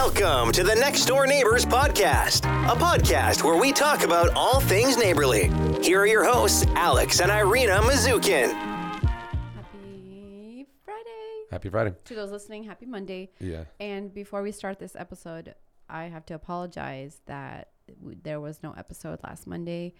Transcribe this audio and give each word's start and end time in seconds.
Welcome 0.00 0.52
to 0.52 0.62
the 0.62 0.76
Next 0.76 1.06
Door 1.06 1.26
Neighbors 1.26 1.66
Podcast, 1.66 2.44
a 2.70 2.76
podcast 2.76 3.42
where 3.42 3.56
we 3.60 3.72
talk 3.72 4.04
about 4.04 4.30
all 4.36 4.60
things 4.60 4.96
neighborly. 4.96 5.50
Here 5.82 6.00
are 6.00 6.06
your 6.06 6.22
hosts, 6.22 6.64
Alex 6.76 7.20
and 7.20 7.32
Irina 7.32 7.80
Mazukin. 7.80 8.52
Happy 9.56 10.66
Friday. 10.84 11.46
Happy 11.50 11.68
Friday. 11.68 11.94
To 12.04 12.14
those 12.14 12.30
listening, 12.30 12.62
happy 12.62 12.86
Monday. 12.86 13.30
Yeah. 13.40 13.64
And 13.80 14.14
before 14.14 14.40
we 14.40 14.52
start 14.52 14.78
this 14.78 14.94
episode, 14.94 15.56
I 15.88 16.04
have 16.04 16.24
to 16.26 16.34
apologize 16.34 17.20
that 17.26 17.70
there 18.22 18.40
was 18.40 18.62
no 18.62 18.74
episode 18.78 19.18
last 19.24 19.48
Monday. 19.48 19.94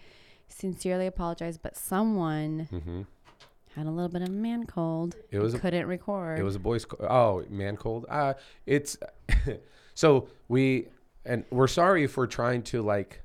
Sincerely 0.47 1.09
apologize, 1.09 1.59
but 1.59 1.77
someone 1.77 2.69
hmm 2.71 3.03
had 3.79 3.87
a 3.87 3.91
little 3.91 4.09
bit 4.09 4.23
of 4.23 4.31
man 4.31 4.67
cold. 4.67 5.15
It 5.31 5.39
was 5.39 5.55
couldn't 5.55 5.87
record. 5.87 6.39
It 6.39 6.43
was 6.43 6.57
a 6.57 6.59
boy's. 6.59 6.85
Co- 6.85 7.07
oh, 7.07 7.45
man, 7.49 7.77
cold. 7.77 8.07
Uh, 8.09 8.35
it's 8.67 8.97
so 9.99 10.29
we 10.47 10.87
and 11.25 11.45
we're 11.51 11.67
sorry 11.67 12.05
if 12.05 12.17
we're 12.17 12.29
trying 12.29 12.63
to 12.63 12.83
like 12.83 13.21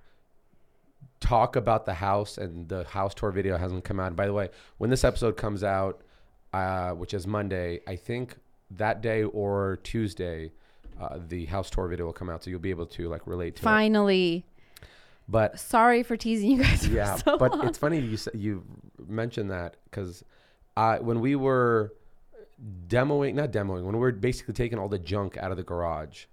talk 1.20 1.56
about 1.56 1.86
the 1.86 1.94
house 1.94 2.40
and 2.40 2.68
the 2.68 2.84
house 2.86 3.14
tour 3.14 3.30
video 3.30 3.58
hasn't 3.60 3.84
come 3.84 4.00
out. 4.00 4.16
By 4.16 4.26
the 4.26 4.34
way, 4.34 4.50
when 4.80 4.90
this 4.90 5.04
episode 5.04 5.38
comes 5.38 5.64
out, 5.64 6.02
uh, 6.52 6.94
which 6.94 7.14
is 7.14 7.28
Monday, 7.28 7.82
I 7.86 7.96
think 7.96 8.38
that 8.72 9.04
day 9.04 9.22
or 9.22 9.78
Tuesday, 9.84 10.52
uh, 11.00 11.20
the 11.28 11.46
house 11.46 11.70
tour 11.70 11.88
video 11.88 12.08
will 12.08 12.14
come 12.14 12.28
out, 12.28 12.44
so 12.44 12.50
you'll 12.50 12.60
be 12.60 12.72
able 12.72 12.88
to 12.88 13.08
like 13.08 13.28
relate 13.28 13.56
to 13.58 13.62
it. 13.62 13.64
finally. 13.64 14.44
But 15.30 15.60
Sorry 15.60 16.02
for 16.02 16.18
teasing 16.18 16.50
you 16.50 16.64
guys. 16.64 16.88
yeah, 16.88 17.18
so 17.18 17.38
but 17.38 17.52
long. 17.52 17.68
it's 17.68 17.78
funny 17.78 18.00
you 18.00 18.18
you 18.34 18.64
mentioned 19.08 19.52
that 19.52 19.78
because 19.84 20.24
I 20.76 20.98
when 20.98 21.20
we 21.20 21.36
were 21.36 21.94
demoing, 22.88 23.36
not 23.36 23.52
demoing, 23.52 23.84
when 23.84 23.94
we 23.94 24.00
were 24.00 24.12
basically 24.12 24.56
taking 24.56 24.80
all 24.80 24.90
the 24.90 24.98
junk 24.98 25.38
out 25.38 25.52
of 25.52 25.58
the 25.58 25.64
garage. 25.64 26.26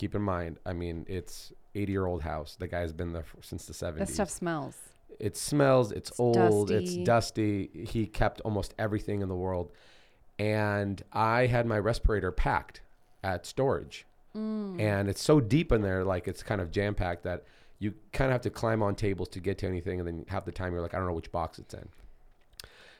Keep 0.00 0.14
in 0.14 0.22
mind, 0.22 0.58
I 0.64 0.72
mean, 0.72 1.04
it's 1.10 1.52
80 1.74 1.92
year 1.92 2.06
old 2.06 2.22
house. 2.22 2.56
The 2.58 2.66
guy's 2.66 2.90
been 2.90 3.12
there 3.12 3.22
for, 3.22 3.36
since 3.42 3.66
the 3.66 3.74
70s. 3.74 3.98
that 3.98 4.08
stuff 4.08 4.30
smells. 4.30 4.76
It 5.18 5.36
smells. 5.36 5.92
It's, 5.92 6.10
old. 6.18 6.70
It's 6.70 6.94
dusty. 6.94 7.04
dusty. 7.04 7.84
He 7.86 8.06
kept 8.06 8.40
almost 8.40 8.72
everything 8.78 9.20
in 9.20 9.28
the 9.28 9.34
world, 9.36 9.72
and 10.38 11.02
I 11.12 11.44
had 11.44 11.66
my 11.66 11.78
respirator 11.78 12.32
packed 12.32 12.80
at 13.22 13.44
storage, 13.44 14.06
Mm. 14.34 14.80
and 14.80 15.08
it's 15.10 15.20
so 15.22 15.38
deep 15.40 15.70
in 15.70 15.82
there, 15.82 16.02
like 16.04 16.26
it's 16.28 16.42
kind 16.42 16.60
of 16.62 16.70
jam 16.70 16.94
packed 16.94 17.24
that 17.24 17.44
you 17.78 17.92
kind 18.14 18.30
of 18.30 18.32
have 18.32 18.40
to 18.42 18.50
climb 18.50 18.82
on 18.82 18.94
tables 18.94 19.28
to 19.30 19.40
get 19.40 19.58
to 19.58 19.66
anything, 19.66 19.98
and 19.98 20.06
then 20.08 20.24
half 20.28 20.46
the 20.46 20.52
time 20.52 20.72
you're 20.72 20.80
like, 20.80 20.94
I 20.94 20.98
don't 20.98 21.08
know 21.08 21.12
which 21.12 21.30
box 21.30 21.58
it's 21.58 21.74
in. 21.74 21.88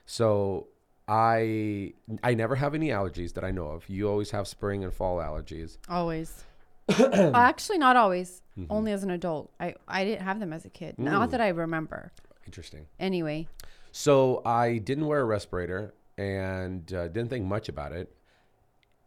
So 0.05 0.67
I 1.09 1.95
I 2.23 2.35
never 2.35 2.57
have 2.57 2.75
any 2.75 2.89
allergies 2.89 3.33
that 3.35 3.45
I 3.45 3.51
know 3.53 3.69
of. 3.69 3.89
You 3.89 4.09
always 4.09 4.33
have 4.33 4.47
spring 4.47 4.85
and 4.85 4.92
fall 4.92 5.17
allergies. 5.19 5.79
Always. 5.89 6.45
Actually, 7.34 7.78
not 7.78 7.96
always. 7.96 8.42
Mm-hmm. 8.58 8.72
Only 8.72 8.92
as 8.92 9.02
an 9.02 9.10
adult. 9.10 9.52
I, 9.60 9.74
I 9.88 10.05
didn't 10.05 10.22
have 10.22 10.41
them 10.41 10.52
as 10.52 10.64
a 10.64 10.70
kid. 10.70 10.96
Mm. 10.96 11.05
Not 11.05 11.30
that 11.30 11.41
I 11.41 11.48
remember. 11.48 12.12
Interesting. 12.46 12.86
Anyway, 12.98 13.48
So 13.92 14.42
I 14.44 14.78
didn't 14.78 15.06
wear 15.06 15.20
a 15.20 15.24
respirator 15.24 15.94
and 16.18 16.92
uh, 16.92 17.08
didn't 17.08 17.30
think 17.30 17.46
much 17.46 17.68
about 17.68 17.92
it. 17.92 18.14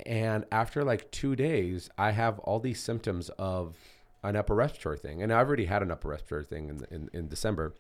And 0.06 0.46
after 0.52 0.84
like 0.84 1.12
two 1.12 1.36
days, 1.36 1.90
I 1.98 2.12
have 2.12 2.40
all 2.40 2.60
these 2.60 2.80
symptoms 2.82 3.30
of 3.38 3.78
an 4.24 4.36
upper 4.36 4.56
respiratory 4.56 4.98
thing, 4.98 5.22
and 5.22 5.32
I 5.32 5.38
already 5.38 5.66
had 5.66 5.82
an 5.82 5.92
upper 5.92 6.10
respiratory 6.10 6.46
thing 6.46 6.70
in 6.70 6.86
in, 6.90 7.10
in 7.14 7.28
December. 7.28 7.74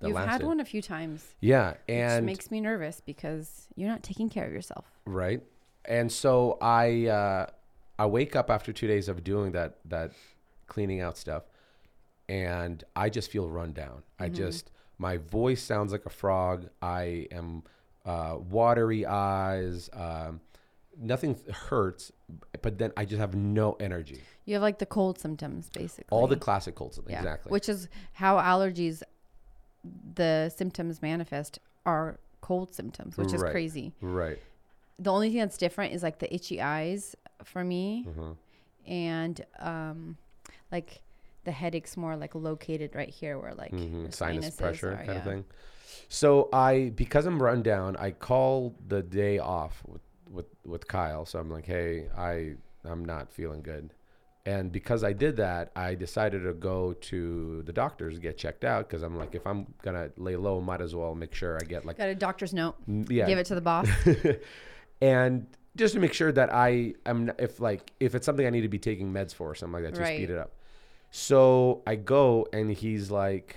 you've 0.00 0.16
had 0.16 0.42
one 0.42 0.60
a 0.60 0.64
few 0.64 0.82
times. 0.82 1.24
yeah, 1.40 1.70
which 1.70 1.78
and 1.88 2.26
makes 2.26 2.50
me 2.50 2.60
nervous 2.60 3.00
because 3.00 3.68
you're 3.76 3.88
not 3.88 4.02
taking 4.02 4.28
care 4.28 4.46
of 4.46 4.52
yourself. 4.52 4.84
right, 5.06 5.42
and 5.84 6.10
so 6.12 6.58
I 6.60 7.06
uh, 7.06 7.46
I 7.98 8.06
wake 8.06 8.34
up 8.36 8.50
after 8.50 8.72
two 8.72 8.86
days 8.86 9.08
of 9.08 9.22
doing 9.24 9.52
that 9.52 9.78
that 9.86 10.12
cleaning 10.66 11.00
out 11.00 11.16
stuff, 11.18 11.44
and 12.28 12.82
I 12.96 13.10
just 13.10 13.30
feel 13.30 13.48
run 13.48 13.72
down. 13.72 14.02
I 14.18 14.28
just 14.28 14.70
my 14.98 15.18
voice 15.18 15.62
sounds 15.62 15.92
like 15.92 16.06
a 16.06 16.10
frog. 16.10 16.68
I 16.80 17.28
am 17.30 17.64
uh, 18.04 18.36
watery 18.38 19.04
eyes. 19.06 19.90
Um, 19.92 20.40
nothing 20.98 21.38
hurts, 21.68 22.12
but 22.62 22.78
then 22.78 22.92
I 22.96 23.04
just 23.04 23.20
have 23.20 23.34
no 23.34 23.72
energy. 23.74 24.20
You 24.44 24.54
have 24.54 24.62
like 24.62 24.78
the 24.78 24.86
cold 24.86 25.18
symptoms, 25.18 25.70
basically. 25.72 26.06
All 26.10 26.26
the 26.26 26.36
classic 26.36 26.74
colds, 26.74 26.98
Yeah. 27.06 27.18
exactly. 27.18 27.50
Which 27.50 27.68
is 27.68 27.88
how 28.14 28.36
allergies, 28.38 29.02
the 30.14 30.48
symptoms 30.54 31.02
manifest 31.02 31.58
are 31.86 32.18
cold 32.40 32.74
symptoms, 32.74 33.16
which 33.16 33.32
is 33.32 33.40
Right. 33.42 33.52
crazy. 33.52 33.92
right. 34.00 34.38
The 34.98 35.10
only 35.12 35.30
thing 35.30 35.38
that's 35.38 35.56
different 35.56 35.94
is 35.94 36.02
like 36.02 36.18
the 36.18 36.32
itchy 36.32 36.60
eyes 36.60 37.16
for 37.44 37.62
me, 37.64 38.06
Mhm. 38.08 38.36
and 38.86 39.44
um, 39.58 40.16
like 40.70 41.02
the 41.44 41.52
headache's 41.52 41.96
more 41.96 42.16
like 42.16 42.34
located 42.34 42.94
right 42.94 43.08
here, 43.10 43.38
where 43.38 43.54
like 43.54 43.72
Mhm. 43.72 44.12
Sinus 44.14 44.54
pressure 44.56 44.92
are, 44.92 45.04
kind 45.04 45.18
of 45.18 45.24
thing. 45.24 45.44
So 46.08 46.48
I, 46.52 46.92
because 46.94 47.26
I'm 47.26 47.42
run 47.42 47.62
down, 47.62 47.96
I 47.96 48.10
call 48.12 48.74
the 48.86 49.02
day 49.02 49.38
off 49.38 49.82
with, 49.86 50.02
with, 50.30 50.46
with 50.64 50.86
Kyle. 50.86 51.24
So 51.26 51.38
I'm 51.38 51.50
like, 51.50 51.64
hey, 51.66 52.08
I, 52.16 52.54
I'm 52.84 53.04
not 53.04 53.32
feeling 53.32 53.62
good. 53.62 53.92
And 54.44 54.72
because 54.72 55.04
I 55.04 55.12
did 55.12 55.36
that, 55.36 55.70
I 55.76 55.94
decided 55.94 56.42
to 56.44 56.52
go 56.52 56.92
to 56.94 57.62
the 57.62 57.72
doctors 57.72 58.18
get 58.18 58.36
checked 58.36 58.64
out 58.64 58.88
because 58.88 59.02
I'm 59.02 59.16
like, 59.16 59.34
if 59.34 59.46
I'm 59.46 59.66
gonna 59.82 60.10
lay 60.16 60.34
low, 60.36 60.60
might 60.60 60.80
as 60.80 60.94
well 60.94 61.14
make 61.14 61.32
sure 61.34 61.56
I 61.60 61.64
get 61.64 61.84
like, 61.84 61.96
Got 61.98 62.08
a 62.08 62.14
doctor's 62.14 62.52
note. 62.52 62.74
yeah, 62.86 63.26
Give 63.26 63.38
it 63.38 63.46
to 63.46 63.54
the 63.54 63.60
boss. 63.60 63.88
and 65.00 65.46
just 65.76 65.94
to 65.94 66.00
make 66.00 66.12
sure 66.12 66.32
that 66.32 66.52
I 66.52 66.94
am 67.06 67.30
if 67.38 67.60
like 67.60 67.92
if 68.00 68.14
it's 68.14 68.26
something 68.26 68.46
I 68.46 68.50
need 68.50 68.62
to 68.62 68.68
be 68.68 68.78
taking 68.78 69.12
meds 69.12 69.34
for 69.34 69.50
or 69.50 69.54
something 69.54 69.74
like 69.74 69.84
that 69.84 69.94
to 69.96 70.02
Right. 70.02 70.14
speed 70.14 70.30
it 70.30 70.38
up. 70.38 70.52
So 71.10 71.82
I 71.86 71.96
go 71.96 72.46
and 72.52 72.70
he's 72.70 73.10
like, 73.10 73.56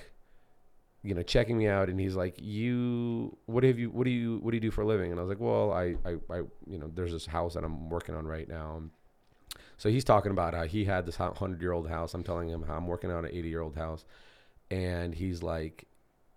you 1.04 1.14
know, 1.14 1.22
checking 1.24 1.58
me 1.58 1.68
out 1.68 1.88
and 1.90 2.00
he's 2.00 2.16
like, 2.16 2.36
"You, 2.42 3.38
what 3.46 3.64
have 3.64 3.78
you? 3.80 3.90
What 3.92 4.06
do 4.06 4.10
you? 4.10 4.40
What 4.40 4.52
do 4.52 4.58
you 4.58 4.62
do 4.62 4.72
for 4.72 4.82
a 4.82 4.86
living?" 4.86 5.12
And 5.12 5.20
I 5.20 5.24
was 5.24 5.30
like, 5.30 5.40
"Well, 5.40 5.72
I, 5.72 5.96
I, 6.06 6.16
I 6.30 6.38
you 6.68 6.78
know, 6.80 6.90
there's 6.94 7.12
this 7.12 7.26
house 7.28 7.54
that 7.54 7.64
I'm 7.64 7.90
working 7.90 8.16
on 8.16 8.26
right 8.26 8.48
now." 8.48 8.82
So 9.78 9.90
he's 9.90 10.04
talking 10.04 10.32
about 10.32 10.54
how 10.54 10.64
he 10.64 10.86
had 10.86 11.06
this 11.06 11.16
hundred 11.18 11.62
year 11.62 11.74
old 11.74 11.88
house. 11.88 12.14
I'm 12.14 12.24
telling 12.24 12.50
him 12.50 12.64
how 12.64 12.76
I'm 12.76 12.88
working 12.88 13.12
on 13.12 13.24
an 13.26 13.32
80 13.32 13.50
year 13.50 13.62
old 13.62 13.76
house, 13.76 14.04
and 14.72 15.14
he's 15.14 15.44
like, 15.44 15.86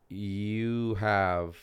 "You 0.09 0.97
have 0.97 1.57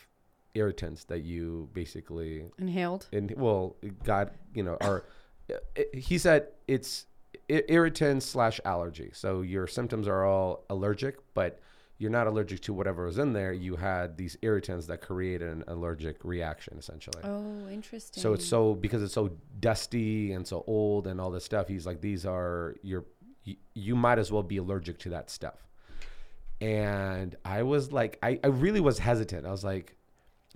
irritants 0.55 1.03
that 1.05 1.21
you 1.21 1.69
basically 1.73 2.45
Inhaled. 2.57 3.07
and 3.11 3.31
well 3.37 3.75
god 4.03 4.31
you 4.53 4.63
know 4.63 4.77
or 4.81 5.05
uh, 5.51 5.53
uh, 5.77 5.83
he 5.93 6.17
said 6.17 6.47
it's 6.67 7.05
i- 7.51 7.63
irritant 7.69 8.23
slash 8.23 8.59
allergy. 8.65 9.11
So 9.13 9.41
your 9.41 9.67
symptoms 9.67 10.07
are 10.07 10.25
all 10.25 10.63
allergic 10.69 11.17
but 11.35 11.59
you're 11.97 12.11
not 12.11 12.27
allergic 12.27 12.59
to 12.61 12.73
whatever 12.73 13.05
was 13.05 13.19
in 13.19 13.31
there. 13.31 13.53
You 13.53 13.77
had 13.77 14.17
these 14.17 14.37
irritants 14.41 14.85
that 14.87 14.99
create 15.01 15.41
an 15.41 15.63
allergic 15.67 16.17
reaction 16.25 16.77
essentially. 16.77 17.21
Oh, 17.23 17.69
interesting. 17.69 18.21
so 18.21 18.33
it's 18.33 18.45
so 18.45 18.73
because 18.73 19.01
it's 19.03 19.13
so 19.13 19.29
dusty 19.59 20.33
and 20.33 20.45
so 20.45 20.63
old 20.67 21.07
and 21.07 21.21
all 21.21 21.31
this 21.31 21.45
stuff 21.45 21.67
he's 21.67 21.85
like 21.85 22.01
these 22.01 22.25
are 22.25 22.75
your 22.81 23.05
you, 23.43 23.55
you 23.75 23.95
might 23.95 24.17
as 24.19 24.31
well 24.31 24.41
be 24.43 24.57
allergic 24.57 24.97
to 24.99 25.09
that 25.09 25.29
stuff. 25.29 25.59
And 26.61 27.35
i 27.45 27.63
was 27.63 27.91
like 27.91 28.17
i, 28.23 28.39
I 28.43 28.47
really 28.47 28.79
was 28.79 28.97
hesitant. 28.99 29.45
I 29.45 29.51
was 29.51 29.63
like 29.63 29.95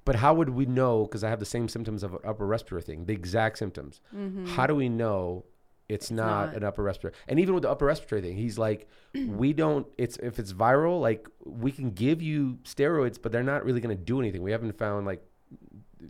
but 0.10 0.16
how 0.16 0.34
would 0.34 0.50
we 0.50 0.66
know 0.66 1.04
because 1.04 1.24
i 1.24 1.30
have 1.30 1.40
the 1.40 1.46
same 1.46 1.68
symptoms 1.70 2.02
of 2.02 2.14
an 2.14 2.20
upper 2.26 2.48
respiratory 2.48 2.82
thing 2.82 3.06
the 3.06 3.14
exact 3.14 3.60
symptoms 3.60 4.02
mm-hmm. 4.16 4.44
how 4.48 4.66
do 4.66 4.74
we 4.74 4.90
know 4.90 5.46
it's, 5.88 6.10
not, 6.10 6.48
not. 6.48 6.56
an 6.56 6.64
upper 6.64 6.82
respiratory 6.82 7.22
and 7.28 7.40
even 7.40 7.54
with 7.54 7.62
the 7.62 7.70
upper 7.70 7.86
respiratory 7.86 8.22
thing 8.22 8.36
he's 8.36 8.58
like 8.58 8.90
we 9.28 9.54
don't 9.54 9.86
it's 10.00 10.18
if 10.18 10.40
it's 10.40 10.52
viral 10.52 11.00
like 11.00 11.28
we 11.46 11.72
can 11.72 11.92
give 11.92 12.24
you 12.24 12.58
steroids 12.64 13.22
but 13.22 13.32
they're 13.32 13.44
not 13.44 13.64
really 13.64 13.82
going 13.82 13.96
to 13.96 14.04
do 14.04 14.20
anything 14.20 14.42
we 14.42 14.52
haven't 14.52 14.76
found 14.80 15.06
like 15.06 15.24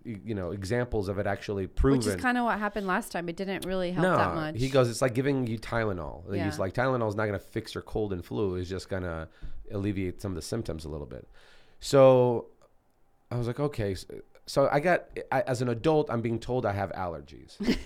you 0.05 0.35
know 0.35 0.51
examples 0.51 1.09
of 1.09 1.17
it 1.17 1.27
actually 1.27 1.67
proven 1.67 1.97
Which 1.97 2.07
is 2.07 2.15
kind 2.15 2.37
of 2.37 2.45
what 2.45 2.59
happened 2.59 2.85
last 2.85 3.11
time. 3.11 3.27
It 3.27 3.35
didn't 3.35 3.65
really 3.65 3.91
help 3.91 4.17
that 4.17 4.35
much. 4.35 4.59
he 4.59 4.69
goes, 4.69 4.89
it's 4.89 5.01
like 5.01 5.15
giving 5.15 5.47
you 5.47 5.57
Tylenol. 5.57 6.23
Yeah. 6.31 6.45
He's 6.45 6.59
like, 6.59 6.73
Tylenol 6.73 7.09
is 7.09 7.15
not 7.15 7.25
going 7.25 7.39
to 7.39 7.45
fix 7.45 7.73
your 7.73 7.81
cold 7.81 8.13
and 8.13 8.23
flu. 8.23 8.55
It's 8.55 8.69
just 8.69 8.87
going 8.87 9.01
to 9.03 9.27
alleviate 9.71 10.21
some 10.21 10.31
of 10.31 10.35
the 10.35 10.41
symptoms 10.41 10.85
a 10.85 10.89
little 10.89 11.07
bit. 11.07 11.27
So 11.79 12.47
I 13.31 13.37
was 13.37 13.47
like, 13.47 13.59
okay. 13.59 13.95
So, 13.95 14.07
so 14.45 14.69
I 14.71 14.79
got, 14.79 15.05
I, 15.31 15.41
as 15.41 15.61
an 15.61 15.69
adult, 15.69 16.09
I'm 16.09 16.21
being 16.21 16.39
told 16.39 16.65
I 16.65 16.73
have 16.73 16.91
allergies, 16.93 17.55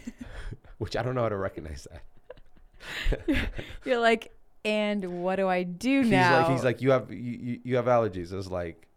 which 0.77 0.95
I 0.95 1.03
don't 1.03 1.15
know 1.15 1.23
how 1.23 1.29
to 1.29 1.37
recognize 1.37 1.87
that. 1.91 3.49
You're 3.85 3.99
like, 3.99 4.31
and 4.65 5.21
what 5.23 5.35
do 5.37 5.47
I 5.47 5.63
do 5.63 6.01
He's 6.01 6.11
now? 6.11 6.43
like, 6.43 6.51
he's 6.51 6.63
like, 6.63 6.81
you 6.81 6.91
have, 6.91 7.11
you, 7.11 7.59
you- 7.63 7.75
have 7.75 7.85
allergies. 7.85 8.31
I 8.33 8.37
was 8.37 8.49
like, 8.49 8.87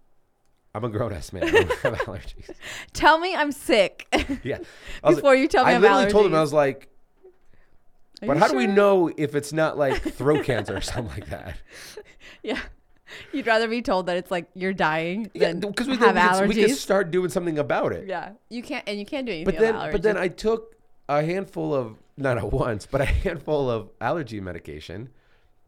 I'm 0.75 0.85
a 0.85 0.89
grown 0.89 1.13
ass 1.13 1.33
man. 1.33 1.45
I 1.45 1.49
have 1.83 1.95
allergies. 2.05 2.51
tell 2.93 3.19
me 3.19 3.35
I'm 3.35 3.51
sick 3.51 4.07
Yeah. 4.45 4.59
Before 5.03 5.35
you 5.35 5.49
tell 5.49 5.65
me 5.65 5.73
I 5.73 5.75
I'm 5.77 5.81
literally 5.83 6.11
told 6.11 6.27
him, 6.27 6.35
I 6.35 6.41
was 6.43 6.53
like, 6.53 6.89
Are 8.23 8.29
but 8.29 8.37
how 8.37 8.49
do 8.49 8.57
we 8.57 8.67
know 8.67 9.11
if 9.17 9.35
it's 9.35 9.53
not 9.55 9.79
like 9.79 10.03
throat 10.03 10.45
cancer 10.45 10.77
or 10.77 10.81
something 10.83 11.09
like 11.19 11.31
that? 11.31 11.57
Yeah. 12.43 12.61
You'd 13.33 13.47
rather 13.47 13.69
be 13.69 13.83
told 13.83 14.07
that 14.07 14.17
it's 14.17 14.31
like 14.31 14.49
you're 14.55 14.73
dying 14.73 15.31
Yeah, 15.35 15.49
than 15.49 15.61
because 15.61 15.87
we, 15.89 15.97
have 15.97 16.15
we, 16.15 16.21
allergies. 16.21 16.39
could, 16.39 16.49
we 16.49 16.65
could 16.67 16.77
start 16.77 17.11
doing 17.11 17.29
something 17.31 17.59
about 17.59 17.93
it. 17.93 18.07
yeah, 18.07 18.33
you 18.49 18.63
can't, 18.63 18.85
and 18.89 18.99
you 18.99 19.07
can't 19.07 19.27
do 19.27 19.33
anything 19.33 19.45
but 19.47 19.59
then, 19.59 19.75
about 19.75 19.89
allergies. 19.89 19.93
but 19.93 20.03
then 20.03 20.17
I 20.17 20.29
took 20.29 20.77
a 21.09 21.23
handful 21.25 21.75
of 21.75 21.97
not 22.17 22.39
at 22.39 22.53
once, 22.53 22.87
but 22.87 23.01
a 23.01 23.05
handful 23.25 23.71
of 23.71 23.91
allergy 24.01 24.41
medication 24.41 25.09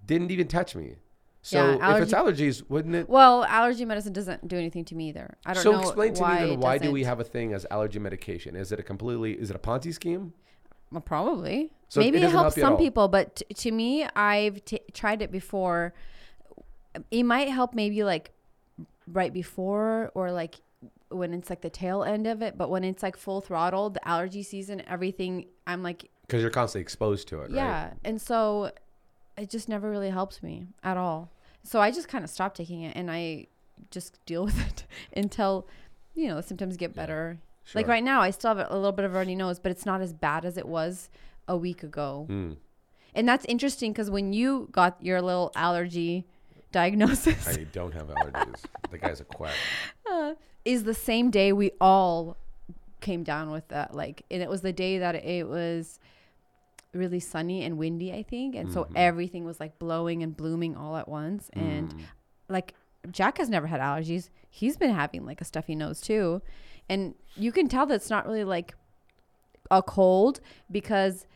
didn't 0.05 0.31
even 0.31 0.49
touch 0.49 0.75
me. 0.75 0.97
So 1.43 1.77
Yeah, 1.79 1.97
if 1.97 2.03
it's 2.03 2.13
allergies, 2.13 2.63
wouldn't 2.69 2.95
it? 2.95 3.09
Well, 3.09 3.45
allergy 3.45 3.85
medicine 3.85 4.13
doesn't 4.13 4.49
do 4.49 4.57
anything 4.57 4.85
to 4.87 4.95
me 4.95 5.09
either. 5.11 5.37
I 5.47 5.55
don't 5.55 5.63
so 5.63 5.73
know 5.73 5.81
explain 5.81 6.15
to 6.15 6.21
why 6.23 6.43
me 6.43 6.51
then 6.51 6.61
why 6.61 6.79
do 6.79 6.91
we 6.91 7.05
have 7.05 7.21
a 7.21 7.25
thing 7.25 7.53
as 7.55 7.65
allergy 7.71 7.99
medication? 7.99 8.57
Is 8.57 8.73
it 8.73 8.81
a 8.81 8.83
completely 8.83 9.33
is 9.33 9.51
it 9.51 9.57
a 9.57 9.59
Ponzi 9.59 9.95
scheme? 9.95 10.33
Well, 10.91 11.01
probably. 11.01 11.71
So 11.89 12.01
Maybe 12.01 12.19
it, 12.19 12.23
help 12.23 12.33
helps 12.33 12.61
some 12.61 12.77
people, 12.77 13.09
but 13.09 13.37
t- 13.37 13.45
to 13.55 13.71
me, 13.71 14.05
I've 14.17 14.65
t- 14.65 14.81
tried 14.93 15.23
it 15.23 15.31
before. 15.31 15.95
It 17.11 17.23
might 17.25 17.49
help 17.49 17.75
maybe 17.75 18.05
like 18.05 18.31
right 19.07 19.33
before 19.33 20.11
or 20.15 20.31
like 20.33 20.57
when 21.11 21.33
it's 21.33 21.49
like 21.51 21.63
the 21.63 21.71
tail 21.71 22.03
end 22.05 22.27
of 22.27 22.43
it, 22.43 22.59
but 22.59 22.69
when 22.71 22.85
it's 22.85 23.03
like 23.03 23.17
full 23.17 23.41
throttle, 23.41 23.91
the 23.91 24.07
allergy 24.07 24.43
season, 24.43 24.83
everything, 24.87 25.47
I'm 25.67 25.83
like, 25.83 26.11
Because 26.27 26.43
you're 26.43 26.51
constantly 26.51 26.83
exposed 26.83 27.29
to 27.29 27.37
it, 27.39 27.43
right? 27.45 27.51
yeah. 27.53 27.91
And 28.05 28.21
so 28.21 28.71
it 29.37 29.49
just 29.49 29.69
never 29.69 29.91
really 29.91 30.11
helped 30.11 30.43
me 30.43 30.67
at 30.85 30.97
all. 30.97 31.31
So 31.63 31.81
I 31.81 31.91
just 31.91 32.09
kind 32.09 32.25
of 32.25 32.31
stopped 32.31 32.57
taking 32.57 32.83
it 32.83 32.95
and 32.97 33.11
I 33.11 33.47
just 33.91 34.25
deal 34.27 34.45
with 34.47 34.61
it 34.67 34.85
until, 35.17 35.67
you 36.15 36.29
know, 36.29 36.37
the 36.37 36.43
symptoms 36.43 36.77
get 36.77 36.95
better. 36.95 37.39
Like 37.75 37.85
Sure. 37.87 37.93
right 37.93 38.05
now, 38.05 38.21
I 38.21 38.31
still 38.31 38.55
have 38.55 38.67
a 38.71 38.75
little 38.77 38.93
bit 38.93 39.05
of 39.05 39.15
a 39.15 39.19
runny 39.19 39.35
nose, 39.35 39.59
but 39.59 39.71
it's 39.73 39.85
not 39.87 40.01
as 40.01 40.13
bad 40.13 40.45
as 40.45 40.57
it 40.57 40.67
was 40.67 41.11
a 41.47 41.57
week 41.57 41.83
ago. 41.83 42.27
Mm. 42.31 42.57
And 43.15 43.29
that's 43.29 43.45
interesting 43.47 43.93
because 43.93 44.11
when 44.11 44.33
you 44.33 44.69
got 44.73 44.97
your 45.03 45.21
little 45.23 45.53
allergy 45.55 46.27
diagnosis, 46.73 47.47
I 47.49 47.65
don't 47.73 47.93
have 47.93 48.09
allergies. 48.09 48.65
the 48.91 48.99
guy's 48.99 49.21
a 49.21 49.25
quack. 49.25 49.55
Uh, 50.11 50.35
is 50.65 50.85
the 50.85 50.95
same 50.95 51.31
day 51.31 51.53
we 51.53 51.71
all 51.83 52.39
came 53.01 53.23
down 53.23 53.51
with 53.51 53.69
that. 53.69 53.95
Like, 53.95 54.25
and 54.31 54.43
it 54.43 54.49
was 54.49 54.63
the 54.63 54.73
day 54.73 54.99
that 54.99 55.15
it 55.15 55.47
was 55.47 56.01
really 56.95 57.21
sunny 57.21 57.63
and 57.63 57.79
windy, 57.79 58.13
I 58.13 58.23
think. 58.23 58.55
And 58.55 58.73
so 58.73 58.85
mm-hmm. 58.85 58.95
everything 58.97 59.45
was 59.45 59.61
like 59.61 59.79
blowing 59.79 60.23
and 60.23 60.37
blooming 60.37 60.77
all 60.77 60.97
at 60.97 61.09
once. 61.09 61.51
And 61.53 61.95
mm. 61.95 62.01
like, 62.49 62.75
Jack 63.11 63.39
has 63.39 63.49
never 63.49 63.67
had 63.67 63.81
allergies. 63.81 64.31
He's 64.51 64.77
been 64.77 64.91
having 64.91 65.25
like 65.25 65.41
a 65.41 65.45
stuffy 65.45 65.75
nose 65.75 66.01
too. 66.01 66.43
And 66.89 67.15
you 67.37 67.53
can 67.53 67.69
tell 67.69 67.87
that 67.87 67.95
it's 67.95 68.11
not 68.11 68.27
really 68.27 68.45
like 68.45 68.75
a 69.71 69.83
cold 69.83 70.41
because 70.71 71.27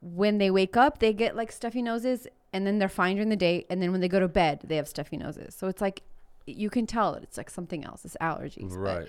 when 0.00 0.38
they 0.38 0.50
wake 0.50 0.76
up, 0.76 0.98
they 0.98 1.12
get 1.12 1.34
like 1.34 1.50
stuffy 1.50 1.82
noses 1.82 2.26
and 2.52 2.66
then 2.66 2.78
they're 2.78 2.88
fine 2.88 3.16
during 3.16 3.28
the 3.28 3.36
day. 3.36 3.66
And 3.70 3.80
then 3.82 3.92
when 3.92 4.00
they 4.00 4.08
go 4.08 4.20
to 4.20 4.28
bed, 4.28 4.60
they 4.64 4.76
have 4.76 4.88
stuffy 4.88 5.16
noses. 5.16 5.54
So 5.54 5.68
it's 5.68 5.80
like, 5.80 6.02
you 6.46 6.70
can 6.70 6.86
tell 6.86 7.12
that 7.12 7.22
it's 7.22 7.36
like 7.36 7.50
something 7.50 7.84
else. 7.84 8.04
It's 8.04 8.16
allergies. 8.20 8.74
Right. 8.76 9.08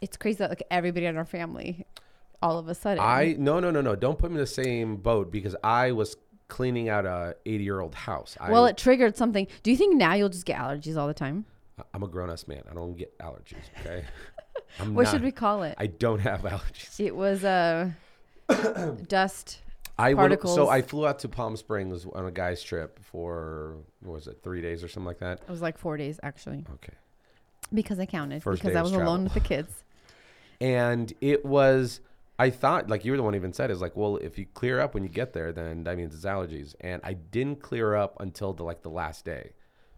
it's 0.00 0.16
crazy 0.16 0.38
that 0.38 0.50
like 0.50 0.62
everybody 0.70 1.06
in 1.06 1.16
our 1.16 1.24
family, 1.24 1.86
all 2.42 2.58
of 2.58 2.68
a 2.68 2.74
sudden. 2.74 3.02
I 3.02 3.34
no 3.38 3.60
no 3.60 3.70
no 3.70 3.80
no. 3.80 3.96
Don't 3.96 4.18
put 4.18 4.30
me 4.30 4.34
in 4.36 4.40
the 4.40 4.46
same 4.46 4.96
boat 4.96 5.30
because 5.32 5.56
I 5.64 5.92
was 5.92 6.16
cleaning 6.48 6.90
out 6.90 7.06
a 7.06 7.34
80 7.46 7.64
year 7.64 7.80
old 7.80 7.94
house. 7.94 8.36
I, 8.38 8.50
well, 8.50 8.66
it 8.66 8.76
triggered 8.76 9.16
something. 9.16 9.46
Do 9.62 9.70
you 9.70 9.76
think 9.78 9.96
now 9.96 10.12
you'll 10.12 10.28
just 10.28 10.44
get 10.44 10.58
allergies 10.58 10.96
all 10.98 11.06
the 11.06 11.14
time? 11.14 11.46
I'm 11.94 12.02
a 12.02 12.06
grown 12.08 12.30
ass 12.30 12.46
man. 12.46 12.62
I 12.70 12.74
don't 12.74 12.96
get 12.96 13.18
allergies. 13.18 13.64
Okay. 13.80 14.04
I'm 14.78 14.94
What 14.94 15.04
not- 15.04 15.12
should 15.12 15.22
we 15.22 15.32
call 15.32 15.62
it? 15.62 15.74
I 15.78 15.86
don't 15.86 16.18
have 16.20 16.42
allergies. 16.52 17.00
it 17.00 17.16
was 17.16 17.42
uh, 17.42 17.90
dust. 19.08 19.60
I 19.98 20.08
went, 20.14 20.18
Particles. 20.30 20.54
so 20.54 20.68
I 20.68 20.82
flew 20.82 21.06
out 21.06 21.20
to 21.20 21.28
Palm 21.28 21.56
Springs 21.56 22.04
on 22.14 22.26
a 22.26 22.32
guy's 22.32 22.62
trip 22.62 22.98
for 23.04 23.76
what 24.00 24.14
was 24.14 24.26
it 24.26 24.38
three 24.42 24.60
days 24.60 24.82
or 24.82 24.88
something 24.88 25.06
like 25.06 25.18
that. 25.20 25.40
It 25.42 25.50
was 25.50 25.62
like 25.62 25.78
four 25.78 25.96
days 25.96 26.18
actually 26.22 26.64
Okay. 26.74 26.94
because 27.72 27.98
I 28.00 28.06
counted 28.06 28.42
First 28.42 28.62
because 28.62 28.76
I 28.76 28.82
was 28.82 28.92
alone 28.92 29.24
with 29.24 29.34
the 29.34 29.40
kids. 29.40 29.84
and 30.60 31.12
it 31.20 31.44
was 31.44 32.00
i 32.38 32.48
thought 32.48 32.88
like 32.88 33.04
you 33.04 33.10
were 33.10 33.16
the 33.16 33.22
one 33.24 33.32
who 33.32 33.38
even 33.38 33.52
said 33.52 33.70
is 33.72 33.80
like 33.80 33.96
well 33.96 34.16
if 34.18 34.38
you 34.38 34.46
clear 34.54 34.78
up 34.80 34.94
when 34.94 35.02
you 35.02 35.08
get 35.08 35.32
there 35.32 35.52
then 35.52 35.82
that 35.82 35.96
means 35.96 36.14
it's 36.14 36.24
allergies 36.24 36.76
and 36.80 37.00
i 37.04 37.12
didn't 37.12 37.60
clear 37.60 37.96
up 37.96 38.16
until 38.20 38.52
the 38.52 38.62
like 38.62 38.82
the 38.82 38.88
last 38.88 39.24
day 39.24 39.50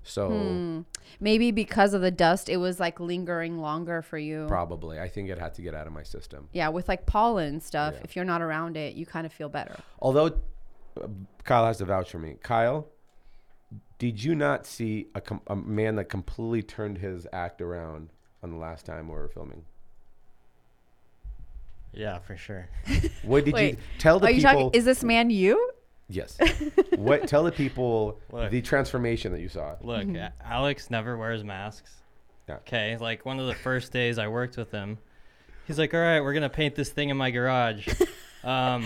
so 0.07 0.29
Hmm. 0.31 0.81
Maybe 1.21 1.51
because 1.53 1.95
of 1.95 2.01
the 2.03 2.11
dust, 2.11 2.49
it 2.49 2.57
was 2.59 2.79
like 2.81 2.99
lingering 3.01 3.59
longer 3.61 4.03
for 4.03 4.19
you. 4.19 4.47
probably 4.49 4.99
i 5.01 5.09
think 5.09 5.29
it 5.31 5.39
had 5.39 5.55
to 5.55 5.63
get 5.63 5.75
out 5.75 5.87
of 5.87 5.93
my 5.93 6.03
system 6.03 6.49
yeah, 6.53 6.69
with 6.69 6.89
like 6.89 7.07
pollen 7.07 7.49
and 7.55 7.63
stuff. 7.63 7.95
Yeah. 7.95 8.01
If 8.05 8.17
you're 8.17 8.25
not 8.25 8.43
around 8.43 8.77
it, 8.77 8.95
you 8.95 9.07
kind 9.07 9.27
of 9.27 9.33
feel 9.33 9.49
better. 9.49 9.77
although 10.01 10.27
uh, 11.01 11.07
kyle 11.45 11.67
has 11.67 11.79
to 11.79 11.85
vouch 11.85 12.11
for 12.11 12.19
me 12.19 12.37
kyle 12.43 12.87
did 13.99 14.23
you 14.23 14.35
not 14.35 14.67
see 14.67 15.07
a, 15.15 15.21
com- 15.21 15.41
a 15.47 15.57
man 15.57 15.97
that 15.97 16.05
completely 16.11 16.63
turned 16.63 16.99
his 16.99 17.27
act 17.33 17.61
around 17.63 18.11
on 18.43 18.51
the 18.51 18.57
last 18.59 18.85
time 18.87 19.09
we 19.09 19.15
were 19.15 19.29
filming 19.29 19.65
Yeah, 21.93 22.19
for 22.19 22.37
sure. 22.37 22.69
what 23.23 23.45
did 23.47 23.57
you 23.57 23.77
tell 23.99 24.19
the 24.19 24.27
Are 24.27 24.31
you 24.31 24.37
people 24.43 24.53
talking? 24.53 24.71
Is 24.79 24.85
this 24.85 25.03
man 25.03 25.31
you? 25.31 25.71
Yes 26.09 26.39
what 26.97 27.27
tell 27.29 27.43
the 27.45 27.51
people 27.53 28.21
Look. 28.31 28.51
the 28.51 28.63
transformation 28.63 29.33
that 29.33 29.41
you 29.41 29.49
saw 29.49 29.75
Look, 29.81 30.05
Mm-hmm. 30.07 30.27
Alex 30.51 30.89
never 30.91 31.17
wears 31.17 31.43
masks. 31.45 31.93
Yeah. 32.49 32.57
Okay, 32.57 32.97
like 32.99 33.27
one 33.27 33.41
of 33.41 33.47
the 33.49 33.55
first 33.55 33.91
days 33.93 34.19
I 34.19 34.29
worked 34.29 34.57
with 34.57 34.71
him, 34.71 34.99
he's 35.67 35.79
like, 35.81 35.93
"All 35.95 36.01
right, 36.01 36.21
we're 36.21 36.33
gonna 36.35 36.49
paint 36.49 36.77
this 36.77 36.91
thing 36.91 37.09
in 37.11 37.17
my 37.17 37.31
garage. 37.31 37.89
Um, 38.45 38.85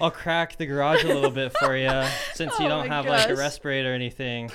I'll 0.00 0.10
crack 0.10 0.56
the 0.56 0.64
garage 0.64 1.04
a 1.04 1.08
little 1.08 1.28
bit 1.30 1.52
for 1.58 1.76
you 1.76 1.90
since 2.32 2.58
you 2.58 2.64
Oh 2.64 2.68
don't 2.70 2.88
my 2.88 2.94
have 2.94 3.04
like 3.04 3.26
a 3.26 3.28
gosh. 3.30 3.38
respirator 3.38 3.90
or 3.90 3.94
anything." 3.94 4.50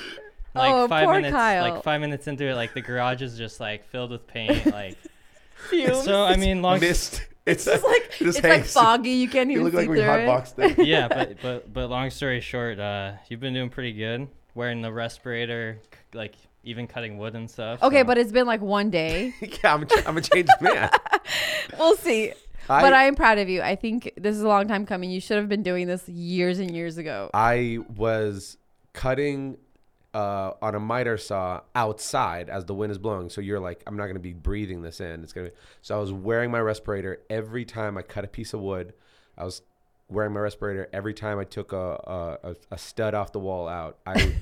Like 0.55 0.71
Oh, 0.73 0.87
five 0.87 1.05
poor 1.05 1.13
minutes, 1.15 1.33
Kyle. 1.35 1.61
like 1.71 1.83
five 1.83 2.01
minutes 2.01 2.27
into 2.27 2.45
it, 2.45 2.55
like 2.55 2.73
the 2.73 2.81
garage 2.81 3.21
is 3.21 3.37
just 3.37 3.59
like 3.59 3.85
filled 3.85 4.09
with 4.09 4.25
paint. 4.25 4.65
Like, 4.65 4.97
Fumes. 5.69 6.03
so 6.03 6.23
I 6.23 6.35
mean, 6.35 6.61
long. 6.63 6.79
mist 6.79 7.21
it's 7.45 7.67
It's 7.67 7.83
like 7.83 8.11
just 8.19 8.39
it's 8.39 8.47
like 8.47 8.65
foggy. 8.65 9.11
You 9.11 9.27
can't 9.27 9.51
even 9.51 9.63
You 9.63 9.67
even 9.67 9.71
look 9.71 9.73
see 9.73 9.77
like 9.77 9.89
we 9.89 9.97
through 9.97 10.13
it. 10.13 10.27
hotboxed 10.27 10.79
it. 10.79 10.85
yeah, 10.87 11.07
but 11.09 11.41
but 11.41 11.73
but 11.73 11.89
long 11.89 12.09
story 12.09 12.39
short, 12.41 12.79
uh, 12.79 13.13
you've 13.29 13.39
been 13.39 13.53
doing 13.53 13.69
pretty 13.69 13.93
good 13.93 14.27
wearing 14.55 14.81
the 14.81 14.91
respirator, 14.91 15.79
like 16.13 16.35
even 16.63 16.87
cutting 16.87 17.17
wood 17.17 17.35
and 17.35 17.49
stuff. 17.49 17.81
Okay, 17.83 17.99
so- 17.99 18.03
but 18.05 18.17
it's 18.17 18.31
been 18.31 18.47
like 18.47 18.61
one 18.61 18.89
day. 18.89 19.33
yeah, 19.41 19.73
I'm 19.73 19.83
a, 19.83 19.87
I'm 20.07 20.17
a 20.17 20.21
changed 20.21 20.51
man. 20.61 20.89
we'll 21.77 21.95
see. 21.97 22.31
I- 22.69 22.81
but 22.81 22.93
I 22.93 23.03
am 23.05 23.15
proud 23.15 23.39
of 23.39 23.49
you. 23.49 23.61
I 23.61 23.75
think 23.75 24.13
this 24.15 24.35
is 24.37 24.41
a 24.41 24.47
long 24.47 24.67
time 24.69 24.85
coming. 24.85 25.11
You 25.11 25.19
should 25.19 25.37
have 25.37 25.49
been 25.49 25.63
doing 25.63 25.85
this 25.87 26.07
years 26.07 26.59
and 26.59 26.71
years 26.71 26.97
ago. 26.97 27.29
I 27.33 27.79
was 27.95 28.57
cutting 28.93 29.57
uh, 30.13 30.53
on 30.61 30.75
a 30.75 30.79
miter 30.79 31.17
saw 31.17 31.61
outside 31.75 32.49
as 32.49 32.65
the 32.65 32.73
wind 32.73 32.91
is 32.91 32.97
blowing. 32.97 33.29
So 33.29 33.41
you're 33.41 33.59
like, 33.59 33.83
I'm 33.87 33.97
not 33.97 34.03
going 34.03 34.15
to 34.15 34.21
be 34.21 34.33
breathing 34.33 34.81
this 34.81 34.99
in. 34.99 35.23
It's 35.23 35.33
going 35.33 35.49
to. 35.49 35.53
So 35.81 35.95
I 35.95 35.99
was 35.99 36.11
wearing 36.11 36.51
my 36.51 36.59
respirator 36.59 37.21
every 37.29 37.65
time 37.65 37.97
I 37.97 38.03
cut 38.03 38.23
a 38.23 38.27
piece 38.27 38.53
of 38.53 38.61
wood. 38.61 38.93
I 39.37 39.43
was 39.43 39.61
wearing 40.09 40.33
my 40.33 40.39
respirator 40.41 40.87
every 40.93 41.13
time 41.13 41.39
I 41.39 41.43
took 41.43 41.73
a 41.73 42.37
a, 42.43 42.55
a, 42.71 42.77
stud 42.77 43.15
off 43.15 43.31
the 43.31 43.39
wall 43.39 43.67
out. 43.67 43.97
I 44.05 44.35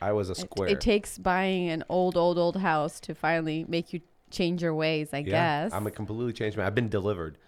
I 0.00 0.12
was 0.12 0.30
a 0.30 0.34
square. 0.34 0.68
It 0.68 0.80
takes 0.80 1.18
buying 1.18 1.68
an 1.68 1.84
old, 1.88 2.16
old, 2.16 2.36
old 2.36 2.56
house 2.56 2.98
to 3.00 3.14
finally 3.14 3.64
make 3.68 3.92
you 3.92 4.00
change 4.30 4.62
your 4.62 4.74
ways. 4.74 5.10
I 5.12 5.22
guess. 5.22 5.72
I'm 5.72 5.86
a 5.86 5.90
completely 5.92 6.32
changed 6.32 6.56
man. 6.56 6.66
I've 6.66 6.74
been 6.74 6.88
delivered. 6.88 7.38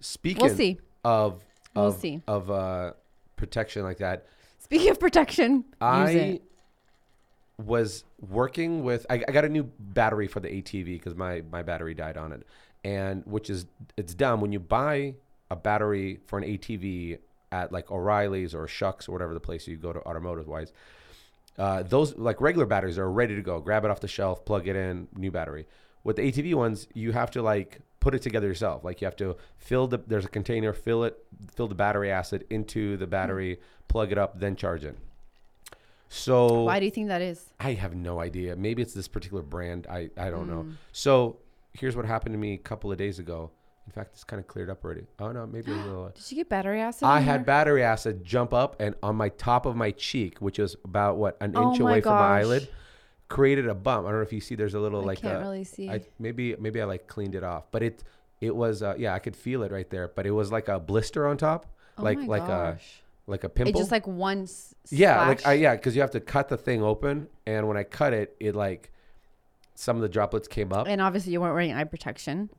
Speaking 0.00 0.46
we'll 0.46 0.56
see. 0.56 0.78
of 1.04 1.44
We'll 1.76 1.92
see. 1.92 2.22
of 2.26 2.50
uh, 2.50 2.94
protection 3.36 3.82
like 3.82 3.98
that, 3.98 4.26
Speaking 4.70 4.90
of 4.90 5.00
protection, 5.00 5.64
I 5.80 6.10
it. 6.10 6.42
Was 7.64 8.04
working 8.20 8.84
with. 8.84 9.06
I, 9.10 9.22
I 9.26 9.32
got 9.32 9.44
a 9.44 9.48
new 9.48 9.64
battery 9.78 10.28
for 10.28 10.40
the 10.40 10.48
ATV 10.48 10.84
because 10.84 11.14
my 11.14 11.42
my 11.50 11.62
battery 11.62 11.94
died 11.94 12.16
on 12.16 12.32
it, 12.32 12.46
and 12.84 13.24
which 13.26 13.50
is 13.50 13.66
it's 13.96 14.14
dumb 14.14 14.40
when 14.40 14.52
you 14.52 14.60
buy 14.60 15.14
a 15.50 15.56
battery 15.56 16.20
for 16.26 16.38
an 16.38 16.44
ATV 16.44 17.18
at 17.52 17.72
like 17.72 17.90
O'Reilly's 17.90 18.54
or 18.54 18.66
Schucks 18.66 19.08
or 19.08 19.12
whatever 19.12 19.34
the 19.34 19.40
place 19.40 19.66
you 19.66 19.76
go 19.76 19.92
to 19.92 20.00
automotive 20.00 20.46
wise. 20.46 20.72
Uh, 21.58 21.82
those 21.82 22.16
like 22.16 22.40
regular 22.40 22.66
batteries 22.66 22.98
are 22.98 23.10
ready 23.10 23.34
to 23.34 23.42
go. 23.42 23.60
Grab 23.60 23.84
it 23.84 23.90
off 23.90 24.00
the 24.00 24.08
shelf, 24.08 24.44
plug 24.44 24.68
it 24.68 24.76
in, 24.76 25.08
new 25.16 25.30
battery. 25.30 25.66
With 26.04 26.16
the 26.16 26.22
ATV 26.30 26.54
ones, 26.54 26.86
you 26.94 27.12
have 27.12 27.30
to 27.32 27.42
like 27.42 27.80
put 27.98 28.14
it 28.14 28.22
together 28.22 28.46
yourself. 28.46 28.84
Like 28.84 29.00
you 29.00 29.04
have 29.06 29.16
to 29.16 29.36
fill 29.58 29.86
the 29.86 29.98
there's 29.98 30.24
a 30.24 30.28
container, 30.28 30.72
fill 30.72 31.04
it, 31.04 31.18
fill 31.54 31.68
the 31.68 31.74
battery 31.74 32.10
acid 32.10 32.46
into 32.50 32.96
the 32.96 33.06
battery, 33.06 33.60
plug 33.88 34.12
it 34.12 34.18
up, 34.18 34.38
then 34.38 34.56
charge 34.56 34.84
it. 34.84 34.96
So 36.12 36.64
Why 36.64 36.78
do 36.80 36.84
you 36.84 36.90
think 36.90 37.06
that 37.08 37.22
is? 37.22 37.52
I 37.60 37.72
have 37.74 37.94
no 37.94 38.20
idea. 38.20 38.56
Maybe 38.56 38.82
it's 38.82 38.92
this 38.94 39.06
particular 39.08 39.42
brand. 39.44 39.86
I, 39.88 40.10
I 40.18 40.28
don't 40.28 40.44
Hmm. 40.46 40.50
know. 40.50 40.66
So 40.92 41.38
here's 41.72 41.94
what 41.96 42.04
happened 42.04 42.34
to 42.34 42.38
me 42.38 42.54
a 42.54 42.58
couple 42.58 42.90
of 42.90 42.98
days 42.98 43.18
ago. 43.20 43.50
In 43.86 43.92
fact, 43.92 44.10
it's 44.14 44.24
kind 44.24 44.38
of 44.40 44.46
cleared 44.48 44.70
up 44.70 44.84
already. 44.84 45.06
Oh 45.20 45.30
no, 45.30 45.46
maybe 45.46 45.70
a 45.70 45.74
little. 45.86 46.08
Did 46.14 46.30
you 46.30 46.36
get 46.38 46.48
battery 46.48 46.80
acid? 46.80 47.04
I 47.04 47.20
had 47.20 47.46
battery 47.46 47.82
acid 47.84 48.24
jump 48.24 48.52
up 48.52 48.80
and 48.80 48.94
on 49.04 49.14
my 49.16 49.28
top 49.30 49.66
of 49.66 49.76
my 49.76 49.92
cheek, 49.92 50.38
which 50.40 50.58
is 50.58 50.76
about 50.84 51.16
what 51.16 51.36
an 51.40 51.54
Oh 51.56 51.62
inch 51.62 51.78
away 51.80 52.00
from 52.00 52.16
my 52.18 52.40
eyelid, 52.40 52.68
created 53.28 53.68
a 53.68 53.74
bump. 53.74 54.06
I 54.06 54.10
don't 54.10 54.18
know 54.18 54.22
if 54.24 54.32
you 54.32 54.40
see. 54.40 54.56
There's 54.56 54.74
a 54.74 54.80
little 54.80 55.00
like 55.02 55.24
I 55.24 55.28
like 55.28 55.34
can't 55.34 55.36
a, 55.36 55.40
really 55.46 55.64
see. 55.64 55.88
I 55.88 56.00
maybe 56.18 56.56
maybe 56.58 56.80
I 56.80 56.84
like 56.84 57.06
cleaned 57.06 57.36
it 57.36 57.44
off, 57.44 57.70
but 57.70 57.82
it 57.84 58.02
it 58.40 58.54
was 58.54 58.82
uh, 58.82 58.94
yeah 58.98 59.14
I 59.14 59.20
could 59.20 59.36
feel 59.36 59.62
it 59.62 59.70
right 59.70 59.88
there, 59.90 60.08
but 60.08 60.26
it 60.26 60.32
was 60.32 60.50
like 60.50 60.66
a 60.68 60.80
blister 60.80 61.26
on 61.28 61.36
top, 61.36 61.66
oh 61.98 62.02
like 62.02 62.18
my 62.18 62.26
like 62.26 62.42
a 62.44 62.74
gosh. 62.76 63.02
Like 63.30 63.44
a 63.44 63.46
It 63.46 63.54
pimple. 63.54 63.80
just 63.80 63.90
like 63.90 64.06
one. 64.06 64.42
s- 64.42 64.74
Yeah, 64.90 65.26
like 65.28 65.46
I, 65.46 65.54
yeah, 65.54 65.74
because 65.76 65.94
you 65.94 66.00
have 66.02 66.10
to 66.12 66.20
cut 66.20 66.48
the 66.48 66.56
thing 66.56 66.82
open, 66.82 67.28
and 67.46 67.68
when 67.68 67.76
I 67.76 67.84
cut 67.84 68.12
it, 68.12 68.36
it 68.40 68.54
like 68.54 68.92
some 69.74 69.96
of 69.96 70.02
the 70.02 70.08
droplets 70.08 70.48
came 70.48 70.72
up. 70.72 70.86
And 70.88 71.00
obviously, 71.00 71.32
you 71.32 71.40
weren't 71.40 71.54
wearing 71.54 71.72
eye 71.72 71.84
protection. 71.84 72.50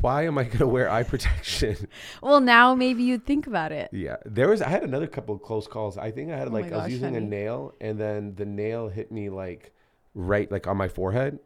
why 0.00 0.26
am 0.26 0.36
I 0.36 0.44
gonna 0.44 0.66
wear 0.76 0.90
eye 0.90 1.04
protection? 1.04 1.76
Well, 2.22 2.40
now 2.40 2.74
maybe 2.74 3.02
you'd 3.04 3.24
think 3.24 3.46
about 3.46 3.70
it. 3.72 3.88
yeah, 3.92 4.16
there 4.24 4.48
was. 4.48 4.60
I 4.62 4.68
had 4.68 4.82
another 4.82 5.06
couple 5.06 5.34
of 5.34 5.42
close 5.42 5.66
calls. 5.68 5.96
I 5.96 6.10
think 6.10 6.32
I 6.32 6.36
had 6.36 6.48
Oh 6.48 6.52
like 6.52 6.72
I 6.72 6.76
was 6.76 6.82
gosh, 6.84 6.90
using 6.90 7.14
a 7.16 7.20
nail, 7.20 7.74
and 7.80 7.98
then 8.00 8.34
the 8.34 8.44
nail 8.46 8.88
hit 8.88 9.12
me 9.12 9.30
like 9.30 9.72
right 10.14 10.50
like 10.50 10.66
on 10.66 10.76
my 10.76 10.88
forehead. 10.88 11.38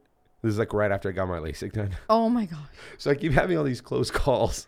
This 0.43 0.53
is 0.53 0.59
like 0.59 0.73
right 0.73 0.91
after 0.91 1.11
I 1.11 1.13
got 1.13 1.29
my 1.29 1.39
LASIK 1.39 1.73
done. 1.73 1.91
Oh 2.09 2.31
my 2.31 2.47
gosh. 2.47 2.61
So 2.99 3.11
I 3.11 3.15
keep 3.15 3.33
having 3.33 3.59
all 3.59 3.65
these 3.65 3.83
close 3.83 4.11
calls. 4.11 4.67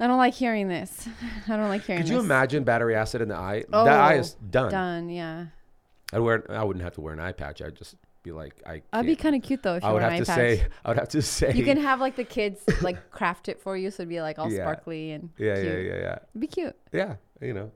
I 0.00 0.06
don't 0.06 0.18
like 0.18 0.34
hearing 0.34 0.66
this. 0.68 1.06
I 1.48 1.56
don't 1.56 1.68
like 1.68 1.84
hearing 1.84 2.00
this. 2.02 2.08
Could 2.08 2.14
you 2.14 2.18
this. 2.18 2.24
imagine 2.24 2.64
battery 2.64 2.94
acid 2.96 3.20
in 3.20 3.28
the 3.28 3.36
eye? 3.36 3.64
Oh, 3.72 3.84
that 3.84 4.00
eye 4.00 4.14
is 4.14 4.34
done. 4.50 4.70
Done, 4.70 5.08
yeah. 5.10 5.46
I'd 6.12 6.20
wear. 6.20 6.44
I 6.50 6.64
wouldn't 6.64 6.82
have 6.82 6.94
to 6.94 7.00
wear 7.00 7.12
an 7.12 7.20
eye 7.20 7.32
patch. 7.32 7.60
I'd 7.62 7.76
just 7.76 7.94
be 8.22 8.32
like, 8.32 8.54
I. 8.66 8.82
That'd 8.92 9.06
be 9.06 9.14
kind 9.14 9.36
of 9.36 9.42
cute 9.42 9.62
though 9.62 9.76
if 9.76 9.82
you 9.82 9.88
I 9.88 9.92
would 9.92 10.02
wore 10.02 10.10
have 10.10 10.18
an 10.20 10.24
to 10.26 10.32
eye 10.32 10.34
patch. 10.34 10.58
say. 10.58 10.66
I 10.84 10.88
would 10.88 10.98
have 10.98 11.08
to 11.10 11.22
say. 11.22 11.52
You 11.54 11.64
can 11.64 11.76
have 11.76 12.00
like 12.00 12.16
the 12.16 12.24
kids 12.24 12.62
like 12.82 13.10
craft 13.10 13.48
it 13.48 13.60
for 13.60 13.76
you, 13.76 13.90
so 13.90 14.02
it'd 14.02 14.08
be 14.08 14.20
like 14.20 14.38
all 14.38 14.50
Yeah. 14.50 14.62
sparkly 14.62 15.12
and 15.12 15.30
Yeah, 15.38 15.54
cute. 15.54 15.66
yeah, 15.66 15.72
yeah, 15.78 15.94
yeah, 16.00 16.18
It'd 16.30 16.40
be 16.40 16.46
cute. 16.46 16.76
yeah. 16.92 17.16
You 17.40 17.52
know. 17.54 17.70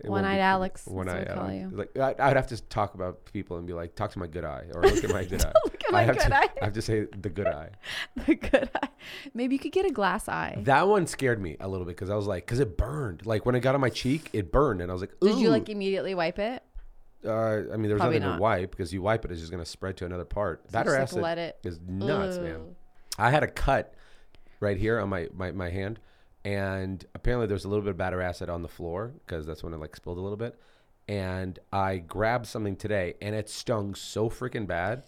It 0.00 0.10
won't 0.10 0.22
One-eyed 0.24 0.40
Alex, 0.40 0.86
One 0.86 1.06
what 1.06 1.16
eye 1.16 1.24
call 1.24 1.44
Alex. 1.44 1.54
you. 1.72 1.76
Like 1.76 1.98
I, 1.98 2.30
I'd 2.30 2.36
have 2.36 2.48
to 2.48 2.60
talk 2.62 2.94
about 2.94 3.24
people 3.32 3.56
and 3.58 3.66
be 3.66 3.72
like, 3.72 3.94
talk 3.94 4.10
to 4.12 4.18
my 4.18 4.26
good 4.26 4.44
eye 4.44 4.64
or 4.74 4.82
look 4.82 5.04
at 5.04 5.10
my 5.10 5.24
good 5.30 5.44
eye. 5.44 5.52
Look 5.64 5.74
at 5.84 5.88
I 5.88 5.92
my 5.92 6.02
have 6.02 6.16
good 6.18 6.26
to, 6.26 6.36
eye. 6.36 6.48
I 6.60 6.64
have 6.64 6.72
to 6.74 6.82
say 6.82 7.04
the 7.04 7.30
good 7.30 7.46
eye. 7.46 7.70
The 8.26 8.34
good 8.34 8.70
eye. 8.82 8.88
Maybe 9.34 9.54
you 9.54 9.58
could 9.58 9.72
get 9.72 9.86
a 9.86 9.90
glass 9.92 10.28
eye. 10.28 10.56
That 10.64 10.88
one 10.88 11.06
scared 11.06 11.40
me 11.40 11.56
a 11.60 11.68
little 11.68 11.86
bit 11.86 11.94
because 11.96 12.10
I 12.10 12.16
was 12.16 12.26
like, 12.26 12.44
because 12.44 12.58
it 12.60 12.76
burned. 12.76 13.24
Like 13.24 13.46
when 13.46 13.54
it 13.54 13.60
got 13.60 13.74
on 13.74 13.80
my 13.80 13.90
cheek, 13.90 14.30
it 14.32 14.50
burned, 14.50 14.80
and 14.82 14.90
I 14.90 14.94
was 14.94 15.00
like, 15.02 15.12
Ooh. 15.22 15.28
Did 15.28 15.38
you 15.38 15.50
like 15.50 15.68
immediately 15.68 16.14
wipe 16.14 16.38
it? 16.38 16.62
Uh, 17.24 17.30
I 17.72 17.76
mean, 17.76 17.84
there 17.84 17.94
was 17.94 18.00
Probably 18.00 18.18
nothing 18.18 18.30
not. 18.32 18.36
to 18.36 18.42
wipe 18.42 18.70
because 18.72 18.92
you 18.92 19.00
wipe 19.00 19.24
it, 19.24 19.30
it's 19.30 19.40
just 19.40 19.50
gonna 19.52 19.64
spread 19.64 19.96
to 19.98 20.04
another 20.06 20.24
part. 20.26 20.62
So 20.66 20.72
that 20.72 20.84
just, 20.86 21.12
or 21.14 21.16
like, 21.16 21.22
let 21.22 21.38
it- 21.38 21.58
is 21.64 21.80
nuts, 21.86 22.36
man. 22.38 22.74
I 23.18 23.30
had 23.30 23.42
a 23.42 23.46
cut 23.48 23.94
right 24.60 24.76
here 24.76 24.98
on 24.98 25.08
my, 25.08 25.28
my, 25.32 25.52
my 25.52 25.70
hand, 25.70 26.00
and 26.44 27.04
apparently 27.14 27.46
there's 27.46 27.64
a 27.64 27.68
little 27.68 27.82
bit 27.84 27.90
of 27.90 27.96
batter 27.96 28.20
acid 28.20 28.48
on 28.50 28.62
the 28.62 28.68
floor 28.68 29.12
because 29.26 29.46
that's 29.46 29.62
when 29.62 29.72
it 29.72 29.80
like 29.80 29.96
spilled 29.96 30.18
a 30.18 30.20
little 30.20 30.36
bit. 30.36 30.58
And 31.08 31.58
I 31.72 31.98
grabbed 31.98 32.46
something 32.46 32.76
today, 32.76 33.14
and 33.20 33.34
it 33.34 33.50
stung 33.50 33.94
so 33.94 34.30
freaking 34.30 34.66
bad. 34.66 35.02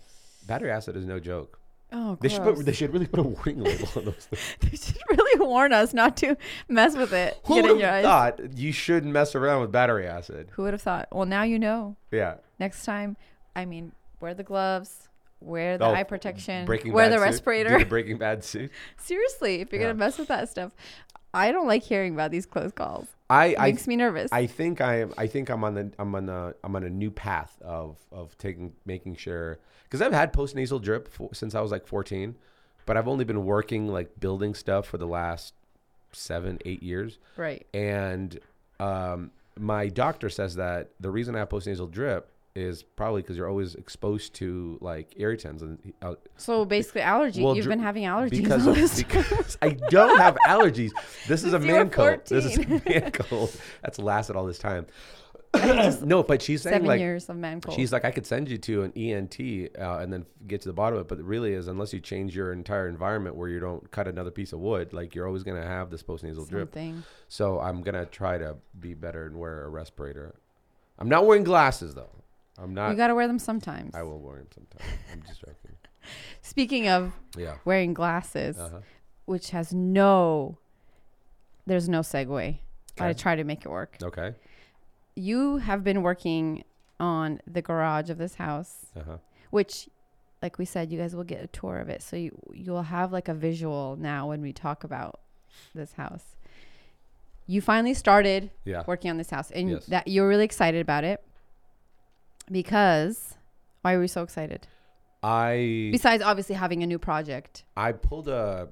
Battery 0.47 0.71
acid 0.71 0.95
is 0.97 1.07
no 1.07 1.19
joke. 1.19 1.59
Oh, 1.93 2.19
They 2.21 2.29
should 2.29 2.43
put, 2.43 2.59
they 2.67 2.73
should 2.73 2.93
really 2.93 3.07
put 3.07 3.21
a 3.21 3.23
warning 3.23 3.61
label 3.63 3.89
on 3.97 4.05
those 4.07 4.27
things. 4.29 4.57
They 4.61 4.77
should 4.77 4.99
really 5.11 5.41
warn 5.47 5.73
us 5.73 5.95
not 5.95 6.17
to 6.19 6.37
mess 6.69 6.97
with 6.97 7.13
it. 7.13 7.39
Who 7.47 7.55
would 7.63 7.81
have 7.81 8.03
thought 8.03 8.53
you 8.59 8.73
shouldn't 8.73 9.13
mess 9.13 9.35
around 9.35 9.63
with 9.63 9.73
battery 9.73 10.07
acid? 10.07 10.49
Who 10.53 10.65
would 10.65 10.75
have 10.75 10.83
thought? 10.83 11.09
Well, 11.13 11.27
now 11.27 11.45
you 11.45 11.59
know. 11.59 11.97
Yeah. 12.11 12.35
Next 12.59 12.85
time, 12.85 13.17
I 13.55 13.65
mean, 13.65 13.93
wear 14.21 14.35
the 14.35 14.43
gloves, 14.43 15.09
wear 15.41 15.79
the 15.79 15.87
Oh, 15.87 15.95
eye 15.95 16.03
protection, 16.03 16.67
wear 16.67 17.09
the 17.09 17.17
suit? 17.17 17.23
Respirator. 17.25 17.79
the 17.79 17.85
Breaking 17.87 18.19
Bad 18.19 18.45
suit. 18.45 18.71
Seriously, 18.99 19.61
if 19.63 19.73
you're 19.73 19.81
Yeah. 19.81 19.87
gonna 19.89 19.99
mess 19.99 20.19
with 20.19 20.29
that 20.29 20.49
stuff, 20.51 20.73
I 21.35 21.53
don't 21.53 21.67
like 21.67 21.83
hearing 21.83 22.15
about 22.15 22.31
these 22.31 22.47
close 22.47 22.73
calls. 22.73 23.07
I, 23.29 23.47
It 23.47 23.59
I 23.59 23.67
makes 23.67 23.87
me 23.87 23.97
nervous. 23.97 24.33
I 24.33 24.47
think 24.47 24.81
I 24.81 25.01
am. 25.01 25.13
I 25.19 25.27
think 25.27 25.49
I'm 25.51 25.65
on 25.65 25.75
the. 25.75 25.93
I'm 25.99 26.15
on 26.15 26.29
a. 26.29 26.55
I'm 26.63 26.77
on 26.77 26.85
a 26.85 26.91
new 26.91 27.11
path 27.11 27.57
of 27.61 27.99
of 28.13 28.37
taking 28.39 28.73
making 28.85 29.17
sure 29.17 29.59
because 29.85 30.03
I've 30.03 30.13
had 30.13 30.33
post 30.33 30.55
nasal 30.55 30.79
drip 30.79 31.09
for, 31.09 31.31
since 31.33 31.55
I 31.55 31.61
was 31.61 31.71
like 31.71 31.87
14, 31.87 32.37
but 32.85 32.97
I've 32.97 33.09
only 33.09 33.25
been 33.25 33.45
working 33.45 33.89
like 33.89 34.19
building 34.19 34.55
stuff 34.55 34.87
for 34.87 34.99
the 34.99 35.07
last 35.07 35.55
seven 36.13 36.59
eight 36.65 36.83
years, 36.83 37.19
right. 37.37 37.67
and 37.75 38.39
um, 38.81 39.31
my 39.59 39.89
doctor 39.89 40.29
says 40.29 40.57
that 40.57 40.91
the 41.01 41.11
reason 41.11 41.35
I 41.35 41.41
have 41.41 41.51
post 41.51 41.67
nasal 41.67 41.87
drip 41.87 42.31
is 42.57 42.83
probably 42.83 43.23
because 43.23 43.37
you're 43.37 43.49
always 43.49 43.75
exposed 43.75 44.35
to 44.35 44.79
like 44.81 45.13
irritants 45.17 45.63
and 45.63 45.93
uh, 46.03 46.15
So 46.37 46.65
basically, 46.65 47.03
allergies. 47.03 47.43
Well, 47.43 47.55
You've 47.55 47.65
dr- 47.67 47.77
been 47.77 47.85
having 47.85 48.05
allergies. 48.05 48.31
because 48.31 48.67
of, 48.67 48.97
because 48.97 49.59
I 49.63 49.71
don't 49.91 50.19
have 50.19 50.37
allergies. 50.47 50.93
This 51.29 51.45
is 51.45 51.53
a 51.53 51.59
man 51.59 51.91
cold. 51.91 52.25
This 52.27 52.45
is 52.47 52.59
a 52.59 52.67
man 52.89 53.11
cold 53.13 53.55
that's 53.83 53.99
lasted 53.99 54.37
all 54.37 54.47
this 54.47 54.59
time. 54.59 54.87
no, 56.03 56.23
but 56.23 56.43
she's 56.43 56.61
saying 56.63 56.75
Seven 56.75 56.87
like 56.89 57.01
years 57.01 57.29
of 57.31 57.37
man 57.37 57.61
cold. 57.63 57.75
she's 57.77 57.91
like 57.93 58.05
I 58.05 58.11
could 58.11 58.27
send 58.27 58.49
you 58.51 58.59
to 58.59 58.83
an 58.83 58.93
ENT 58.95 59.39
uh, 59.79 59.99
and 59.99 60.13
then 60.13 60.27
get 60.47 60.61
to 60.63 60.69
the 60.69 60.75
bottom 60.75 60.99
of 60.99 61.07
it. 61.07 61.09
But 61.09 61.19
it 61.19 61.25
really 61.25 61.53
is 61.55 61.67
unless 61.69 61.93
you 61.95 62.01
change 62.01 62.37
your 62.37 62.53
entire 62.53 62.89
environment 62.89 63.37
where 63.37 63.49
you 63.49 63.59
don't 63.61 63.91
cut 63.91 64.07
another 64.09 64.31
piece 64.31 64.53
of 64.53 64.61
wood, 64.61 64.93
like 64.93 65.15
you're 65.15 65.27
always 65.27 65.45
gonna 65.45 65.67
have 65.67 65.89
this 65.91 66.03
postnasal 66.03 66.49
drip. 66.49 66.75
something. 66.75 67.03
So 67.29 67.59
I'm 67.61 67.83
gonna 67.83 68.05
try 68.07 68.37
to 68.39 68.57
be 68.79 68.93
better 68.95 69.25
and 69.27 69.37
wear 69.39 69.65
a 69.65 69.69
respirator. 69.69 70.35
I'm 70.99 71.09
not 71.09 71.27
wearing 71.27 71.45
glasses 71.45 71.95
though. 71.95 72.11
I'm 72.59 72.73
not. 72.75 72.91
you 72.91 72.97
got 72.97 73.09
to 73.09 73.15
wear 73.15 73.27
them 73.27 73.39
sometimes. 73.39 73.95
I 73.95 74.03
will 74.03 74.19
wear 74.21 74.37
them 74.39 74.49
sometime. 74.55 74.87
I'm 75.13 75.23
just 75.23 75.41
joking. 75.41 75.77
Speaking 76.43 76.89
of 76.89 77.13
Yeah. 77.37 77.57
wearing 77.65 77.93
glasses, 77.95 78.59
Uh-huh. 78.59 78.81
which 79.27 79.51
has 79.51 79.73
no, 79.75 80.59
there's 81.67 81.89
no 81.89 82.01
segue. 82.01 82.59
I 82.99 83.13
try 83.13 83.37
to 83.37 83.45
make 83.45 83.65
it 83.65 83.69
work. 83.69 83.99
Okay. 84.03 84.35
You 85.15 85.59
have 85.59 85.85
been 85.85 86.03
working 86.03 86.65
on 86.99 87.41
the 87.47 87.61
garage 87.61 88.09
of 88.09 88.17
this 88.19 88.37
house, 88.37 88.87
Uh 88.97 89.01
huh. 89.07 89.17
which, 89.51 89.89
like 90.41 90.59
we 90.59 90.65
said, 90.65 90.91
you 90.91 90.99
guys 90.99 91.15
will 91.15 91.25
get 91.25 91.43
a 91.45 91.47
tour 91.49 91.79
of 91.79 91.89
it. 91.91 92.01
So 92.03 92.17
you 92.17 92.39
you'll 92.55 92.83
have 92.85 93.13
like 93.13 93.29
a 93.29 93.35
visual 93.35 93.97
now 93.99 94.29
when 94.29 94.41
we 94.41 94.53
talk 94.55 94.83
about 94.85 95.21
this 95.75 95.93
house. 95.95 96.37
You 97.47 97.61
finally 97.61 97.95
started 97.95 98.51
Yeah. 98.65 98.83
working 98.87 99.11
on 99.11 99.19
this 99.19 99.31
house, 99.31 99.51
and 99.51 99.71
Yes. 99.71 99.87
that 99.87 100.09
you're 100.09 100.27
really 100.29 100.45
excited 100.45 100.81
about 100.81 101.05
it 101.05 101.23
because 102.51 103.35
why 103.83 103.95
are 103.95 104.03
you 104.03 104.09
so 104.09 104.23
excited? 104.23 104.67
I 105.23 105.89
Besides, 105.93 106.23
obviously 106.23 106.55
having 106.55 106.83
a 106.83 106.87
new 106.87 106.99
project. 106.99 107.65
I 107.77 107.93
pulled 107.93 108.29
a 108.29 108.69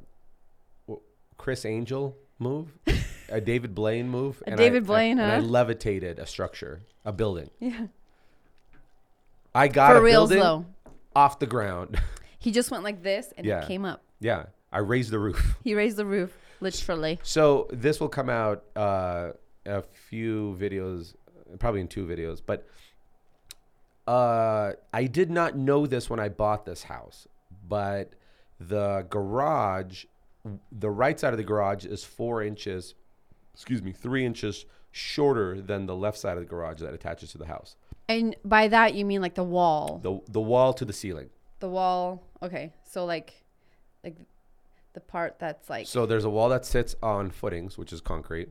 Criss 1.37 1.65
Angel 1.65 2.17
move, 2.39 2.69
a 3.29 3.41
David 3.41 3.75
Blaine 3.75 4.09
move, 4.09 4.43
A 4.47 4.51
and 4.51 4.59
David 4.59 4.85
I, 4.85 4.87
Blaine, 4.87 5.19
and 5.19 5.33
I 5.33 5.39
levitated 5.41 6.19
a 6.19 6.27
structure, 6.27 6.83
a 7.05 7.13
building. 7.13 7.51
Yeah. 7.61 7.87
I 9.55 9.69
got 9.69 9.93
For 9.93 9.99
a 9.99 10.03
reals 10.03 10.31
building 10.31 10.67
off 11.15 11.39
the 11.39 11.47
ground. 11.47 12.01
He 12.39 12.51
just 12.51 12.71
went 12.71 12.85
like 12.85 13.03
this 13.03 13.33
and 13.39 13.47
Yeah. 13.47 13.63
it 13.63 13.69
came 13.69 13.87
up. 13.87 14.03
yeah, 14.21 14.45
I 14.71 14.81
raised 14.81 15.11
the 15.11 15.19
roof. 15.19 15.57
He 15.65 15.75
raised 15.75 15.97
the 15.97 16.05
roof, 16.05 16.37
literally. 16.61 17.19
So 17.23 17.69
this 17.73 18.01
will 18.01 18.11
come 18.11 18.29
out 18.29 18.65
uh, 18.77 19.31
a 19.65 19.81
few 19.81 20.55
videos, 20.61 21.15
probably 21.59 21.81
in 21.81 21.89
two 21.89 22.05
videos, 22.05 22.43
but 22.45 22.69
uh, 24.07 24.73
I 24.93 25.05
did 25.05 25.31
not 25.31 25.57
know 25.57 25.87
this 25.87 26.11
when 26.11 26.21
I 26.21 26.29
bought 26.29 26.67
this 26.67 26.85
house, 26.85 27.27
but 27.67 28.13
the 28.61 29.07
garage, 29.09 30.05
the 30.71 30.91
right 30.91 31.19
side 31.19 31.33
of 31.33 31.39
the 31.39 31.45
garage 31.45 31.85
is 31.85 32.05
four 32.05 32.43
inches, 32.43 32.95
excuse 33.55 33.83
me, 33.83 33.93
three 33.93 34.25
inches 34.25 34.67
shorter 34.91 35.61
than 35.61 35.87
the 35.87 35.97
left 35.97 36.19
side 36.19 36.37
of 36.37 36.43
the 36.43 36.49
garage 36.49 36.81
that 36.81 36.95
attaches 36.95 37.33
to 37.33 37.39
the 37.39 37.47
house. 37.47 37.77
And 38.09 38.37
by 38.45 38.69
that 38.69 38.95
you 38.95 39.05
mean 39.05 39.21
like 39.21 39.35
the 39.35 39.45
wall. 39.45 40.01
The 40.03 40.21
the 40.31 40.41
wall 40.41 40.75
to 40.75 40.85
the 40.85 40.93
ceiling. 40.93 41.31
The 41.61 41.69
wall. 41.69 42.23
Okay. 42.43 42.75
So 42.85 43.05
like 43.07 43.43
like 44.03 44.17
the 44.93 45.01
part 45.01 45.39
that's 45.39 45.69
like 45.71 45.87
So 45.87 46.07
there's 46.07 46.25
a 46.25 46.31
wall 46.31 46.49
that 46.51 46.65
sits 46.65 46.95
on 47.03 47.31
footings, 47.31 47.79
which 47.79 47.93
is 47.93 48.01
concrete, 48.01 48.51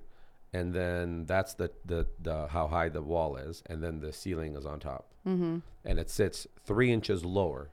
and 0.53 0.73
then 0.73 1.25
that's 1.25 1.55
the 1.55 1.71
the, 1.85 2.07
the 2.21 2.47
how 2.47 2.67
high 2.67 2.89
the 2.89 3.01
wall 3.01 3.35
is, 3.35 3.63
and 3.65 3.83
then 3.83 3.99
the 3.99 4.13
ceiling 4.13 4.55
is 4.55 4.65
on 4.65 4.79
top, 4.79 5.11
mm-hmm. 5.27 5.59
and 5.83 5.99
it 5.99 6.09
sits 6.09 6.47
three 6.65 6.91
inches 6.91 7.25
lower 7.25 7.71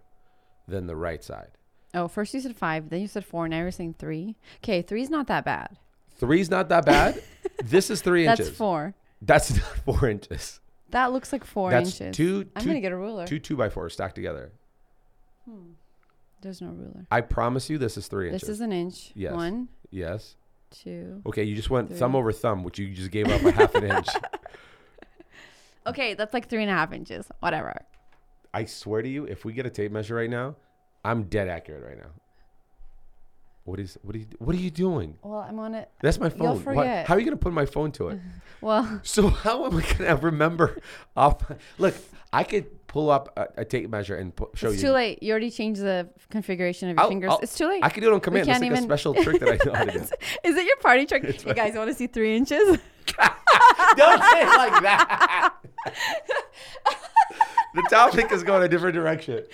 than 0.67 0.87
the 0.87 0.97
right 0.97 1.23
side. 1.23 1.51
Oh, 1.93 2.09
first 2.09 2.33
you 2.35 2.41
said 2.41 2.57
five, 2.57 2.89
then 2.89 3.01
you 3.01 3.09
said 3.09 3.25
four, 3.25 3.49
now 3.49 3.59
you're 3.59 3.71
saying 3.71 3.97
three. 3.99 4.37
Okay, 4.59 4.81
three's 4.81 5.11
not 5.11 5.27
that 5.27 5.45
bad. 5.45 5.77
Three's 6.17 6.51
not 6.51 6.69
that 6.69 6.87
bad. 6.87 7.23
this 7.65 7.91
is 7.91 8.01
three 8.01 8.25
That's 8.25 8.41
inches. 8.41 8.57
four. 8.57 8.95
That's 9.21 9.51
not 9.57 9.77
four 9.85 10.09
inches. 10.09 10.61
That 10.91 11.13
looks 11.13 11.33
like 11.33 11.45
four 11.45 11.71
That's 11.71 12.01
inches. 12.01 12.17
two. 12.17 12.47
I'm 12.57 12.65
gonna 12.65 12.81
get 12.81 12.93
a 12.93 12.97
ruler. 12.97 13.27
two 13.27 13.39
two 13.39 13.57
by 13.57 13.69
fours 13.69 13.93
stacked 13.93 14.15
together. 14.15 14.53
Hmm. 15.45 15.73
There's 16.43 16.63
no 16.63 16.69
ruler. 16.69 17.07
I 17.11 17.21
promise 17.21 17.69
you, 17.69 17.77
this 17.77 17.99
is 17.99 18.09
three 18.09 18.27
This 18.31 18.43
inches. 18.43 18.49
This 18.49 18.55
is 18.57 18.61
an 18.63 18.73
inch. 18.73 19.13
Yes. 19.15 19.35
One, 19.35 19.69
yes. 19.91 20.37
Two. 20.71 21.23
Okay, 21.27 21.45
you 21.45 21.55
just 21.55 21.71
went 21.71 21.95
thumb 21.95 22.15
over 22.17 22.33
thumb, 22.33 22.65
which 22.65 22.79
you 22.79 22.89
just 22.91 23.11
gave 23.11 23.29
up 23.29 23.43
a 23.43 23.51
half 23.53 23.75
an 23.75 23.85
inch. 23.85 24.09
Okay, 25.87 26.13
that's 26.13 26.35
like 26.35 26.49
three 26.49 26.63
and 26.63 26.71
a 26.71 26.75
half 26.75 26.93
inches. 26.93 27.27
Whatever. 27.41 27.75
I 28.53 28.67
swear 28.67 29.01
to 29.01 29.09
you, 29.09 29.25
if 29.25 29.45
we 29.47 29.53
get 29.55 29.65
a 29.65 29.71
tape 29.71 29.91
measure 29.91 30.15
right 30.15 30.29
now, 30.29 30.57
I'm 31.05 31.25
dead 31.25 31.49
accurate 31.49 31.83
right 31.83 31.97
now. 31.97 32.11
What 33.71 33.79
is 33.79 33.97
what 34.03 34.17
are 34.17 34.19
you 34.19 34.27
what 34.39 34.57
are 34.57 34.59
you 34.59 34.71
doing? 34.71 35.17
Well, 35.23 35.47
I'm 35.49 35.59
on 35.61 35.77
it. 35.77 35.89
That's 36.03 36.19
my 36.19 36.29
phone. 36.29 36.43
You'll 36.43 36.59
forget. 36.59 37.07
how 37.07 37.15
are 37.15 37.21
you 37.21 37.25
gonna 37.25 37.37
put 37.37 37.53
my 37.53 37.67
phone 37.67 37.93
to 37.93 38.09
it? 38.09 38.19
Well, 38.63 39.01
so 39.05 39.29
how 39.29 39.65
am 39.65 39.77
I 39.79 39.81
gonna 39.97 40.17
remember 40.17 40.77
off? 41.17 41.51
Look, 41.79 41.95
I 42.31 42.45
could 42.45 42.87
pull 42.89 43.09
up 43.09 43.33
a, 43.39 43.63
a 43.63 43.65
tape 43.65 43.89
measure 43.89 44.17
and 44.17 44.37
pu- 44.37 44.51
show 44.55 44.69
it's 44.69 44.83
you. 44.83 44.89
too 44.89 44.93
late. 44.93 45.23
You 45.23 45.31
already 45.31 45.51
changed 45.51 45.81
the 45.81 46.11
configuration 46.29 46.91
of 46.91 46.97
your 46.97 47.01
I'll- 47.01 47.09
fingers. 47.09 47.31
I'll- 47.31 47.39
it's 47.39 47.57
too 47.57 47.69
late. 47.69 47.83
I 47.83 47.89
can 47.89 48.03
do 48.03 48.11
it 48.11 48.13
on 48.15 48.21
command. 48.21 48.49
It's 48.51 48.61
like 48.61 48.73
a 48.73 48.83
special 48.83 49.15
trick 49.15 49.41
that 49.41 49.49
I 49.49 49.59
know 49.65 49.73
how 49.79 49.85
to 49.85 49.93
do. 49.93 49.99
Is 50.45 50.57
it 50.57 50.67
your 50.67 50.77
party 50.79 51.07
trick? 51.07 51.23
You 51.47 51.55
guys 51.55 51.75
want 51.75 51.89
to 51.89 51.95
see 51.95 52.07
three 52.09 52.37
inches? 52.37 52.59
Don't 53.97 54.23
say 54.25 54.43
it 54.43 54.57
like 54.59 54.83
that. 54.83 55.55
the 57.75 57.83
topic 57.89 58.31
is 58.33 58.43
going 58.43 58.63
a 58.63 58.69
different 58.69 58.95
direction. 58.95 59.45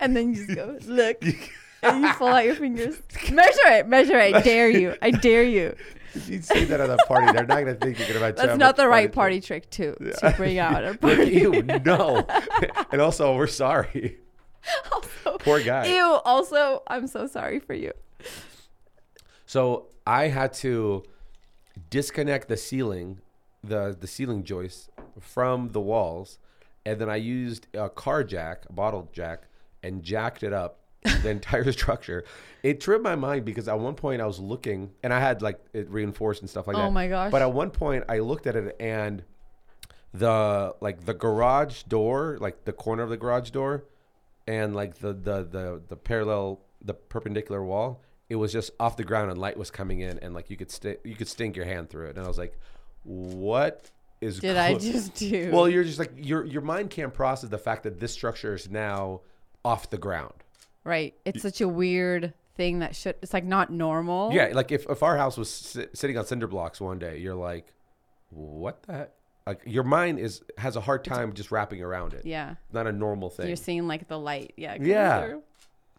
And 0.00 0.16
then 0.16 0.34
you 0.34 0.46
just 0.46 0.56
go, 0.56 0.78
look. 0.86 1.22
And 1.82 2.02
you 2.04 2.12
pull 2.14 2.28
out 2.28 2.44
your 2.44 2.54
fingers. 2.54 2.96
Measure 3.30 3.66
it. 3.66 3.88
Measure 3.88 4.18
it. 4.18 4.34
I 4.34 4.40
dare 4.40 4.70
you. 4.70 4.94
I 5.02 5.10
dare 5.10 5.42
you. 5.42 5.74
If 6.14 6.28
you 6.28 6.42
say 6.42 6.64
that 6.64 6.80
at 6.80 6.90
a 6.90 6.98
party, 7.08 7.32
they're 7.32 7.46
not 7.46 7.60
gonna 7.60 7.74
think 7.74 7.98
you're 7.98 8.08
gonna 8.08 8.26
have 8.26 8.36
That's 8.36 8.58
not 8.58 8.76
the 8.76 8.86
right 8.86 9.10
party 9.10 9.40
trick 9.40 9.70
to 9.70 9.94
to 9.94 10.34
bring 10.36 10.58
out 10.58 10.84
at 10.84 10.94
a 10.94 10.98
party. 11.06 11.30
Ew, 11.30 11.62
no. 11.62 12.26
and 12.92 13.00
also, 13.00 13.34
we're 13.34 13.46
sorry. 13.46 14.18
Also, 14.92 15.38
Poor 15.38 15.60
guy. 15.62 15.86
Ew. 15.86 16.20
Also, 16.24 16.82
I'm 16.86 17.06
so 17.06 17.26
sorry 17.26 17.58
for 17.58 17.74
you. 17.74 17.92
So 19.46 19.88
I 20.06 20.28
had 20.28 20.52
to 20.54 21.02
disconnect 21.90 22.48
the 22.48 22.56
ceiling, 22.56 23.20
the 23.64 23.96
the 23.98 24.06
ceiling 24.06 24.44
joist 24.44 24.90
from 25.18 25.70
the 25.70 25.80
walls, 25.80 26.38
and 26.84 27.00
then 27.00 27.08
I 27.08 27.16
used 27.16 27.66
a 27.74 27.88
car 27.88 28.22
jack, 28.22 28.64
a 28.68 28.72
bottle 28.72 29.08
jack, 29.12 29.44
and 29.82 30.02
jacked 30.02 30.42
it 30.42 30.52
up 30.52 30.78
the 31.04 31.30
entire 31.30 31.70
structure. 31.72 32.24
It 32.62 32.80
tripped 32.80 33.02
my 33.02 33.16
mind 33.16 33.44
because 33.44 33.68
at 33.68 33.78
one 33.78 33.94
point 33.94 34.20
I 34.22 34.26
was 34.26 34.38
looking 34.38 34.90
and 35.02 35.12
I 35.12 35.20
had 35.20 35.42
like 35.42 35.60
it 35.72 35.88
reinforced 35.90 36.40
and 36.42 36.50
stuff 36.50 36.66
like 36.66 36.76
oh 36.76 36.80
that. 36.80 36.86
Oh 36.86 36.90
my 36.90 37.08
gosh. 37.08 37.30
But 37.30 37.42
at 37.42 37.52
one 37.52 37.70
point 37.70 38.04
I 38.08 38.20
looked 38.20 38.46
at 38.46 38.56
it 38.56 38.76
and 38.78 39.22
the 40.14 40.74
like 40.80 41.04
the 41.04 41.14
garage 41.14 41.84
door, 41.84 42.38
like 42.40 42.64
the 42.64 42.72
corner 42.72 43.02
of 43.02 43.10
the 43.10 43.16
garage 43.16 43.50
door, 43.50 43.84
and 44.46 44.74
like 44.74 44.96
the 44.96 45.12
the 45.12 45.42
the 45.44 45.82
the 45.88 45.96
parallel 45.96 46.60
the 46.84 46.94
perpendicular 46.94 47.64
wall, 47.64 48.02
it 48.28 48.36
was 48.36 48.52
just 48.52 48.70
off 48.78 48.96
the 48.96 49.04
ground 49.04 49.30
and 49.30 49.40
light 49.40 49.56
was 49.56 49.70
coming 49.70 50.00
in 50.00 50.18
and 50.18 50.34
like 50.34 50.50
you 50.50 50.56
could 50.56 50.70
st- 50.70 51.00
you 51.04 51.14
could 51.14 51.28
stink 51.28 51.56
your 51.56 51.64
hand 51.64 51.88
through 51.90 52.06
it 52.06 52.16
and 52.16 52.24
I 52.24 52.28
was 52.28 52.38
like, 52.38 52.58
what 53.04 53.90
is 54.20 54.38
Did 54.38 54.56
I 54.56 54.74
just 54.78 55.14
do? 55.14 55.50
well, 55.52 55.68
you're 55.68 55.84
just 55.84 55.98
like 55.98 56.12
your 56.16 56.44
your 56.44 56.62
mind 56.62 56.90
can't 56.90 57.12
process 57.14 57.50
the 57.50 57.58
fact 57.58 57.82
that 57.84 57.98
this 57.98 58.12
structure 58.12 58.54
is 58.54 58.70
now 58.70 59.20
off 59.64 59.90
the 59.90 59.98
ground. 59.98 60.34
Right. 60.84 61.14
It's 61.24 61.42
such 61.42 61.60
a 61.60 61.68
weird 61.68 62.32
thing 62.56 62.80
that 62.80 62.94
should. 62.96 63.16
It's 63.22 63.32
like 63.34 63.44
not 63.44 63.70
normal. 63.70 64.32
Yeah, 64.32 64.50
like 64.52 64.72
if, 64.72 64.86
if 64.88 65.02
our 65.02 65.16
house 65.16 65.36
was 65.36 65.50
si- 65.50 65.86
sitting 65.94 66.18
on 66.18 66.26
cinder 66.26 66.46
blocks 66.46 66.80
one 66.80 66.98
day, 66.98 67.18
you're 67.18 67.34
like, 67.34 67.66
what 68.30 68.82
the 68.84 68.92
heck? 68.92 69.10
Like 69.46 69.62
your 69.66 69.82
mind 69.82 70.20
is 70.20 70.40
has 70.56 70.76
a 70.76 70.80
hard 70.80 71.04
time 71.04 71.32
just 71.32 71.50
wrapping 71.50 71.82
around 71.82 72.14
it. 72.14 72.24
Yeah. 72.24 72.54
Not 72.72 72.86
a 72.86 72.92
normal 72.92 73.28
thing. 73.28 73.48
You're 73.48 73.56
seeing 73.56 73.88
like 73.88 74.06
the 74.06 74.18
light. 74.18 74.52
Yeah. 74.56 74.74
coming 74.74 74.88
Yeah. 74.90 75.20
through. 75.26 75.42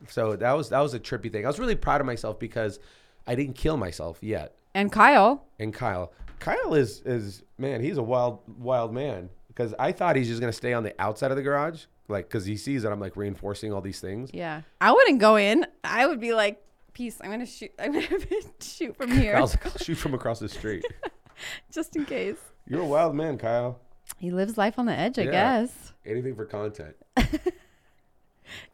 So 0.07 0.35
that 0.37 0.53
was 0.53 0.69
that 0.69 0.79
was 0.79 0.93
a 0.93 0.99
trippy 0.99 1.29
thing. 1.31 1.43
I 1.45 1.47
was 1.49 1.59
really 1.59 1.75
proud 1.75 1.99
of 1.99 2.07
myself 2.07 2.39
because 2.39 2.79
I 3.27 3.35
didn't 3.35 3.55
kill 3.55 3.75
myself 3.77 4.19
yet. 4.21 4.55
And 4.73 4.91
Kyle. 4.91 5.45
And 5.59 5.73
Kyle, 5.73 6.13
Kyle 6.39 6.73
is 6.73 7.01
is 7.01 7.43
man, 7.57 7.81
he's 7.81 7.97
a 7.97 8.03
wild 8.03 8.39
wild 8.57 8.93
man 8.93 9.29
because 9.49 9.73
I 9.77 9.91
thought 9.91 10.15
he's 10.15 10.29
just 10.29 10.39
gonna 10.39 10.53
stay 10.53 10.71
on 10.73 10.83
the 10.83 10.95
outside 10.99 11.31
of 11.31 11.37
the 11.37 11.43
garage, 11.43 11.83
like 12.07 12.27
because 12.27 12.45
he 12.45 12.57
sees 12.57 12.83
that 12.83 12.91
I'm 12.91 13.00
like 13.00 13.15
reinforcing 13.15 13.72
all 13.74 13.81
these 13.81 14.00
things. 14.00 14.29
Yeah. 14.33 14.62
I 14.81 14.91
wouldn't 14.91 15.19
go 15.19 15.36
in. 15.38 15.65
I 15.83 16.05
would 16.07 16.19
be 16.19 16.33
like, 16.33 16.62
peace. 16.93 17.17
I'm 17.24 17.29
gonna 17.31 17.45
shoot. 17.45 17.72
I'm 17.79 17.93
gonna 17.93 18.07
shoot 18.62 18.95
from 18.95 19.12
here, 19.12 19.36
I 19.36 19.41
was 19.41 19.53
like, 19.55 19.65
I'll 19.65 19.77
shoot 19.81 19.95
from 19.95 20.13
across 20.13 20.39
the 20.39 20.50
street. 20.50 20.86
just 21.72 21.95
in 21.95 22.05
case. 22.05 22.38
You're 22.67 22.81
a 22.81 22.86
wild 22.86 23.15
man, 23.15 23.38
Kyle. 23.38 23.79
He 24.17 24.31
lives 24.31 24.57
life 24.57 24.77
on 24.79 24.86
the 24.86 24.93
edge, 24.93 25.17
I 25.19 25.24
Yeah. 25.24 25.31
guess. 25.31 25.93
Anything 26.05 26.36
for 26.36 26.45
content. 26.45 26.95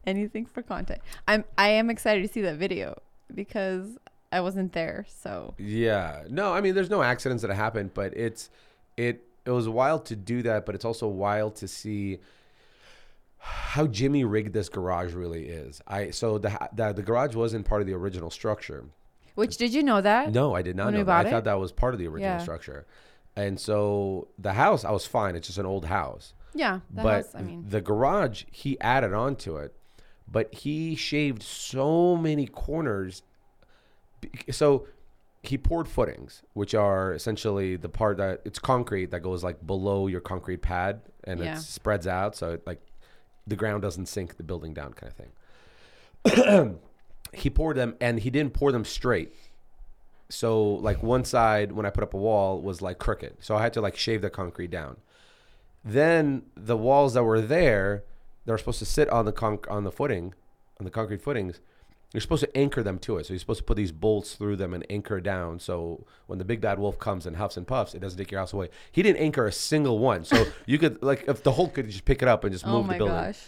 Anything 0.05 0.45
for 0.45 0.61
content. 0.63 0.99
I'm. 1.27 1.45
I 1.57 1.69
am 1.69 1.89
excited 1.89 2.21
to 2.25 2.27
see 2.27 2.41
that 2.41 2.57
video 2.57 2.99
because 3.33 3.97
I 4.31 4.41
wasn't 4.41 4.73
there. 4.73 5.05
So 5.07 5.53
Yeah. 5.57 6.23
No, 6.29 6.53
I 6.53 6.61
mean, 6.61 6.73
there's 6.75 6.89
no 6.89 7.01
accidents 7.03 7.43
that 7.43 7.53
happen, 7.53 7.91
but 7.93 8.15
it's 8.17 8.49
it 8.97 9.23
it 9.45 9.51
was 9.51 9.69
wild 9.69 10.05
to 10.07 10.15
do 10.15 10.41
that, 10.43 10.65
but 10.65 10.75
it's 10.75 10.85
also 10.85 11.07
wild 11.07 11.55
to 11.57 11.67
see 11.67 12.19
how 13.39 13.87
Jimmy 13.87 14.23
rigged 14.25 14.53
this 14.53 14.69
garage 14.69 15.13
really 15.13 15.47
is. 15.47 15.81
I 15.87 16.11
so 16.11 16.37
the 16.37 16.57
the, 16.73 16.93
the 16.93 17.01
garage 17.03 17.35
wasn't 17.35 17.65
part 17.65 17.81
of 17.81 17.87
the 17.87 17.93
original 17.93 18.29
structure. 18.29 18.85
Which 19.35 19.57
did 19.57 19.73
you 19.73 19.81
know 19.83 20.01
that? 20.01 20.31
No, 20.33 20.53
I 20.53 20.61
did 20.61 20.75
not 20.75 20.93
know. 20.93 21.03
That. 21.03 21.25
I 21.25 21.29
thought 21.29 21.45
that 21.45 21.59
was 21.59 21.71
part 21.71 21.93
of 21.93 21.99
the 21.99 22.07
original 22.07 22.33
Yeah. 22.35 22.37
structure. 22.39 22.85
And 23.35 23.57
so 23.59 24.27
the 24.37 24.53
house, 24.53 24.83
I 24.83 24.91
was 24.91 25.05
fine. 25.05 25.35
It's 25.37 25.47
just 25.47 25.59
an 25.59 25.65
old 25.65 25.85
house. 25.85 26.33
Yeah. 26.53 26.79
That 26.91 27.03
but 27.03 27.15
house, 27.25 27.35
I 27.35 27.41
mean, 27.41 27.65
the 27.69 27.79
garage, 27.79 28.43
he 28.51 28.77
added 28.81 29.13
on 29.13 29.37
to 29.37 29.55
it, 29.57 29.73
but 30.29 30.53
he 30.53 30.95
shaved 30.95 31.41
so 31.41 32.17
many 32.17 32.47
corners. 32.47 33.23
So 34.51 34.87
he 35.41 35.57
poured 35.57 35.87
footings, 35.87 36.41
which 36.53 36.75
are 36.75 37.13
essentially 37.13 37.77
the 37.77 37.87
part 37.87 38.17
that 38.17 38.41
it's 38.43 38.59
concrete 38.59 39.11
that 39.11 39.21
goes 39.21 39.41
like 39.43 39.65
below 39.65 40.07
your 40.07 40.19
concrete 40.21 40.61
pad 40.61 41.01
and 41.23 41.39
Yeah. 41.39 41.53
it 41.55 41.59
spreads 41.61 42.07
out. 42.07 42.35
So 42.35 42.53
it, 42.53 42.67
like 42.67 42.81
the 43.49 43.55
ground 43.55 43.81
doesn't 43.81 44.07
sink 44.07 44.37
the 44.37 44.43
building 44.43 44.73
down 44.73 44.93
kind 44.93 45.11
of 45.11 46.35
thing. 46.35 46.79
he 47.33 47.49
poured 47.49 47.77
them 47.77 47.95
and 47.99 48.19
he 48.19 48.29
didn't 48.29 48.53
pour 48.53 48.71
them 48.71 48.85
straight. 48.85 49.33
So 50.29 50.75
like 50.75 51.01
one 51.01 51.25
side 51.25 51.71
when 51.71 51.85
I 51.85 51.89
put 51.89 52.03
up 52.03 52.13
a 52.13 52.17
wall 52.17 52.61
was 52.61 52.81
like 52.81 52.99
crooked. 52.99 53.37
So 53.39 53.55
I 53.55 53.61
had 53.61 53.73
to 53.73 53.81
like 53.81 53.97
shave 53.97 54.21
the 54.21 54.29
concrete 54.29 54.71
down. 54.71 54.97
Then 55.83 56.43
the 56.55 56.77
walls 56.77 57.13
that 57.13 57.23
were 57.23 57.41
there, 57.41 58.03
they 58.45 58.51
were 58.51 58.57
supposed 58.57 58.79
to 58.79 58.85
sit 58.85 59.09
on 59.09 59.25
the 59.25 59.33
conc- 59.33 59.69
on 59.71 59.83
the 59.83 59.91
footing, 59.91 60.33
on 60.79 60.85
the 60.85 60.91
concrete 60.91 61.21
footings. 61.21 61.59
You're 62.13 62.21
supposed 62.21 62.43
to 62.43 62.57
anchor 62.57 62.81
them 62.81 62.97
to 62.99 63.17
it. 63.17 63.27
So 63.27 63.33
you're 63.33 63.39
supposed 63.39 63.59
to 63.59 63.63
put 63.63 63.77
these 63.77 63.91
bolts 63.91 64.33
through 64.33 64.55
them 64.55 64.73
and 64.73 64.85
anchor 64.89 65.21
down. 65.21 65.59
So 65.59 66.05
when 66.25 66.39
the 66.39 66.45
big 66.45 66.59
bad 66.59 66.79
wolf 66.79 66.97
comes 66.97 67.27
and 67.27 67.35
huffs 67.35 67.55
and 67.55 67.67
puffs, 67.67 67.93
it 67.93 67.99
doesn't 67.99 68.17
take 68.17 68.31
your 68.31 68.39
house 68.39 68.51
away. 68.51 68.69
He 68.91 69.03
didn't 69.03 69.21
anchor 69.21 69.45
a 69.45 69.51
single 69.51 69.99
one. 69.99 70.23
So 70.23 70.45
you 70.65 70.79
could 70.79 71.03
like 71.03 71.25
if 71.27 71.43
the 71.43 71.51
Hulk 71.51 71.75
could 71.75 71.87
just 71.87 72.05
pick 72.05 72.21
it 72.21 72.27
up 72.27 72.43
and 72.43 72.51
just 72.51 72.65
oh 72.65 72.81
move 72.81 72.87
the 72.87 72.97
building. 72.97 73.15
gosh. 73.15 73.39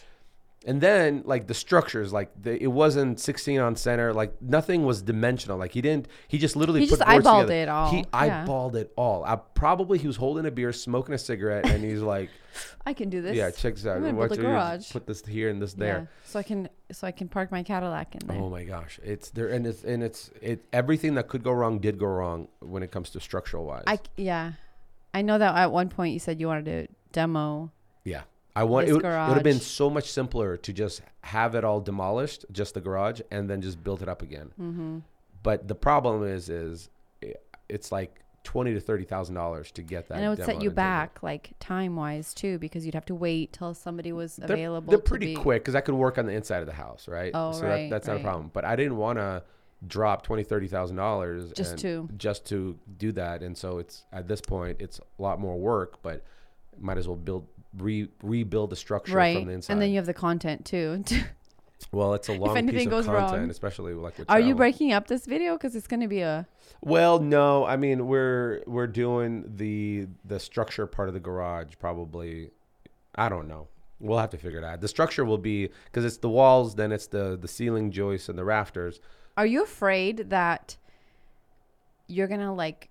And 0.63 0.79
then 0.79 1.23
like 1.25 1.47
the 1.47 1.55
structures, 1.55 2.13
like 2.13 2.29
the, 2.39 2.61
it 2.61 2.67
wasn't 2.67 3.19
16 3.19 3.59
on 3.59 3.75
center, 3.75 4.13
like 4.13 4.39
nothing 4.41 4.85
was 4.85 5.01
dimensional. 5.01 5.57
Like 5.57 5.71
he 5.71 5.81
didn't, 5.81 6.07
he 6.27 6.37
just 6.37 6.55
literally 6.55 6.81
He 6.81 6.85
put 6.87 6.99
just 6.99 7.09
eyeballed 7.09 7.47
together. 7.47 7.53
it 7.63 7.67
all. 7.69 7.89
He 7.89 7.97
Yeah. 8.13 8.45
eyeballed 8.45 8.75
it 8.75 8.91
all. 8.95 9.23
I, 9.23 9.37
probably 9.37 9.97
he 9.97 10.05
was 10.05 10.17
holding 10.17 10.45
a 10.45 10.51
beer, 10.51 10.71
smoking 10.71 11.15
a 11.15 11.17
cigarette, 11.17 11.67
and 11.67 11.83
he's 11.83 12.01
like, 12.01 12.29
I 12.85 12.93
can 12.93 13.09
do 13.09 13.21
this. 13.23 13.35
"Yeah, 13.35 13.49
check 13.49 13.73
this 13.75 13.85
out. 13.87 13.95
I'm 13.97 14.03
gonna 14.03 14.13
build 14.27 14.33
a 14.33 14.37
garage. 14.37 14.91
Put 14.91 15.07
this 15.07 15.25
here 15.25 15.49
and 15.49 15.59
this 15.61 15.73
Yeah. 15.73 15.83
there." 15.85 16.09
So 16.25 16.37
I 16.37 16.43
can 16.43 16.69
so 16.91 17.07
I 17.07 17.11
can 17.11 17.27
park 17.27 17.49
my 17.51 17.63
Cadillac 17.63 18.13
in 18.15 18.27
there. 18.27 18.37
Oh 18.37 18.49
my 18.49 18.63
gosh, 18.63 18.99
it's 19.03 19.29
there, 19.31 19.47
and 19.47 19.65
it's 19.65 19.83
and 19.83 20.03
it's 20.03 20.29
it. 20.41 20.63
Everything 20.73 21.15
that 21.15 21.27
could 21.27 21.43
go 21.43 21.53
wrong 21.53 21.79
did 21.79 21.97
go 21.97 22.05
wrong 22.07 22.49
when 22.59 22.83
it 22.83 22.91
comes 22.91 23.09
to 23.11 23.19
structural 23.19 23.65
wise. 23.65 23.83
I 23.87 23.99
yeah. 24.17 24.51
I 25.13 25.21
know 25.23 25.37
that 25.37 25.55
at 25.55 25.71
one 25.71 25.89
point 25.89 26.13
you 26.13 26.19
said 26.19 26.39
you 26.39 26.47
wanted 26.47 26.65
to 26.65 26.87
demo. 27.13 27.71
Yeah. 28.03 28.23
I 28.55 28.63
want 28.65 28.87
it 28.87 28.93
would, 28.93 29.05
it 29.05 29.07
would 29.07 29.33
have 29.35 29.43
been 29.43 29.59
so 29.59 29.89
much 29.89 30.11
simpler 30.11 30.57
to 30.57 30.73
just 30.73 31.01
have 31.21 31.55
it 31.55 31.63
all 31.63 31.79
demolished, 31.79 32.45
just 32.51 32.73
the 32.73 32.81
garage, 32.81 33.21
and 33.31 33.49
then 33.49 33.61
just 33.61 33.83
build 33.83 34.01
it 34.01 34.09
up 34.09 34.21
again. 34.21 34.51
Mm-hmm. 34.59 34.99
But 35.43 35.67
the 35.67 35.75
problem 35.75 36.23
is, 36.27 36.49
is 36.49 36.89
it's 37.69 37.91
like 37.91 38.19
twenty 38.43 38.73
to 38.73 38.79
thirty 38.79 39.05
thousand 39.05 39.35
dollars 39.35 39.71
to 39.71 39.81
get 39.83 40.07
that. 40.09 40.15
and 40.15 40.25
it 40.25 40.29
would 40.29 40.43
set 40.43 40.61
you 40.61 40.71
back 40.71 41.21
like 41.23 41.51
time 41.59 41.95
wise 41.95 42.33
too 42.33 42.57
because 42.57 42.85
you'd 42.85 42.95
have 42.95 43.05
to 43.05 43.15
wait 43.15 43.53
till 43.53 43.73
somebody 43.73 44.11
was 44.11 44.35
They're, 44.35 44.55
available. 44.55 44.89
they're 44.91 44.99
pretty 44.99 45.35
be- 45.35 45.41
quick 45.41 45.63
because 45.63 45.75
I 45.75 45.81
could 45.81 45.95
work 45.95 46.17
on 46.17 46.25
the 46.25 46.33
inside 46.33 46.59
of 46.59 46.65
the 46.65 46.73
house, 46.73 47.07
right? 47.07 47.31
Oh, 47.33 47.51
so 47.53 47.61
right, 47.63 47.89
that, 47.89 47.89
that's 47.89 48.07
not 48.07 48.17
a 48.17 48.19
problem. 48.19 48.49
But 48.51 48.65
I 48.65 48.75
didn't 48.75 48.97
want 48.97 49.19
to 49.19 49.43
drop 49.87 50.23
twenty, 50.23 50.43
thirty 50.43 50.67
thousand 50.67 50.97
dollars 50.97 51.51
Just 51.53 51.77
to- 51.79 52.09
just 52.17 52.45
to 52.47 52.77
do 52.97 53.11
that, 53.13 53.41
and 53.43 53.57
so 53.57 53.77
it's 53.77 54.03
at 54.11 54.27
this 54.27 54.41
point 54.41 54.77
it's 54.81 54.99
a 54.99 55.21
lot 55.21 55.39
more 55.39 55.57
work, 55.57 56.01
but 56.01 56.23
might 56.79 56.97
as 56.97 57.07
well 57.07 57.17
build 57.17 57.47
re 57.77 58.09
rebuild 58.21 58.69
the 58.69 58.75
structure 58.75 59.15
right, 59.15 59.37
from 59.37 59.47
the 59.47 59.53
inside. 59.53 59.73
and 59.73 59.81
then 59.81 59.89
you 59.89 59.95
have 59.97 60.05
the 60.05 60.13
content 60.13 60.65
too. 60.65 61.03
well, 61.91 62.13
it's 62.13 62.29
a 62.29 62.33
long 62.33 62.49
piece 62.49 62.57
anything 62.57 62.87
of 62.87 62.91
goes 62.91 63.05
content, 63.05 63.41
wrong. 63.41 63.49
especially 63.49 63.93
like 63.93 64.17
with 64.17 64.29
Are 64.29 64.39
you 64.39 64.55
breaking 64.55 64.93
up 64.93 65.07
this 65.07 65.25
video 65.25 65.53
because 65.53 65.75
it's 65.75 65.87
going 65.87 66.01
to 66.01 66.07
be 66.07 66.21
a 66.21 66.47
Well, 66.81 67.19
no. 67.19 67.65
I 67.65 67.77
mean, 67.77 68.07
we're 68.07 68.61
we're 68.67 68.87
doing 68.87 69.45
the 69.55 70.07
the 70.25 70.39
structure 70.39 70.85
part 70.85 71.07
of 71.07 71.13
the 71.13 71.19
garage 71.19 71.73
probably. 71.79 72.51
I 73.15 73.29
don't 73.29 73.47
know. 73.47 73.67
We'll 73.99 74.17
have 74.17 74.31
to 74.31 74.37
figure 74.37 74.59
it 74.59 74.63
out. 74.63 74.81
The 74.81 74.87
structure 74.87 75.23
will 75.23 75.37
be 75.37 75.69
because 75.85 76.05
it's 76.05 76.17
the 76.17 76.29
walls, 76.29 76.75
then 76.75 76.91
it's 76.91 77.07
the 77.07 77.37
the 77.39 77.47
ceiling 77.47 77.91
joists 77.91 78.29
and 78.29 78.37
the 78.37 78.45
rafters. 78.45 78.99
Are 79.37 79.45
you 79.45 79.63
afraid 79.63 80.29
that 80.29 80.77
you're 82.07 82.27
gonna 82.27 82.53
like 82.53 82.89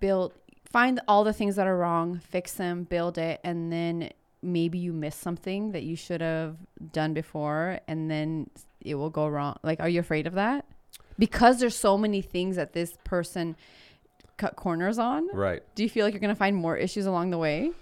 build 0.00 0.32
find 0.70 1.00
all 1.08 1.24
the 1.24 1.32
things 1.32 1.56
that 1.56 1.66
are 1.66 1.76
wrong, 1.76 2.18
fix 2.18 2.52
them, 2.52 2.84
build 2.84 3.18
it, 3.18 3.40
and 3.44 3.72
then 3.72 4.10
maybe 4.42 4.78
you 4.78 4.92
miss 4.92 5.16
something 5.16 5.72
that 5.72 5.82
you 5.82 5.96
should 5.96 6.20
have 6.20 6.56
done 6.92 7.12
before 7.14 7.80
and 7.88 8.10
then 8.10 8.48
it 8.80 8.94
will 8.94 9.10
go 9.10 9.26
wrong? 9.26 9.58
Like 9.62 9.80
are 9.80 9.88
you 9.88 10.00
afraid 10.00 10.26
of 10.26 10.34
that? 10.34 10.64
Because 11.18 11.60
there's 11.60 11.74
so 11.74 11.96
many 11.96 12.22
things 12.22 12.56
that 12.56 12.72
this 12.72 12.96
person 13.04 13.56
cut 14.36 14.56
corners 14.56 14.98
on. 14.98 15.28
Right. 15.34 15.62
Do 15.74 15.82
you 15.82 15.88
feel 15.88 16.04
like 16.04 16.12
you're 16.14 16.20
gonna 16.20 16.34
find 16.34 16.56
more 16.56 16.76
issues 16.76 17.06
along 17.06 17.30
the 17.30 17.38
way? 17.38 17.72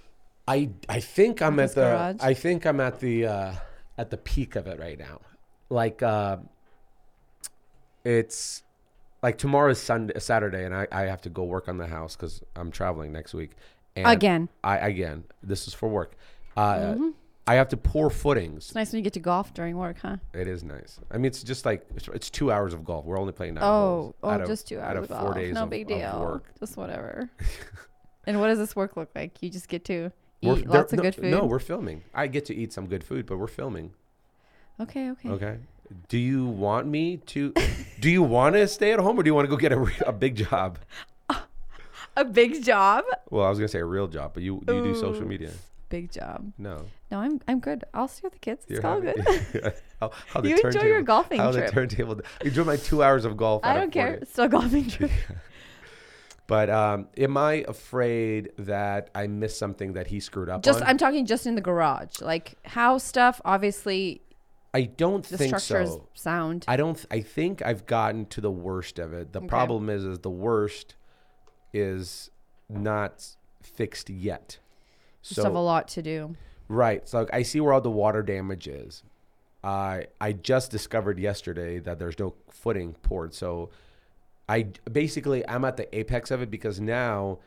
I 0.47 0.71
I 0.89 1.01
think 1.01 1.43
I'm 1.43 1.59
at 1.59 1.75
the 1.75 1.83
garage? 1.83 2.17
I 2.21 2.35
think 2.35 2.67
I'm 2.67 2.81
at 2.81 3.01
the 3.01 3.27
uh, 3.27 3.55
at 3.99 4.11
the 4.11 4.17
peak 4.17 4.57
of 4.57 4.67
it 4.67 4.79
right 4.79 4.99
now. 4.99 5.21
Like 5.69 6.03
uh, 6.03 6.39
it's 8.05 8.63
like 9.25 9.39
tomorrow's 9.39 9.79
Sunday 9.81 10.19
Saturday, 10.21 10.65
and 10.65 10.75
I, 10.75 10.87
I 10.93 11.03
have 11.13 11.23
to 11.23 11.31
go 11.31 11.45
work 11.45 11.67
on 11.69 11.79
the 11.79 11.87
house 11.87 12.15
because 12.15 12.43
I'm 12.55 12.71
traveling 12.71 13.11
next 13.11 13.33
week. 13.35 13.53
And 13.97 14.07
Again. 14.07 14.49
I 14.63 14.77
again, 14.79 15.25
this 15.43 15.67
is 15.67 15.75
for 15.75 15.89
work. 15.89 16.15
Uh, 16.57 16.75
Mm-hmm. 16.79 17.09
I 17.47 17.55
have 17.57 17.69
to 17.69 17.77
pour 17.77 18.09
footings. 18.09 18.67
It's 18.69 18.75
nice 18.75 18.91
when 18.93 18.99
you 19.01 19.05
get 19.05 19.13
to 19.15 19.21
golf 19.21 19.53
during 19.53 19.77
work, 19.77 19.99
huh? 20.01 20.17
It 20.33 20.49
is 20.49 20.65
nice. 20.65 20.99
I 21.11 21.17
mean, 21.19 21.27
it's 21.27 21.43
just 21.43 21.67
like 21.67 21.85
it's, 21.95 22.09
it's 22.09 22.31
two 22.31 22.51
hours 22.51 22.73
of 22.73 22.85
golf. 22.87 23.05
We're 23.05 23.19
only 23.21 23.33
playing 23.35 23.55
nine 23.55 23.65
Oh, 23.65 23.69
holes. 23.69 24.15
oh, 24.23 24.31
of- 24.31 24.47
just 24.47 24.67
two 24.69 24.79
out 24.81 24.97
hours 24.97 25.05
of 25.05 25.11
of 25.11 25.19
four 25.19 25.27
golf. 25.33 25.35
days 25.37 25.55
no 25.55 25.65
of- 25.65 25.71
big 25.71 25.87
deal. 25.87 26.43
Just 26.59 26.77
whatever. 26.79 27.29
and 28.27 28.41
what 28.41 28.47
does 28.49 28.59
this 28.59 28.75
work 28.75 28.97
look 28.97 29.11
like? 29.15 29.43
You 29.43 29.51
just 29.51 29.69
get 29.69 29.85
to 29.87 30.11
We're- 30.43 30.61
eat 30.61 30.67
lots 30.67 30.93
of 30.95 30.99
no, 30.99 31.03
good 31.03 31.15
food. 31.17 31.25
No, 31.33 31.45
we're 31.45 31.59
filming. 31.59 32.03
I 32.15 32.29
get 32.29 32.47
to 32.47 32.55
eat 32.55 32.73
some 32.73 32.87
good 32.87 33.05
food, 33.05 33.27
but 33.27 33.37
we're 33.39 33.47
filming. 33.47 33.93
okay, 34.81 35.11
okay. 35.11 35.29
Okay. 35.29 35.57
Do 36.09 36.19
you 36.19 36.45
want 36.47 36.87
me 36.87 37.17
to? 37.19 37.53
do 38.01 38.11
you 38.11 38.23
want 38.23 38.55
to 38.57 38.67
stay 38.69 38.93
at 38.93 38.99
home, 39.01 39.19
or 39.19 39.23
do 39.23 39.29
you 39.29 39.35
want 39.35 39.47
to 39.47 39.51
go 39.51 39.57
get 39.57 39.73
a, 39.73 39.87
a 40.09 40.13
big 40.13 40.37
job? 40.37 40.79
A 42.17 42.25
big 42.25 42.63
job. 42.65 43.03
Well, 43.29 43.45
I 43.45 43.49
was 43.49 43.59
gonna 43.59 43.67
say 43.67 43.81
a 43.81 43.85
real 43.85 44.07
job, 44.07 44.35
but 44.35 44.45
you 44.45 44.63
you 44.69 44.83
do 44.85 44.95
social 44.95 45.27
media. 45.27 45.51
Big 45.89 46.13
job. 46.13 46.53
No, 46.59 46.87
No, 47.11 47.19
I'm 47.19 47.41
I'm 47.49 47.59
good. 47.59 47.83
I'll 47.93 48.07
steer 48.07 48.31
the 48.31 48.39
kids. 48.39 48.65
It's 48.69 48.81
You're 48.81 48.87
all 48.87 49.01
having- 49.01 49.21
good. 49.25 49.75
how, 50.01 50.13
how 50.29 50.41
You 50.43 50.55
enjoy 50.55 50.63
your 50.63 50.73
turntable- 50.73 51.03
golfing 51.07 51.41
how 51.41 51.51
trip. 51.51 51.67
the 51.67 51.73
turntable. 51.73 52.21
Enjoy 52.43 52.63
my 52.63 52.77
two 52.77 53.03
hours 53.03 53.25
of 53.25 53.37
golf. 53.37 53.65
I 53.65 53.75
don't 53.75 53.91
care. 53.91 54.21
days. 54.21 54.29
Still 54.29 54.47
golfing 54.47 54.89
trip. 54.95 55.11
But 56.47 56.69
um, 56.71 57.09
am 57.17 57.37
I 57.37 57.65
afraid 57.67 58.51
that 58.59 59.09
I 59.15 59.27
missed 59.27 59.59
something 59.59 59.95
that 59.95 60.07
he 60.07 60.21
screwed 60.21 60.49
up 60.51 60.63
just 60.63 60.83
on? 60.83 60.87
I'm 60.87 60.99
talking 60.99 61.25
just 61.27 61.47
in 61.47 61.55
the 61.57 61.63
garage. 61.63 62.21
Like 62.21 62.55
house 62.67 63.03
stuff, 63.03 63.41
obviously 63.45 64.21
I 64.75 64.83
don't 64.83 65.25
the 65.25 65.39
think 65.39 65.57
structure 65.59 65.87
so. 65.87 66.09
is 66.15 66.21
sound. 66.21 66.65
I 66.67 66.77
don't. 66.77 67.03
I 67.11 67.21
think 67.21 67.63
I've 67.63 67.87
gotten 67.87 68.27
to 68.27 68.41
the 68.41 68.51
worst 68.51 68.99
of 68.99 69.13
it. 69.13 69.33
The 69.33 69.39
Okay. 69.39 69.49
problem 69.49 69.89
is, 69.89 70.05
is 70.05 70.19
the 70.19 70.31
worst 70.31 70.97
is 71.73 72.31
not 72.69 73.37
fixed 73.63 74.11
yet. 74.11 74.59
So 75.23 75.45
have 75.45 75.55
a 75.55 75.61
lot 75.61 75.89
to 75.89 76.03
do. 76.03 76.35
Right. 76.69 77.09
So 77.09 77.27
I 77.33 77.43
see 77.43 77.61
where 77.61 77.73
all 77.73 77.81
the 77.81 77.91
water 77.91 78.23
damage 78.23 78.67
is. 78.69 79.03
I 79.63 80.09
I 80.21 80.33
just 80.33 80.71
discovered 80.71 81.19
yesterday 81.19 81.79
that 81.79 81.99
there's 81.99 82.19
no 82.19 82.35
footing 82.51 82.95
poured. 83.03 83.33
So 83.33 83.71
I 84.49 84.67
basically 84.91 85.47
I'm 85.49 85.65
at 85.65 85.77
the 85.77 85.97
apex 85.97 86.31
of 86.31 86.43
it 86.43 86.51
because 86.51 86.81
now 86.81 87.39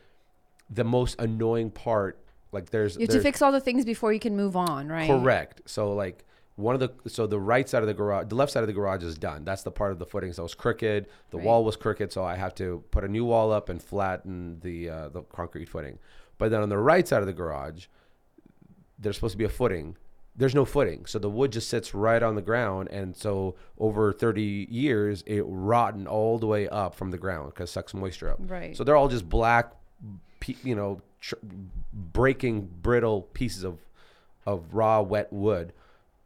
the 0.70 0.84
most 0.84 1.20
annoying 1.20 1.70
part 1.70 2.18
like 2.52 2.70
there's 2.70 2.96
You 2.96 3.02
have 3.02 3.10
to 3.10 3.20
fix 3.20 3.40
all 3.42 3.52
the 3.52 3.60
things 3.60 3.84
before 3.84 4.12
you 4.12 4.20
can 4.20 4.36
move 4.36 4.56
on, 4.56 4.88
right? 4.88 5.08
Correct. 5.08 5.62
So 5.66 5.92
like 5.94 6.24
one 6.58 6.74
of 6.74 6.80
the 6.80 6.90
so 7.08 7.26
the 7.26 7.38
right 7.38 7.68
side 7.68 7.82
of 7.82 7.86
the 7.86 7.94
garage, 7.94 8.26
the 8.28 8.34
left 8.34 8.50
side 8.52 8.62
of 8.62 8.66
the 8.66 8.72
garage 8.72 9.02
is 9.04 9.16
done. 9.16 9.44
That's 9.44 9.62
the 9.62 9.70
part 9.70 9.92
of 9.92 9.98
the 9.98 10.06
footing. 10.06 10.32
So 10.32 10.42
it 10.42 10.44
was 10.44 10.54
crooked. 10.54 11.06
The 11.30 11.36
Right. 11.36 11.46
wall 11.46 11.64
was 11.64 11.76
crooked, 11.76 12.12
so 12.12 12.24
I 12.24 12.34
have 12.36 12.54
to 12.56 12.82
put 12.90 13.04
a 13.04 13.08
new 13.08 13.24
wall 13.24 13.52
up 13.52 13.68
and 13.68 13.80
flatten 13.82 14.58
the 14.60 14.90
uh, 14.90 15.08
the 15.08 15.22
concrete 15.22 15.68
footing. 15.68 15.98
But 16.36 16.50
then 16.50 16.60
on 16.60 16.68
the 16.68 16.78
right 16.78 17.06
side 17.06 17.20
of 17.20 17.26
the 17.26 17.32
garage, 17.32 17.86
there's 18.98 19.16
supposed 19.16 19.32
to 19.34 19.38
be 19.38 19.44
a 19.44 19.48
footing. 19.48 19.96
There's 20.36 20.54
no 20.54 20.64
footing, 20.64 21.04
so 21.06 21.18
the 21.18 21.28
wood 21.30 21.50
just 21.52 21.68
sits 21.68 21.94
right 21.94 22.22
on 22.22 22.36
the 22.36 22.42
ground, 22.42 22.88
and 22.92 23.16
so 23.16 23.56
over 23.76 24.12
30 24.12 24.68
years, 24.70 25.24
it 25.26 25.42
rotten 25.46 26.06
all 26.06 26.38
the 26.38 26.46
way 26.46 26.68
up 26.68 26.94
from 26.94 27.10
the 27.10 27.18
ground 27.18 27.50
because 27.54 27.72
sucks 27.72 27.92
moisture 27.92 28.30
up. 28.30 28.38
Right. 28.40 28.76
So 28.76 28.84
they're 28.84 28.94
all 28.94 29.08
just 29.08 29.28
black, 29.28 29.72
pe- 30.38 30.54
you 30.62 30.76
know, 30.76 31.00
tr- 31.20 31.34
breaking 31.92 32.68
brittle 32.82 33.22
pieces 33.22 33.64
of 33.64 33.78
of 34.46 34.72
raw 34.72 35.00
wet 35.02 35.32
wood. 35.32 35.72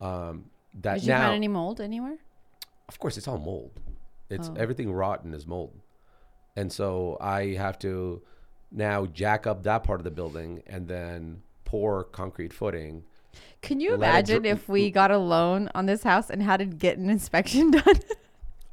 Um, 0.03 0.47
that 0.83 0.95
Did 0.95 1.03
you 1.05 1.09
now, 1.11 1.21
find 1.27 1.35
any 1.37 1.49
mold 1.49 1.81
anywhere? 1.81 2.19
of 2.89 2.99
course, 2.99 3.17
it's 3.17 3.29
all 3.29 3.39
mold. 3.39 3.71
It's 4.29 4.49
Oh. 4.49 4.55
everything 4.57 4.93
rotten 4.93 5.33
is 5.35 5.47
mold, 5.47 5.81
and 6.57 6.73
so 6.73 7.17
I 7.21 7.55
have 7.55 7.79
to 7.81 8.23
now 8.71 9.07
jack 9.07 9.47
up 9.47 9.63
that 9.65 9.85
part 9.85 10.01
of 10.01 10.05
the 10.05 10.11
building 10.11 10.63
and 10.67 10.89
then 10.89 11.43
pour 11.65 12.05
concrete 12.05 12.53
footing. 12.53 13.05
Can 13.61 13.81
you 13.81 13.95
imagine 13.95 14.45
if 14.45 14.69
we 14.69 14.91
got 14.91 15.11
a 15.11 15.19
loan 15.19 15.71
on 15.75 15.87
this 15.87 16.03
house 16.03 16.31
and 16.31 16.43
had 16.43 16.59
to 16.59 16.65
get 16.67 16.99
an 16.99 17.09
inspection 17.11 17.71
done? 17.79 18.01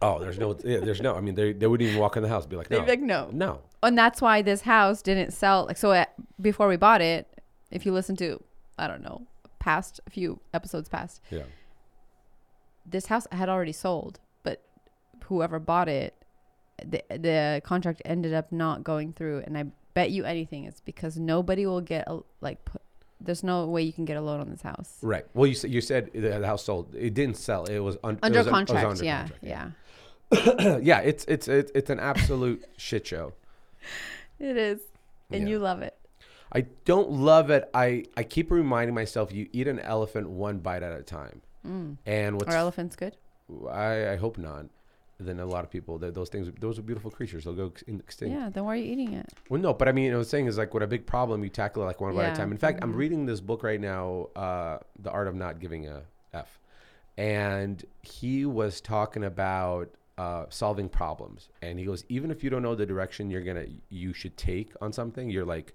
Oh, 0.01 0.17
there's 0.19 0.39
no, 0.39 0.57
yeah, 0.63 0.79
there's 0.79 1.01
no. 1.01 1.15
I 1.15 1.21
mean, 1.21 1.35
they 1.35 1.51
they 1.53 1.67
wouldn't 1.67 1.87
even 1.89 1.99
walk 2.01 2.15
in 2.17 2.23
the 2.23 2.29
house. 2.29 2.43
and 2.43 2.49
Be 2.51 2.55
like, 2.57 2.69
They'd 2.69 2.79
no, 2.79 2.85
be 2.85 2.91
like, 2.91 3.01
no. 3.01 3.29
no. 3.33 3.59
and 3.83 3.97
that's 3.97 4.21
why 4.21 4.41
this 4.41 4.61
house 4.61 5.01
didn't 5.01 5.31
sell. 5.31 5.65
Like 5.65 5.77
so, 5.77 5.91
uh, 5.91 6.05
before 6.41 6.67
we 6.69 6.77
bought 6.77 7.01
it, 7.01 7.27
if 7.71 7.85
you 7.85 7.91
listen 7.91 8.15
to, 8.17 8.41
I 8.77 8.87
don't 8.87 9.01
know, 9.01 9.27
past 9.69 9.99
a 10.07 10.09
few 10.09 10.39
episodes 10.53 10.87
past, 10.89 11.21
Yeah, 11.29 11.43
this 12.85 13.05
house 13.07 13.27
had 13.31 13.49
already 13.49 13.71
sold, 13.85 14.19
but 14.43 14.57
whoever 15.25 15.59
bought 15.59 15.87
it, 15.89 16.13
the 16.93 17.01
the 17.27 17.61
contract 17.63 18.01
ended 18.05 18.33
up 18.33 18.51
not 18.51 18.83
going 18.83 19.13
through, 19.13 19.43
and 19.45 19.57
I 19.57 19.63
bet 19.93 20.09
you 20.11 20.23
anything 20.25 20.61
it's 20.65 20.81
because 20.81 21.17
nobody 21.17 21.65
will 21.65 21.81
get 21.81 22.03
a 22.07 22.19
like. 22.41 22.63
Put, 22.65 22.81
there's 23.21 23.43
no 23.43 23.65
way 23.67 23.81
you 23.83 23.91
can 23.91 24.05
get 24.05 24.15
a 24.15 24.21
loan 24.21 24.39
on 24.39 24.49
this 24.49 24.61
house 24.61 24.91
right. 25.01 25.25
Well, 25.33 25.45
you 25.45 25.53
said 25.53 25.69
you 25.71 25.81
said 25.81 26.03
the 26.13 26.45
house 26.51 26.63
sold. 26.63 26.95
It 26.95 27.13
didn't 27.13 27.35
sell. 27.37 27.65
It 27.65 27.79
was 27.79 27.97
un- 28.03 28.17
under 28.23 28.39
un- 28.39 28.45
it 28.45 28.49
was 28.49 28.53
contract. 28.57 28.87
under 28.87 29.03
yeah, 29.03 29.27
contract, 29.27 29.43
yeah, 29.43 30.77
yeah. 30.91 30.99
It's 31.09 31.25
it's 31.25 31.47
it's 31.49 31.71
it's 31.75 31.89
an 31.89 31.99
absolute 31.99 32.63
shit 32.77 33.05
show. 33.05 33.33
it 34.39 34.55
is, 34.55 34.79
and 35.31 35.43
Yeah. 35.43 35.49
you 35.49 35.59
love 35.59 35.81
it. 35.81 35.95
I 36.51 36.61
don't 36.85 37.11
love 37.11 37.49
it. 37.49 37.69
I, 37.73 38.05
I 38.17 38.23
keep 38.23 38.49
reminding 38.51 38.95
myself 38.95 39.31
you 39.31 39.47
eat 39.53 39.67
an 39.67 39.79
elephant 39.79 40.29
one 40.29 40.59
bite 40.59 40.83
at 40.83 40.91
a 40.97 41.03
time. 41.03 41.41
And 42.05 42.35
what's 42.37 42.51
Are 42.53 42.57
elephants 42.57 42.95
good? 42.95 43.15
I, 43.69 44.13
I 44.13 44.15
hope 44.15 44.37
not. 44.37 44.65
Then 45.19 45.39
a 45.41 45.45
lot 45.45 45.65
of 45.65 45.69
people 45.69 45.97
those 45.99 46.29
things 46.29 46.49
those 46.61 46.79
are 46.79 46.81
beautiful 46.81 47.11
creatures. 47.11 47.43
They'll 47.43 47.53
go 47.53 47.73
extinct. 47.87 48.33
Yeah. 48.33 48.49
Then 48.49 48.63
why 48.63 48.73
are 48.73 48.75
you 48.77 48.85
eating 48.91 49.13
it? 49.13 49.27
Well, 49.49 49.61
no, 49.61 49.73
but 49.73 49.87
I 49.89 49.91
mean, 49.91 50.11
what 50.11 50.15
I 50.15 50.17
was 50.19 50.29
saying 50.29 50.47
is 50.47 50.57
like 50.57 50.73
with 50.73 50.81
a 50.81 50.87
big 50.87 51.05
problem, 51.05 51.43
you 51.43 51.49
tackle 51.49 51.83
it 51.83 51.85
like 51.87 51.99
one 51.99 52.15
bite 52.15 52.27
at 52.27 52.33
a 52.33 52.37
time. 52.37 52.51
In 52.51 52.57
fact, 52.57 52.79
I'm 52.81 52.93
Mhm. 52.93 52.97
reading 52.97 53.25
this 53.25 53.41
book 53.41 53.61
right 53.61 53.81
now, 53.81 54.29
uh, 54.35 54.79
The 54.97 55.11
Art 55.11 55.27
of 55.27 55.35
Not 55.35 55.59
Giving 55.59 55.87
a 55.87 56.03
F, 56.33 56.57
and 57.17 57.83
he 58.01 58.45
was 58.45 58.79
talking 58.81 59.23
about 59.25 59.89
uh, 60.17 60.45
solving 60.49 60.89
problems. 60.89 61.47
And 61.61 61.79
he 61.79 61.85
goes, 61.85 62.03
even 62.09 62.29
if 62.29 62.43
you 62.43 62.49
don't 62.49 62.61
know 62.61 62.75
the 62.75 62.85
direction 62.85 63.29
you're 63.29 63.41
gonna 63.43 63.67
you 63.89 64.11
should 64.13 64.35
take 64.37 64.73
on 64.81 64.91
something, 64.91 65.29
you're 65.29 65.45
like, 65.45 65.73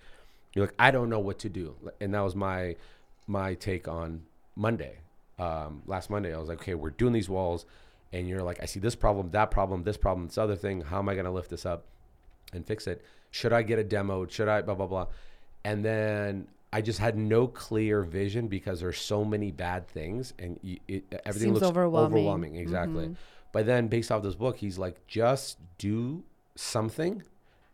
you're 0.54 0.66
like, 0.66 0.74
I 0.78 0.90
don't 0.90 1.10
know 1.10 1.20
what 1.20 1.40
to 1.40 1.48
do. 1.48 1.74
And 2.00 2.14
that 2.14 2.20
was 2.20 2.34
my 2.34 2.76
my 3.26 3.54
take 3.54 3.88
on 3.88 4.22
Monday. 4.56 4.98
Um, 5.38 5.82
last 5.86 6.10
Monday, 6.10 6.32
I 6.34 6.38
was 6.38 6.48
like, 6.48 6.60
okay, 6.60 6.74
we're 6.74 6.90
doing 6.90 7.12
these 7.12 7.28
walls, 7.28 7.66
and 8.12 8.28
you're 8.28 8.42
like, 8.42 8.62
I 8.62 8.66
see 8.66 8.80
this 8.80 8.94
problem, 8.94 9.30
that 9.32 9.50
problem, 9.50 9.82
this 9.82 9.96
problem, 9.96 10.28
this 10.28 10.38
other 10.38 10.56
thing. 10.56 10.82
How 10.82 10.98
am 10.98 11.08
I 11.08 11.14
gonna 11.16 11.32
lift 11.32 11.50
this 11.50 11.66
up? 11.66 11.86
and 12.54 12.66
fix 12.66 12.86
it. 12.86 13.02
Should 13.30 13.52
I 13.52 13.62
get 13.62 13.78
a 13.78 13.84
demo? 13.84 14.26
Should 14.26 14.48
I 14.48 14.62
blah 14.62 14.74
blah 14.74 14.86
blah? 14.86 15.06
And 15.64 15.84
then 15.84 16.48
I 16.72 16.80
just 16.80 16.98
had 16.98 17.16
no 17.16 17.46
clear 17.46 18.02
vision 18.02 18.48
because 18.48 18.80
there's 18.80 18.98
so 18.98 19.24
many 19.24 19.50
bad 19.50 19.88
things 19.88 20.34
and 20.38 20.58
y 20.62 20.78
it, 20.88 21.04
everything 21.24 21.50
Seems 21.50 21.60
looks 21.60 21.66
overwhelming. 21.66 22.52
Mm-hmm. 22.52 22.62
Exactly. 22.62 23.16
But 23.52 23.66
then 23.66 23.88
based 23.88 24.10
off 24.10 24.22
this 24.22 24.34
book, 24.34 24.56
he's 24.56 24.78
like, 24.78 25.06
just 25.06 25.58
do 25.78 26.24
something, 26.56 27.22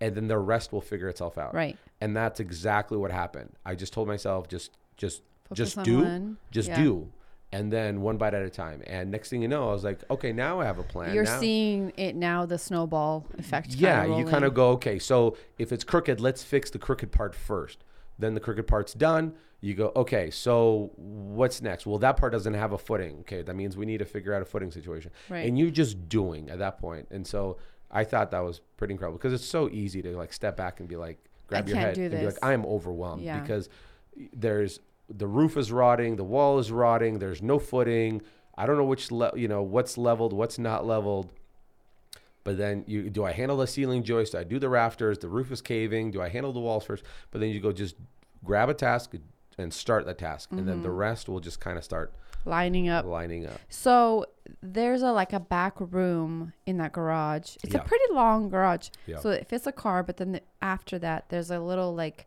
and 0.01 0.15
then 0.15 0.29
the 0.29 0.39
rest 0.39 0.73
will 0.73 0.81
figure 0.81 1.09
itself 1.09 1.37
out. 1.39 1.55
Right. 1.55 1.77
And 2.01 2.17
that's 2.17 2.41
exactly 2.41 2.97
what 2.97 3.11
happened. 3.11 3.53
I 3.65 3.75
just 3.75 3.93
told 3.93 4.09
myself, 4.09 4.49
just 4.49 4.77
just 4.97 5.23
Focus 5.49 5.75
just 5.75 5.83
do, 5.85 6.03
one. 6.03 6.37
just 6.51 6.69
Yeah. 6.69 6.83
do. 6.83 7.09
And 7.53 7.73
then 7.73 8.01
one 8.03 8.17
bite 8.17 8.33
at 8.35 8.43
a 8.43 8.51
time. 8.51 8.81
And 8.87 9.11
next 9.11 9.29
thing 9.31 9.43
you 9.43 9.49
know, 9.49 9.69
I 9.71 9.73
was 9.73 9.83
like, 9.83 10.05
okay, 10.09 10.33
now 10.33 10.61
I 10.61 10.65
have 10.67 10.79
a 10.79 10.85
plan. 10.85 11.13
You're 11.15 11.25
Now- 11.25 11.41
seeing 11.41 11.93
it 11.97 12.15
now, 12.15 12.47
the 12.47 12.59
snowball 12.59 13.27
effect. 13.39 13.75
yeah, 13.75 14.03
kinda 14.05 14.19
you 14.19 14.25
kind 14.27 14.45
of 14.45 14.55
go, 14.55 14.71
okay, 14.73 15.01
so 15.01 15.37
if 15.59 15.73
it's 15.73 15.83
crooked, 15.83 16.21
let's 16.21 16.45
fix 16.45 16.71
the 16.71 16.79
crooked 16.79 17.11
part 17.11 17.35
first. 17.35 17.83
Then 18.21 18.35
the 18.35 18.41
crooked 18.41 18.69
part's 18.69 18.93
done. 18.95 19.35
You 19.63 19.75
go, 19.75 19.91
okay, 19.97 20.31
so 20.31 20.93
what's 20.97 21.61
next? 21.61 21.87
Well, 21.87 21.99
that 21.99 22.17
part 22.17 22.33
doesn't 22.33 22.55
have 22.55 22.73
a 22.73 22.79
footing. 22.79 23.17
Okay, 23.21 23.43
that 23.43 23.55
means 23.55 23.77
we 23.77 23.85
need 23.85 23.99
to 23.99 24.05
figure 24.05 24.33
out 24.33 24.43
a 24.43 24.45
footing 24.45 24.71
situation. 24.71 25.11
Right. 25.29 25.47
And 25.47 25.59
you're 25.59 25.71
just 25.71 26.09
doing 26.09 26.49
at 26.51 26.59
that 26.61 26.79
point. 26.79 27.09
And 27.11 27.27
so 27.27 27.57
I 27.90 28.05
thought 28.05 28.31
that 28.31 28.40
was 28.40 28.61
pretty 28.76 28.92
incredible 28.94 29.18
because 29.18 29.33
it's 29.33 29.44
so 29.44 29.68
easy 29.68 30.00
to 30.03 30.16
like 30.16 30.33
step 30.33 30.57
back 30.57 30.81
and 30.81 30.88
be 30.88 30.96
like, 30.96 31.18
grab 31.48 31.68
your 31.68 31.76
head 31.79 31.98
and 31.98 32.11
be 32.11 32.26
like. 32.26 32.38
I 32.42 32.53
am 32.53 32.64
overwhelmed 32.64 33.22
Yeah. 33.22 33.40
because 33.40 33.68
there's 34.33 34.81
the 35.09 35.26
roof 35.26 35.57
is 35.57 35.72
rotting, 35.72 36.16
the 36.16 36.24
wall 36.24 36.59
is 36.59 36.70
rotting, 36.70 37.18
there's 37.18 37.42
no 37.42 37.59
footing. 37.59 38.22
I 38.57 38.66
don't 38.66 38.76
know 38.76 38.85
which 38.85 39.11
le- 39.11 39.37
you 39.37 39.48
know 39.48 39.62
what's 39.62 39.98
leveled, 39.98 40.33
what's 40.33 40.59
not 40.59 40.87
leveled. 40.87 41.33
But 42.44 42.57
then 42.59 42.85
you 42.87 43.11
do 43.11 43.24
I 43.24 43.33
handle 43.33 43.57
the 43.59 43.66
ceiling 43.66 44.03
joist? 44.03 44.33
Do 44.33 44.38
I 44.38 44.44
do 44.44 44.59
the 44.59 44.68
rafters? 44.68 45.18
The 45.18 45.29
roof 45.29 45.50
is 45.53 45.61
caving. 45.61 46.11
Do 46.12 46.22
I 46.22 46.29
handle 46.29 46.53
the 46.53 46.61
walls 46.61 46.85
first? 46.85 47.03
But 47.31 47.40
then 47.40 47.50
you 47.50 47.61
go 47.61 47.72
just 47.72 47.96
grab 48.44 48.68
a 48.68 48.74
task 48.74 49.14
and 49.59 49.74
start 49.74 50.07
the 50.07 50.14
task, 50.14 50.50
and 50.53 50.61
Mm-hmm. 50.61 50.68
then 50.68 50.83
the 50.83 50.90
rest 50.90 51.29
will 51.29 51.40
just 51.40 51.61
kind 51.61 51.76
of 51.76 51.85
start 51.85 52.12
lining 52.44 52.88
up. 52.88 53.05
lining 53.07 53.46
up. 53.46 53.61
So 53.68 54.26
there's 54.62 55.03
a 55.03 55.12
like 55.12 55.33
a 55.33 55.40
back 55.40 55.74
room 55.79 56.53
in 56.66 56.79
that 56.79 56.92
garage. 56.92 57.57
It's 57.62 57.74
Yeah. 57.74 57.81
a 57.81 57.85
pretty 57.85 58.05
long 58.12 58.48
garage. 58.48 58.88
Yeah. 59.07 59.18
So 59.18 59.31
it 59.31 59.48
fits 59.48 59.66
a 59.66 59.72
car, 59.72 60.03
but 60.03 60.16
then 60.16 60.33
the, 60.33 60.42
after 60.62 60.98
that, 60.98 61.29
there's 61.29 61.50
a 61.50 61.61
little 61.61 61.94
like 61.94 62.26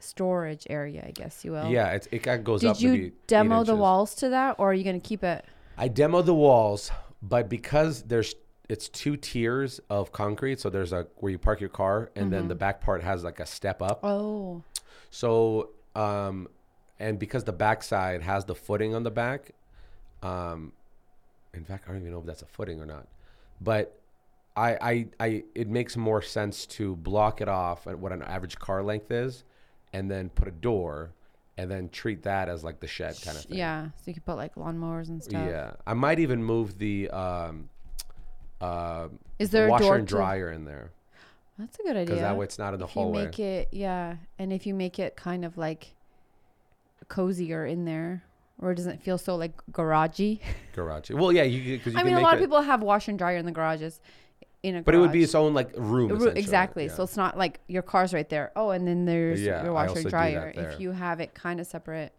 storage 0.00 0.66
area, 0.70 1.04
I 1.06 1.10
guess 1.10 1.44
you 1.44 1.52
will. 1.52 1.68
yeah, 1.68 1.88
it's, 1.92 2.08
it 2.12 2.20
kind 2.20 2.38
of 2.38 2.44
goes 2.44 2.64
up. 2.64 2.78
Did 2.78 2.82
you 2.98 3.12
demo 3.26 3.64
the 3.64 3.74
walls 3.76 4.14
to 4.16 4.28
that, 4.30 4.56
or 4.58 4.70
are 4.70 4.74
you 4.74 4.84
gonna 4.84 5.00
keep 5.00 5.24
it? 5.24 5.44
I 5.76 5.88
demoed 5.88 6.24
the 6.26 6.34
walls, 6.34 6.90
but 7.22 7.48
because 7.48 8.02
there's 8.04 8.34
it's 8.68 8.88
two 8.90 9.16
tiers 9.16 9.80
of 9.88 10.12
concrete, 10.12 10.60
so 10.60 10.68
there's 10.70 10.92
a 10.92 11.06
where 11.16 11.32
you 11.32 11.38
park 11.38 11.58
your 11.60 11.70
car, 11.70 12.10
and 12.14 12.30
then 12.32 12.48
the 12.48 12.54
back 12.54 12.80
part 12.80 13.02
has 13.02 13.24
like 13.24 13.40
a 13.40 13.46
step 13.46 13.80
up. 13.82 14.00
Oh, 14.04 14.62
So 15.10 15.70
um, 15.96 16.48
and 17.00 17.18
because 17.18 17.44
the 17.44 17.52
backside 17.52 18.22
has 18.22 18.44
the 18.44 18.54
footing 18.54 18.94
on 18.94 19.02
the 19.02 19.10
back, 19.10 19.52
um, 20.22 20.72
in 21.54 21.64
fact, 21.64 21.84
I 21.88 21.92
don't 21.92 22.00
even 22.00 22.12
know 22.12 22.20
if 22.20 22.26
that's 22.26 22.42
a 22.42 22.46
footing 22.46 22.80
or 22.80 22.86
not, 22.86 23.06
but 23.60 23.98
I, 24.56 24.70
I, 24.80 25.06
I, 25.20 25.44
it 25.54 25.68
makes 25.68 25.96
more 25.96 26.20
sense 26.22 26.66
to 26.66 26.96
block 26.96 27.40
it 27.40 27.48
off 27.48 27.86
at 27.86 27.98
what 27.98 28.12
an 28.12 28.22
average 28.22 28.58
car 28.58 28.82
length 28.82 29.10
is, 29.10 29.44
and 29.92 30.10
then 30.10 30.28
put 30.30 30.48
a 30.48 30.52
door, 30.52 31.10
and 31.56 31.70
then 31.70 31.88
treat 31.90 32.22
that 32.24 32.48
as 32.48 32.64
like 32.64 32.80
the 32.80 32.86
shed 32.88 33.16
kind 33.22 33.36
of 33.36 33.44
thing. 33.44 33.58
Yeah, 33.58 33.86
so 33.96 34.02
you 34.06 34.14
could 34.14 34.24
put 34.24 34.36
like 34.36 34.54
lawnmowers 34.56 35.08
and 35.08 35.22
stuff. 35.22 35.46
Yeah, 35.46 35.72
I 35.86 35.94
might 35.94 36.18
even 36.18 36.42
move 36.42 36.78
the 36.78 37.08
um, 37.10 37.68
uh, 38.60 39.08
Is 39.38 39.50
there 39.50 39.66
a 39.68 39.70
washer 39.70 39.84
door 39.84 39.96
and 39.96 40.08
to- 40.08 40.14
dryer 40.14 40.50
in 40.50 40.64
there 40.64 40.90
That's 41.58 41.78
a 41.78 41.82
good 41.84 41.96
idea. 41.96 42.04
because 42.06 42.20
that 42.20 42.36
way 42.36 42.44
it's 42.44 42.58
not 42.58 42.74
in 42.74 42.80
the 42.80 42.86
if 42.86 42.96
you 42.96 43.08
make 43.10 43.38
it, 43.38 43.68
yeah, 43.70 44.16
and 44.38 44.52
if 44.52 44.66
you 44.66 44.74
make 44.74 44.98
it 44.98 45.14
kind 45.16 45.44
of 45.44 45.56
like 45.56 45.94
cozier 47.08 47.66
in 47.66 47.84
there, 47.84 48.22
or 48.60 48.74
doesn't 48.74 49.02
feel 49.02 49.18
so 49.18 49.36
like 49.36 49.52
garagey. 49.72 50.40
garage. 50.74 51.10
Well, 51.10 51.32
yeah, 51.32 51.42
you 51.42 51.78
because 51.78 51.94
you 51.94 51.98
I 51.98 52.02
mean, 52.02 52.14
a 52.14 52.20
lot 52.20 52.34
it, 52.34 52.36
of 52.36 52.40
people 52.40 52.62
have 52.62 52.82
washer 52.82 53.10
and 53.10 53.18
dryer 53.18 53.36
in 53.36 53.46
the 53.46 53.52
garages. 53.52 54.00
In 54.62 54.74
a 54.76 54.82
but 54.82 54.94
it 54.94 54.98
would 54.98 55.12
be 55.12 55.22
its 55.22 55.36
own 55.36 55.54
like 55.54 55.70
room. 55.76 56.10
Exactly. 56.36 56.86
yeah. 56.86 56.92
So 56.92 57.04
it's 57.04 57.16
not 57.16 57.38
like 57.38 57.60
your 57.68 57.82
car's 57.82 58.12
right 58.12 58.28
there. 58.28 58.50
Oh, 58.56 58.70
and 58.70 58.88
then 58.88 59.04
there's 59.04 59.40
Yeah, 59.40 59.62
your 59.62 59.72
washer 59.72 59.98
and 59.98 60.10
dryer. 60.10 60.52
If 60.54 60.80
you 60.80 60.90
have 60.92 61.20
it 61.20 61.32
kind 61.34 61.60
of 61.60 61.66
separate. 61.66 62.12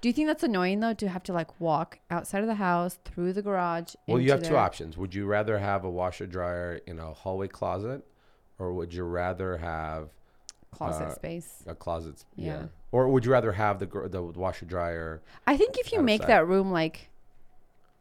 Do 0.00 0.08
you 0.08 0.12
think 0.12 0.26
that's 0.26 0.42
annoying 0.42 0.80
though 0.80 0.94
to 0.94 1.08
have 1.08 1.22
to 1.24 1.32
like 1.32 1.60
walk 1.60 2.00
outside 2.10 2.40
of 2.40 2.48
the 2.48 2.56
house 2.56 2.98
through 3.04 3.32
the 3.32 3.42
garage? 3.42 3.94
Well, 4.08 4.20
you 4.20 4.30
have 4.32 4.42
two 4.42 4.56
options. 4.56 4.96
Would 4.96 5.14
you 5.14 5.26
rather 5.26 5.58
have 5.58 5.84
a 5.84 5.90
washer 5.90 6.26
dryer 6.26 6.80
in 6.86 6.98
a 6.98 7.12
hallway 7.12 7.46
closet, 7.48 8.04
or 8.58 8.72
would 8.72 8.92
you 8.92 9.04
rather 9.04 9.56
have 9.58 10.10
Closet 10.72 11.04
uh, 11.04 11.14
space. 11.14 11.62
a 11.66 11.74
closet? 11.74 12.24
Yeah. 12.34 12.64
Or 12.92 13.08
would 13.08 13.24
you 13.24 13.32
rather 13.32 13.52
have 13.52 13.78
the 13.78 13.86
gr- 13.86 14.06
the 14.06 14.22
washer 14.22 14.66
dryer? 14.66 15.22
I 15.46 15.56
think 15.56 15.78
if 15.78 15.92
you 15.92 16.00
make 16.02 16.26
that 16.26 16.46
room 16.46 16.70
like 16.70 17.08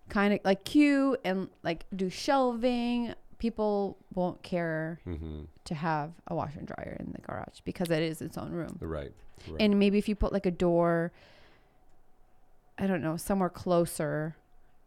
kind 0.10 0.34
of 0.34 0.40
like 0.44 0.64
cute 0.66 1.20
and 1.24 1.48
like 1.64 1.86
do 1.96 2.10
shelving, 2.10 3.14
people 3.40 3.98
won't 4.14 4.44
care 4.44 5.00
Mm-hmm. 5.08 5.44
to 5.66 5.74
have 5.76 6.12
a 6.28 6.36
washer 6.36 6.60
and 6.60 6.68
dryer 6.68 6.98
in 7.00 7.14
the 7.14 7.20
garage 7.22 7.60
because 7.64 7.90
it 7.90 8.04
is 8.04 8.22
its 8.22 8.38
own 8.38 8.52
room. 8.52 8.78
Right. 8.82 9.14
right. 9.48 9.56
And 9.62 9.80
maybe 9.80 9.98
if 9.98 10.10
you 10.10 10.16
put 10.16 10.34
like 10.34 10.46
a 10.46 10.52
door, 10.52 11.12
I 12.78 12.86
don't 12.88 13.02
know, 13.02 13.16
somewhere 13.18 13.50
closer 13.50 14.36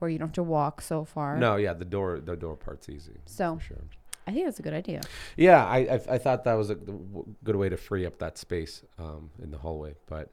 where 0.00 0.10
you 0.10 0.18
don't 0.18 0.28
have 0.28 0.34
to 0.34 0.42
walk 0.42 0.82
so 0.82 1.04
far. 1.04 1.38
no, 1.38 1.56
yeah, 1.56 1.72
the 1.72 1.84
door 1.86 2.20
the 2.20 2.36
door 2.36 2.56
part's 2.56 2.88
easy. 2.90 3.16
So 3.24 3.58
sure. 3.66 3.78
I 4.26 4.32
think 4.32 4.46
that's 4.46 4.58
a 4.58 4.62
good 4.62 4.74
idea. 4.74 5.00
Yeah, 5.36 5.64
I, 5.64 5.78
I 5.78 6.00
I 6.14 6.18
thought 6.18 6.44
that 6.44 6.54
was 6.54 6.70
a 6.70 6.76
good 6.76 7.56
way 7.56 7.68
to 7.68 7.76
free 7.76 8.06
up 8.06 8.18
that 8.18 8.38
space 8.38 8.82
um, 8.98 9.30
in 9.42 9.50
the 9.50 9.58
hallway, 9.58 9.94
but 10.06 10.30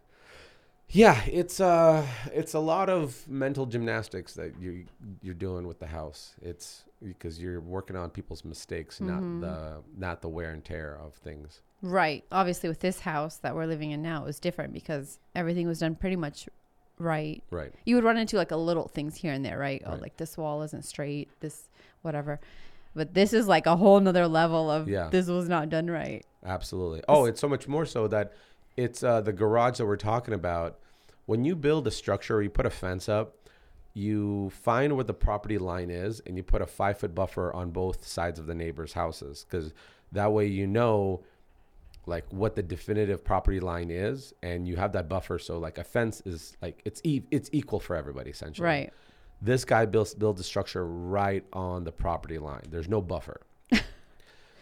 yeah, 0.89 1.21
it's 1.25 1.59
uh 1.61 2.05
it's 2.33 2.53
a 2.53 2.59
lot 2.59 2.89
of 2.89 3.25
mental 3.27 3.65
gymnastics 3.65 4.33
that 4.33 4.59
you 4.59 4.85
you're 5.21 5.33
doing 5.33 5.67
with 5.67 5.79
the 5.79 5.87
house. 5.87 6.33
It's 6.41 6.83
because 7.03 7.41
you're 7.41 7.61
working 7.61 7.95
on 7.95 8.09
people's 8.09 8.43
mistakes, 8.45 8.99
Mm-hmm. 8.99 9.39
not 9.41 9.47
the 9.47 9.77
not 9.97 10.21
the 10.21 10.29
wear 10.29 10.51
and 10.51 10.63
tear 10.63 10.97
of 11.03 11.13
things. 11.15 11.61
Right. 11.81 12.23
Obviously, 12.31 12.69
with 12.69 12.79
this 12.81 12.99
house 12.99 13.37
that 13.37 13.55
we're 13.55 13.65
living 13.65 13.91
in 13.91 14.01
now, 14.01 14.21
it 14.23 14.25
was 14.25 14.39
different 14.39 14.71
because 14.73 15.17
everything 15.33 15.65
was 15.67 15.79
done 15.79 15.95
pretty 15.95 16.15
much 16.17 16.47
right. 16.99 17.41
Right. 17.49 17.73
You 17.85 17.95
would 17.95 18.03
run 18.03 18.17
into 18.17 18.35
like 18.35 18.51
a 18.51 18.55
little 18.57 18.87
things 18.87 19.15
here 19.15 19.33
and 19.33 19.43
there, 19.43 19.57
right? 19.57 19.81
Oh, 19.85 19.95
like 19.95 20.17
this 20.17 20.37
wall 20.37 20.61
isn't 20.61 20.83
straight, 20.85 21.29
this 21.39 21.69
whatever. 22.03 22.39
But 22.95 23.13
this 23.13 23.33
is 23.33 23.47
like 23.47 23.65
a 23.65 23.75
whole 23.75 23.99
nother 23.99 24.27
level 24.27 24.69
of 24.69 24.87
Yeah. 24.89 25.09
this 25.09 25.27
was 25.27 25.47
not 25.47 25.69
done 25.69 25.87
right. 25.89 26.25
Absolutely. 26.45 27.01
Oh, 27.07 27.25
it's 27.25 27.39
so 27.39 27.47
much 27.47 27.67
more 27.67 27.85
so 27.85 28.07
that 28.07 28.33
it's 28.77 29.03
uh, 29.03 29.21
the 29.21 29.33
garage 29.33 29.77
that 29.77 29.85
we're 29.85 29.97
talking 29.97 30.33
about. 30.33 30.79
When 31.25 31.45
you 31.45 31.55
build 31.55 31.87
a 31.87 31.91
structure 31.91 32.37
or 32.37 32.41
you 32.41 32.49
put 32.49 32.65
a 32.65 32.69
fence 32.71 33.07
up, 33.07 33.35
you 33.93 34.49
find 34.51 34.95
where 34.95 35.03
the 35.03 35.13
property 35.13 35.57
line 35.57 35.89
is 35.89 36.21
and 36.25 36.37
you 36.37 36.43
put 36.43 36.61
a 36.61 36.65
five 36.65 36.97
foot 36.97 37.13
buffer 37.13 37.53
on 37.53 37.71
both 37.71 38.05
sides 38.07 38.39
of 38.39 38.45
the 38.45 38.55
neighbors' 38.55 38.93
houses 38.93 39.45
because 39.49 39.73
that 40.13 40.31
way 40.31 40.45
you 40.47 40.65
know 40.65 41.21
like 42.05 42.25
what 42.31 42.55
the 42.55 42.63
definitive 42.63 43.23
property 43.23 43.59
line 43.59 43.91
is 43.91 44.33
and 44.41 44.65
you 44.67 44.75
have 44.77 44.93
that 44.93 45.07
buffer 45.09 45.37
so 45.37 45.57
like 45.59 45.77
a 45.77 45.83
fence 45.83 46.21
is 46.25 46.55
like 46.61 46.81
it's 46.85 47.01
e- 47.03 47.23
it's 47.31 47.49
equal 47.51 47.79
for 47.81 47.95
everybody 47.95 48.31
essentially 48.31 48.65
Right. 48.65 48.93
This 49.41 49.65
guy 49.65 49.85
builds 49.85 50.13
builds 50.13 50.39
a 50.39 50.43
structure 50.43 50.85
right 50.85 51.43
on 51.53 51.83
the 51.83 51.91
property 51.91 52.37
line. 52.37 52.63
There's 52.69 52.89
no 52.89 53.01
buffer. 53.01 53.41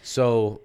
So 0.02 0.62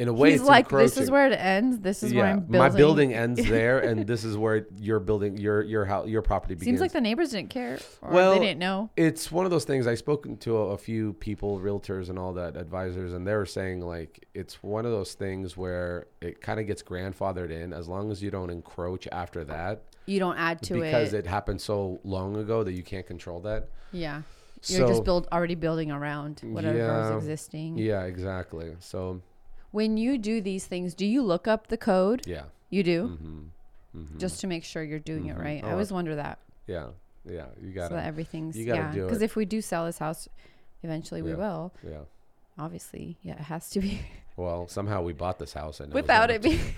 in 0.00 0.08
a 0.08 0.12
way 0.12 0.30
He's 0.30 0.40
it's 0.40 0.48
like, 0.48 0.68
this 0.70 0.96
is 0.96 1.10
where 1.10 1.26
it 1.30 1.34
ends. 1.38 1.78
This 1.80 2.02
is 2.02 2.14
where 2.14 2.24
I'm 2.24 2.40
building. 2.40 2.58
my 2.58 2.68
building 2.70 3.14
ends 3.24 3.46
there 3.48 3.78
and 3.80 4.06
this 4.06 4.24
is 4.24 4.36
where 4.36 4.66
your 4.78 4.98
building 4.98 5.36
your 5.36 5.62
your 5.62 5.84
house 5.84 6.08
your 6.08 6.22
property 6.22 6.54
begins 6.54 6.64
Seems 6.64 6.80
like 6.80 6.92
the 6.92 7.02
neighbors 7.02 7.30
didn't 7.32 7.50
care, 7.50 7.78
or 8.00 8.10
Well, 8.10 8.32
they 8.32 8.38
didn't 8.46 8.58
know. 8.58 8.90
it's 8.96 9.30
one 9.30 9.44
of 9.44 9.50
those 9.50 9.64
things. 9.64 9.86
I've 9.86 9.98
spoken 9.98 10.36
to 10.38 10.56
a, 10.56 10.66
a 10.70 10.78
few 10.78 11.12
people, 11.14 11.60
realtors 11.60 12.08
and 12.08 12.18
all 12.18 12.32
that, 12.32 12.56
advisors, 12.56 13.12
and 13.12 13.26
they 13.26 13.34
were 13.34 13.44
saying 13.46 13.82
like 13.82 14.26
it's 14.34 14.62
one 14.62 14.86
of 14.86 14.90
those 14.92 15.12
things 15.12 15.56
where 15.56 16.06
it 16.22 16.40
kind 16.40 16.58
of 16.58 16.66
gets 16.66 16.82
grandfathered 16.82 17.50
in 17.50 17.72
as 17.74 17.86
long 17.86 18.10
as 18.10 18.22
you 18.22 18.30
don't 18.30 18.48
encroach 18.50 19.06
after 19.12 19.44
that, 19.44 19.82
You 20.06 20.18
don't 20.18 20.38
add 20.38 20.62
to 20.62 20.74
because 20.74 20.82
it. 20.82 20.90
Because 20.92 21.12
it. 21.14 21.26
happened 21.26 21.60
so 21.60 22.00
long 22.04 22.36
ago 22.36 22.64
that 22.64 22.72
you 22.72 22.82
can't 22.82 23.06
control 23.06 23.40
that. 23.40 23.68
Yeah. 23.92 24.22
You're 24.66 24.80
So 24.80 24.88
just 24.88 25.04
build 25.04 25.28
already 25.32 25.54
building 25.54 25.90
around 25.90 26.40
whatever 26.42 26.76
Yeah. 26.78 27.08
is 27.10 27.16
existing. 27.16 27.76
yeah, 27.78 28.02
exactly. 28.04 28.76
So 28.80 29.20
When 29.72 29.96
you 29.96 30.18
do 30.18 30.40
these 30.40 30.66
things, 30.66 30.94
do 30.94 31.06
you 31.06 31.22
look 31.22 31.46
up 31.46 31.68
the 31.68 31.76
code? 31.76 32.26
yeah, 32.26 32.44
You 32.70 32.82
do, 32.82 33.18
mm-hmm. 33.94 34.18
just 34.18 34.40
to 34.40 34.46
make 34.46 34.64
sure 34.64 34.82
you're 34.82 34.98
doing 34.98 35.26
it 35.26 35.36
right. 35.38 35.62
I 35.64 35.68
Oh, 35.68 35.72
always 35.72 35.92
wonder 35.92 36.16
that, 36.16 36.38
yeah, 36.66 36.88
yeah. 37.24 37.46
You 37.62 37.70
got 37.72 37.82
to. 37.84 37.88
so 37.90 37.94
that 37.94 38.06
everything's 38.06 38.56
you 38.56 38.66
gotta 38.66 38.78
yeah. 38.80 38.92
do 38.92 39.04
Because 39.04 39.22
if 39.22 39.36
we 39.36 39.44
do 39.44 39.60
sell 39.60 39.86
this 39.86 39.98
house, 39.98 40.28
eventually 40.82 41.22
we 41.22 41.30
Yeah. 41.30 41.36
will. 41.36 41.72
yeah. 41.86 41.98
Obviously, 42.58 43.16
yeah, 43.22 43.34
it 43.34 43.40
has 43.42 43.70
to 43.70 43.80
be 43.80 44.00
Well, 44.36 44.66
somehow 44.68 45.02
we 45.02 45.12
bought 45.12 45.38
this 45.38 45.52
house 45.52 45.80
and 45.80 45.92
without 45.92 46.30
it 46.30 46.42
being. 46.42 46.60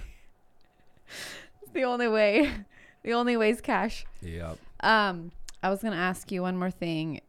it's 1.62 1.72
the 1.72 1.84
only 1.84 2.08
way. 2.08 2.50
The 3.04 3.14
only 3.14 3.36
way 3.36 3.50
is 3.50 3.60
cash. 3.60 4.04
to- 4.20 4.30
Yep. 4.30 4.58
Um, 4.78 5.32
I 5.60 5.70
was 5.70 5.82
gonna 5.82 5.96
ask 5.96 6.30
you 6.30 6.42
one 6.42 6.56
more 6.56 6.70
thing, 6.70 7.20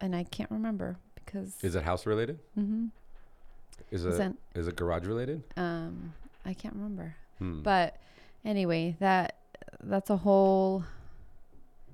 and 0.00 0.14
I 0.16 0.24
can't 0.24 0.50
remember 0.50 0.96
because 1.14 1.54
Is 1.62 1.76
it 1.76 1.84
house 1.84 2.04
related? 2.04 2.40
Mhm. 2.58 2.90
Is 3.90 4.04
it 4.04 4.16
that- 4.18 4.34
is 4.54 4.66
it 4.68 4.76
garage 4.76 5.06
related? 5.06 5.42
um, 5.56 6.12
I 6.44 6.54
can't 6.54 6.74
remember. 6.74 7.16
Hmm. 7.38 7.62
But 7.62 7.96
anyway, 8.44 8.96
that 9.00 9.36
that's 9.82 10.10
a 10.10 10.16
whole 10.18 10.84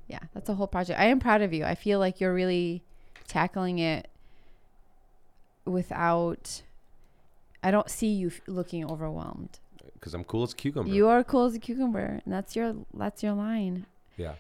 yeah, 0.09 0.19
that's 0.35 0.49
a 0.49 0.55
whole 0.55 0.67
project. 0.67 0.99
I 0.99 1.05
am 1.07 1.21
proud 1.21 1.41
of 1.43 1.53
you. 1.53 1.65
I 1.65 1.75
feel 1.75 1.99
like 1.99 2.21
you're 2.21 2.35
really 2.35 2.83
tackling 3.29 3.79
it 3.79 4.09
without 5.65 6.63
I 7.63 7.71
don't 7.71 7.91
see 7.91 8.09
you 8.09 8.29
f- 8.29 8.41
looking 8.47 8.91
overwhelmed. 8.91 9.59
Because 9.95 10.15
I'm 10.15 10.25
cool 10.25 10.45
as 10.45 10.53
a 10.53 10.57
cucumber. 10.57 10.91
You 10.91 11.09
are 11.09 11.23
cool 11.23 11.45
as 11.45 11.55
a 11.55 11.59
cucumber, 11.59 12.21
and 12.25 12.33
that's 12.33 12.57
your 12.57 12.75
that's 12.95 13.23
your 13.23 13.33
line. 13.35 13.87
yeah. 14.17 14.35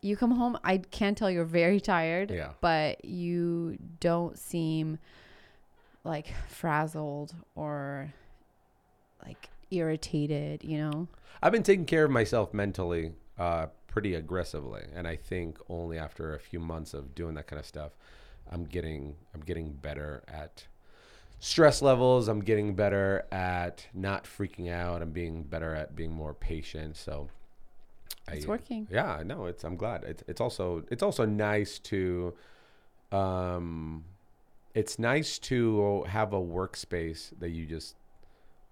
You 0.00 0.18
come 0.18 0.32
home, 0.32 0.58
I 0.62 0.76
can 0.78 1.14
tell 1.14 1.30
you're 1.30 1.46
very 1.46 1.80
tired, 1.80 2.30
Yeah. 2.30 2.50
but 2.60 3.02
you 3.06 3.78
don't 4.00 4.38
seem 4.38 4.98
like 6.04 6.32
frazzled 6.48 7.34
or 7.54 8.12
like 9.24 9.48
irritated, 9.70 10.62
you 10.62 10.78
know? 10.78 11.08
I've 11.42 11.52
been 11.52 11.62
taking 11.62 11.86
care 11.86 12.04
of 12.04 12.10
myself 12.10 12.54
mentally 12.54 13.12
uh, 13.38 13.66
pretty 13.88 14.14
aggressively, 14.14 14.82
and 14.94 15.06
I 15.08 15.16
think 15.16 15.58
only 15.68 15.98
after 15.98 16.34
a 16.34 16.38
few 16.38 16.60
months 16.60 16.94
of 16.94 17.14
doing 17.14 17.34
that 17.34 17.46
kind 17.46 17.58
of 17.60 17.66
stuff, 17.66 17.92
I'm 18.50 18.64
getting 18.64 19.16
I'm 19.34 19.40
getting 19.40 19.72
better 19.72 20.22
at 20.28 20.66
stress 21.40 21.82
levels. 21.82 22.28
I'm 22.28 22.40
getting 22.40 22.74
better 22.74 23.26
at 23.32 23.86
not 23.94 24.24
freaking 24.24 24.70
out. 24.70 25.02
I'm 25.02 25.10
being 25.12 25.42
better 25.44 25.74
at 25.74 25.96
being 25.96 26.12
more 26.12 26.34
patient. 26.34 26.96
So 26.96 27.28
It's 28.30 28.46
I, 28.46 28.48
working. 28.48 28.86
Yeah, 28.90 29.22
no, 29.24 29.46
it's 29.46 29.64
I'm 29.64 29.76
glad. 29.76 30.04
It's 30.04 30.22
it's 30.28 30.40
also 30.40 30.84
it's 30.90 31.02
also 31.02 31.24
nice 31.24 31.78
to 31.80 32.34
um 33.12 34.04
it's 34.74 34.98
nice 34.98 35.38
to 35.38 36.02
have 36.08 36.32
a 36.32 36.40
workspace 36.40 37.32
that 37.38 37.50
you 37.50 37.64
just 37.66 37.96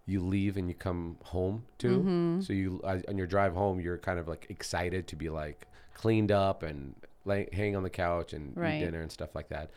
you 0.04 0.20
leave 0.20 0.56
and 0.56 0.68
you 0.68 0.74
come 0.74 1.16
home 1.22 1.64
to. 1.78 1.88
Mm-hmm. 1.98 2.40
So 2.40 2.52
you 2.52 2.80
uh, 2.84 2.98
on 3.08 3.16
your 3.16 3.26
drive 3.28 3.54
home, 3.54 3.80
you're 3.80 3.98
kind 3.98 4.18
of 4.18 4.26
like 4.28 4.46
excited 4.50 5.06
to 5.08 5.16
be 5.16 5.28
like 5.28 5.66
cleaned 5.94 6.32
up 6.32 6.62
and 6.64 6.94
lay, 7.24 7.48
hang 7.52 7.76
on 7.76 7.82
the 7.84 7.90
couch 7.90 8.32
and 8.32 8.56
Right. 8.56 8.74
eat 8.74 8.84
dinner 8.84 9.00
and 9.00 9.12
stuff 9.12 9.34
like 9.34 9.48
that. 9.50 9.70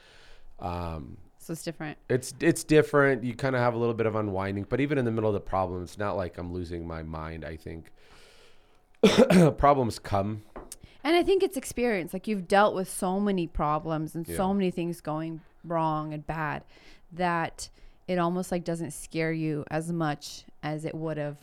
Um, 0.59 1.17
So 1.37 1.53
it's 1.53 1.61
different. 1.63 1.97
it's 2.09 2.33
it's 2.39 2.63
different. 2.63 3.23
You 3.23 3.35
kind 3.35 3.55
of 3.55 3.61
have 3.61 3.75
a 3.75 3.77
little 3.77 3.93
bit 3.93 4.07
of 4.07 4.15
unwinding, 4.15 4.65
but 4.67 4.81
even 4.81 4.97
in 4.97 5.05
the 5.05 5.11
middle 5.11 5.29
of 5.29 5.35
the 5.35 5.39
problem, 5.55 5.83
it's 5.83 5.97
not 5.99 6.17
like 6.17 6.39
I'm 6.39 6.51
losing 6.51 6.87
my 6.87 7.03
mind. 7.03 7.45
I 7.45 7.55
think 7.55 7.91
problems 9.57 9.99
come. 9.99 10.43
And 11.03 11.15
I 11.15 11.21
think 11.21 11.43
it's 11.43 11.55
experience. 11.55 12.13
Like 12.13 12.27
you've 12.27 12.47
dealt 12.47 12.73
with 12.73 12.89
so 12.89 13.19
many 13.19 13.45
problems 13.45 14.15
and 14.15 14.25
so 14.27 14.53
many 14.55 14.71
things 14.71 15.01
going 15.01 15.41
wrong 15.67 16.13
and 16.13 16.25
bad 16.25 16.63
that 17.13 17.69
it 18.07 18.17
almost 18.19 18.51
like 18.51 18.63
doesn't 18.63 18.91
scare 18.91 19.31
you 19.31 19.65
as 19.71 19.91
much 19.91 20.45
as 20.63 20.85
it 20.85 20.93
would 20.95 21.17
have 21.17 21.37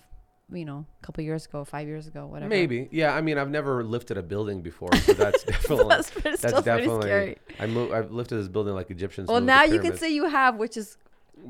you 0.52 0.64
know, 0.64 0.84
a 1.02 1.06
couple 1.06 1.24
years 1.24 1.46
ago, 1.46 1.64
five 1.64 1.86
years 1.86 2.06
ago, 2.06 2.26
whatever. 2.26 2.48
Maybe. 2.48 2.88
Yeah. 2.90 3.14
I 3.14 3.20
mean, 3.20 3.38
I've 3.38 3.50
never 3.50 3.82
lifted 3.82 4.18
a 4.18 4.22
building 4.22 4.62
before, 4.62 4.94
so 4.96 5.12
that's 5.14 5.44
definitely 5.44 5.86
That's 5.86 6.42
that's 6.42 6.62
definitely. 6.62 7.02
scary. 7.06 7.38
I 7.58 7.66
move. 7.66 7.92
I've 7.92 8.10
lifted 8.10 8.36
this 8.36 8.48
building 8.48 8.74
like 8.74 8.90
Egyptians. 8.90 9.28
Well, 9.28 9.40
now 9.40 9.64
you 9.64 9.80
can 9.80 9.96
say 9.96 10.10
you 10.10 10.26
have, 10.26 10.56
which 10.56 10.76
is 10.76 10.96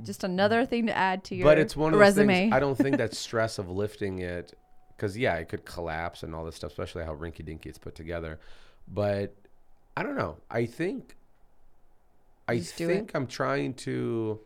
just 0.03 0.25
another 0.25 0.65
thing 0.65 0.87
to 0.87 0.97
add 0.97 1.25
to 1.25 1.35
your 1.35 1.45
but 1.45 1.59
it's 1.59 1.77
one 1.77 1.93
of 1.93 1.99
those 1.99 2.01
resume. 2.01 2.35
things. 2.35 2.53
I 2.53 2.61
don't 2.61 2.77
think 2.77 2.97
that 2.99 3.15
stress 3.15 3.59
of 3.59 3.69
lifting 3.69 4.21
it, 4.21 4.55
because 4.97 5.17
yeah, 5.19 5.35
it 5.37 5.49
could 5.49 5.65
collapse 5.65 6.23
and 6.23 6.35
all 6.35 6.45
this 6.45 6.57
stuff, 6.57 6.71
especially 6.71 7.05
how 7.05 7.15
rinky 7.15 7.45
dinky 7.45 7.69
it's 7.69 7.79
put 7.79 7.95
together. 7.95 8.41
But 8.89 9.35
I 9.97 10.03
don't 10.03 10.17
know. 10.17 10.37
I 10.51 10.67
think. 10.67 11.17
I 12.49 12.59
Just 12.59 12.77
do 12.77 12.89
it. 12.89 12.95
think 12.95 13.15
I'm 13.15 13.27
trying 13.27 13.75
to. 13.75 14.41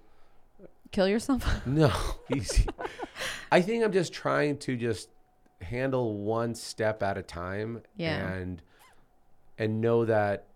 Kill 0.92 1.08
yourself. 1.08 1.44
No, 1.66 1.92
easy. 2.34 2.66
I 3.50 3.60
think 3.60 3.84
I'm 3.84 3.92
just 3.92 4.12
trying 4.12 4.58
to 4.58 4.76
just 4.76 5.08
handle 5.60 6.16
one 6.18 6.54
step 6.54 7.02
at 7.02 7.16
a 7.18 7.22
time 7.22 7.82
Yeah. 7.96 8.28
and 8.32 8.62
and 9.58 9.80
know 9.80 10.04
that 10.04 10.46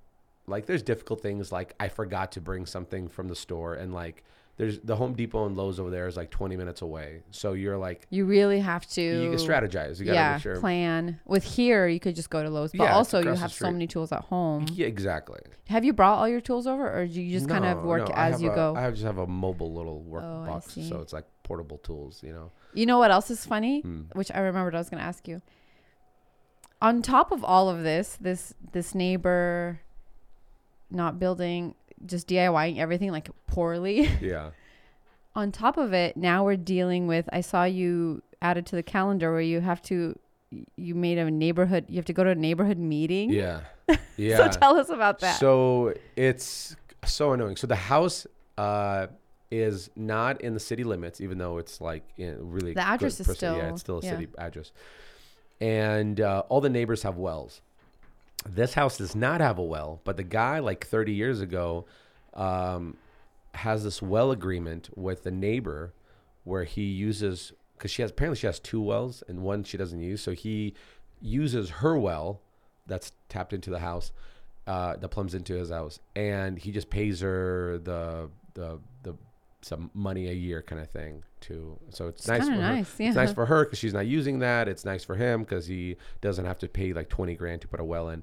like 0.46 0.66
there's 0.66 0.82
difficult 0.82 1.20
things 1.22 1.50
like 1.50 1.74
I 1.80 1.88
forgot 1.88 2.32
to 2.32 2.40
bring 2.40 2.66
something 2.66 3.08
from 3.08 3.28
the 3.28 3.34
store 3.34 3.74
and 3.74 3.92
like 3.94 4.24
there's 4.60 4.78
the 4.80 4.94
Home 4.94 5.14
Depot 5.14 5.46
and 5.46 5.56
Lowe's 5.56 5.80
over 5.80 5.88
there 5.88 6.06
is 6.06 6.18
like 6.18 6.28
20 6.28 6.54
minutes 6.58 6.82
away. 6.82 7.22
So 7.30 7.54
you're 7.54 7.78
like 7.78 8.06
You 8.10 8.26
really 8.26 8.60
have 8.60 8.86
to. 8.90 9.00
you 9.00 9.30
can 9.30 9.38
strategize. 9.38 9.98
You 9.98 10.04
got 10.04 10.12
to 10.12 10.14
yeah, 10.16 10.32
make 10.34 10.42
sure. 10.42 10.60
plan. 10.60 11.18
With 11.24 11.44
here, 11.44 11.88
you 11.88 11.98
could 11.98 12.14
just 12.14 12.28
go 12.28 12.42
to 12.42 12.50
Lowe's, 12.50 12.72
but 12.72 12.84
Yeah, 12.84 12.94
also 12.94 13.22
you 13.22 13.30
have 13.30 13.52
so 13.54 13.70
many 13.70 13.86
tools 13.86 14.12
at 14.12 14.20
home. 14.24 14.66
Yeah, 14.74 14.86
exactly. 14.86 15.40
Have 15.68 15.82
you 15.82 15.94
brought 15.94 16.18
all 16.18 16.28
your 16.28 16.42
tools 16.42 16.66
over, 16.66 16.94
or 16.94 17.06
do 17.06 17.22
you 17.22 17.30
just 17.32 17.48
kind 17.48 17.64
of 17.64 17.84
work 17.84 18.06
no, 18.08 18.14
as 18.14 18.42
you 18.42 18.52
a- 18.52 18.54
go? 18.54 18.74
I 18.76 18.90
just 18.90 19.02
have 19.04 19.16
a 19.16 19.26
mobile 19.26 19.72
little 19.72 20.02
work 20.02 20.24
Oh, 20.26 20.44
box, 20.44 20.74
so 20.74 21.00
it's 21.00 21.14
like 21.14 21.24
portable 21.42 21.78
tools, 21.78 22.20
you 22.22 22.34
know. 22.34 22.50
You 22.74 22.84
know 22.84 22.98
what 22.98 23.10
else 23.10 23.30
is 23.30 23.46
funny? 23.46 23.80
Hmm. 23.80 24.02
Which 24.12 24.30
I 24.30 24.40
remembered 24.40 24.74
I 24.74 24.78
was 24.78 24.90
going 24.90 25.00
to 25.00 25.06
ask 25.06 25.26
you. 25.26 25.40
On 26.82 27.00
top 27.00 27.32
of 27.32 27.42
all 27.44 27.70
of 27.70 27.82
this, 27.82 28.18
this 28.20 28.52
this 28.72 28.94
neighbor 28.94 29.80
not 30.90 31.18
building, 31.18 31.74
just 32.06 32.28
DIYing 32.28 32.78
everything 32.78 33.10
like 33.12 33.28
poorly. 33.46 34.08
Yeah. 34.20 34.50
on 35.34 35.52
top 35.52 35.76
of 35.76 35.92
it, 35.92 36.16
now 36.16 36.44
we're 36.44 36.56
dealing 36.56 37.06
with. 37.06 37.28
I 37.32 37.40
saw 37.40 37.64
you 37.64 38.22
added 38.42 38.66
to 38.66 38.76
the 38.76 38.82
calendar 38.82 39.32
where 39.32 39.40
you 39.40 39.60
have 39.60 39.80
to. 39.82 40.18
You 40.76 40.94
made 40.96 41.18
a 41.18 41.30
neighborhood. 41.30 41.84
You 41.88 41.96
have 41.96 42.06
to 42.06 42.12
go 42.12 42.24
to 42.24 42.30
a 42.30 42.34
neighborhood 42.34 42.78
meeting. 42.78 43.30
Yeah. 43.30 43.60
Yeah. 44.16 44.36
So 44.36 44.58
tell 44.60 44.76
us 44.76 44.88
about 44.88 45.18
that. 45.20 45.40
So 45.40 45.94
it's 46.14 46.76
so 47.04 47.32
annoying. 47.32 47.56
So 47.56 47.66
the 47.66 47.74
house 47.74 48.26
uh, 48.58 49.06
is 49.50 49.90
not 49.96 50.40
in 50.42 50.54
the 50.54 50.60
city 50.60 50.84
limits, 50.84 51.20
even 51.20 51.38
though 51.38 51.58
it's 51.58 51.80
like 51.80 52.04
in 52.16 52.36
really 52.50 52.74
The 52.74 52.82
address 52.86 53.18
is 53.18 53.26
percent- 53.26 53.56
yeah, 53.56 53.70
it's 53.70 53.80
still 53.80 53.98
a 53.98 54.02
yeah. 54.02 54.10
city 54.10 54.28
address, 54.38 54.70
and 55.60 56.20
uh, 56.20 56.44
all 56.48 56.60
the 56.60 56.68
neighbors 56.70 57.02
have 57.02 57.16
wells. 57.16 57.62
This 58.48 58.74
house 58.74 58.96
does 58.98 59.14
not 59.14 59.40
have 59.40 59.58
a 59.58 59.62
well, 59.62 60.00
but 60.04 60.16
the 60.16 60.22
guy 60.22 60.58
like 60.58 60.86
30 60.86 61.12
years 61.12 61.40
ago 61.40 61.86
um, 62.34 62.96
has 63.54 63.84
this 63.84 64.00
well 64.00 64.30
agreement 64.30 64.90
with 64.96 65.24
the 65.24 65.30
neighbor 65.30 65.92
where 66.44 66.64
he 66.64 66.82
uses 66.82 67.52
because 67.76 67.90
she 67.90 68.02
has 68.02 68.10
apparently 68.10 68.38
she 68.38 68.46
has 68.46 68.58
two 68.58 68.80
wells 68.80 69.22
and 69.28 69.40
one 69.42 69.64
she 69.64 69.76
doesn't 69.76 70.00
use, 70.00 70.20
so 70.22 70.32
he 70.32 70.74
uses 71.20 71.70
her 71.70 71.98
well 71.98 72.40
that's 72.86 73.12
tapped 73.28 73.52
into 73.52 73.70
the 73.70 73.78
house 73.78 74.12
uh, 74.66 74.96
that 74.96 75.08
plumbs 75.08 75.34
into 75.34 75.54
his 75.54 75.70
house, 75.70 75.98
and 76.14 76.58
he 76.58 76.70
just 76.72 76.90
pays 76.90 77.20
her 77.20 77.78
the 77.78 78.30
the 78.54 78.78
the 79.02 79.14
some 79.62 79.90
money 79.94 80.28
a 80.28 80.32
year 80.32 80.62
kind 80.62 80.80
of 80.80 80.88
thing 80.90 81.22
too. 81.40 81.78
So 81.90 82.08
it's, 82.08 82.20
It's 82.20 82.28
nice 82.28 82.40
for 82.42 82.50
kinda 82.50 82.66
her. 82.66 82.72
nice, 82.74 83.00
It's 83.00 83.16
nice 83.16 83.32
for 83.32 83.46
her 83.46 83.64
because 83.64 83.78
she's 83.78 83.92
not 83.94 84.06
using 84.06 84.38
that. 84.40 84.68
It's 84.68 84.84
nice 84.84 85.04
for 85.04 85.16
him 85.16 85.42
because 85.42 85.66
he 85.66 85.96
doesn't 86.20 86.44
have 86.44 86.58
to 86.60 86.68
pay 86.68 86.92
like 86.92 87.08
twenty 87.08 87.34
grand 87.34 87.60
to 87.62 87.68
put 87.68 87.80
a 87.80 87.84
well 87.84 88.08
in. 88.08 88.22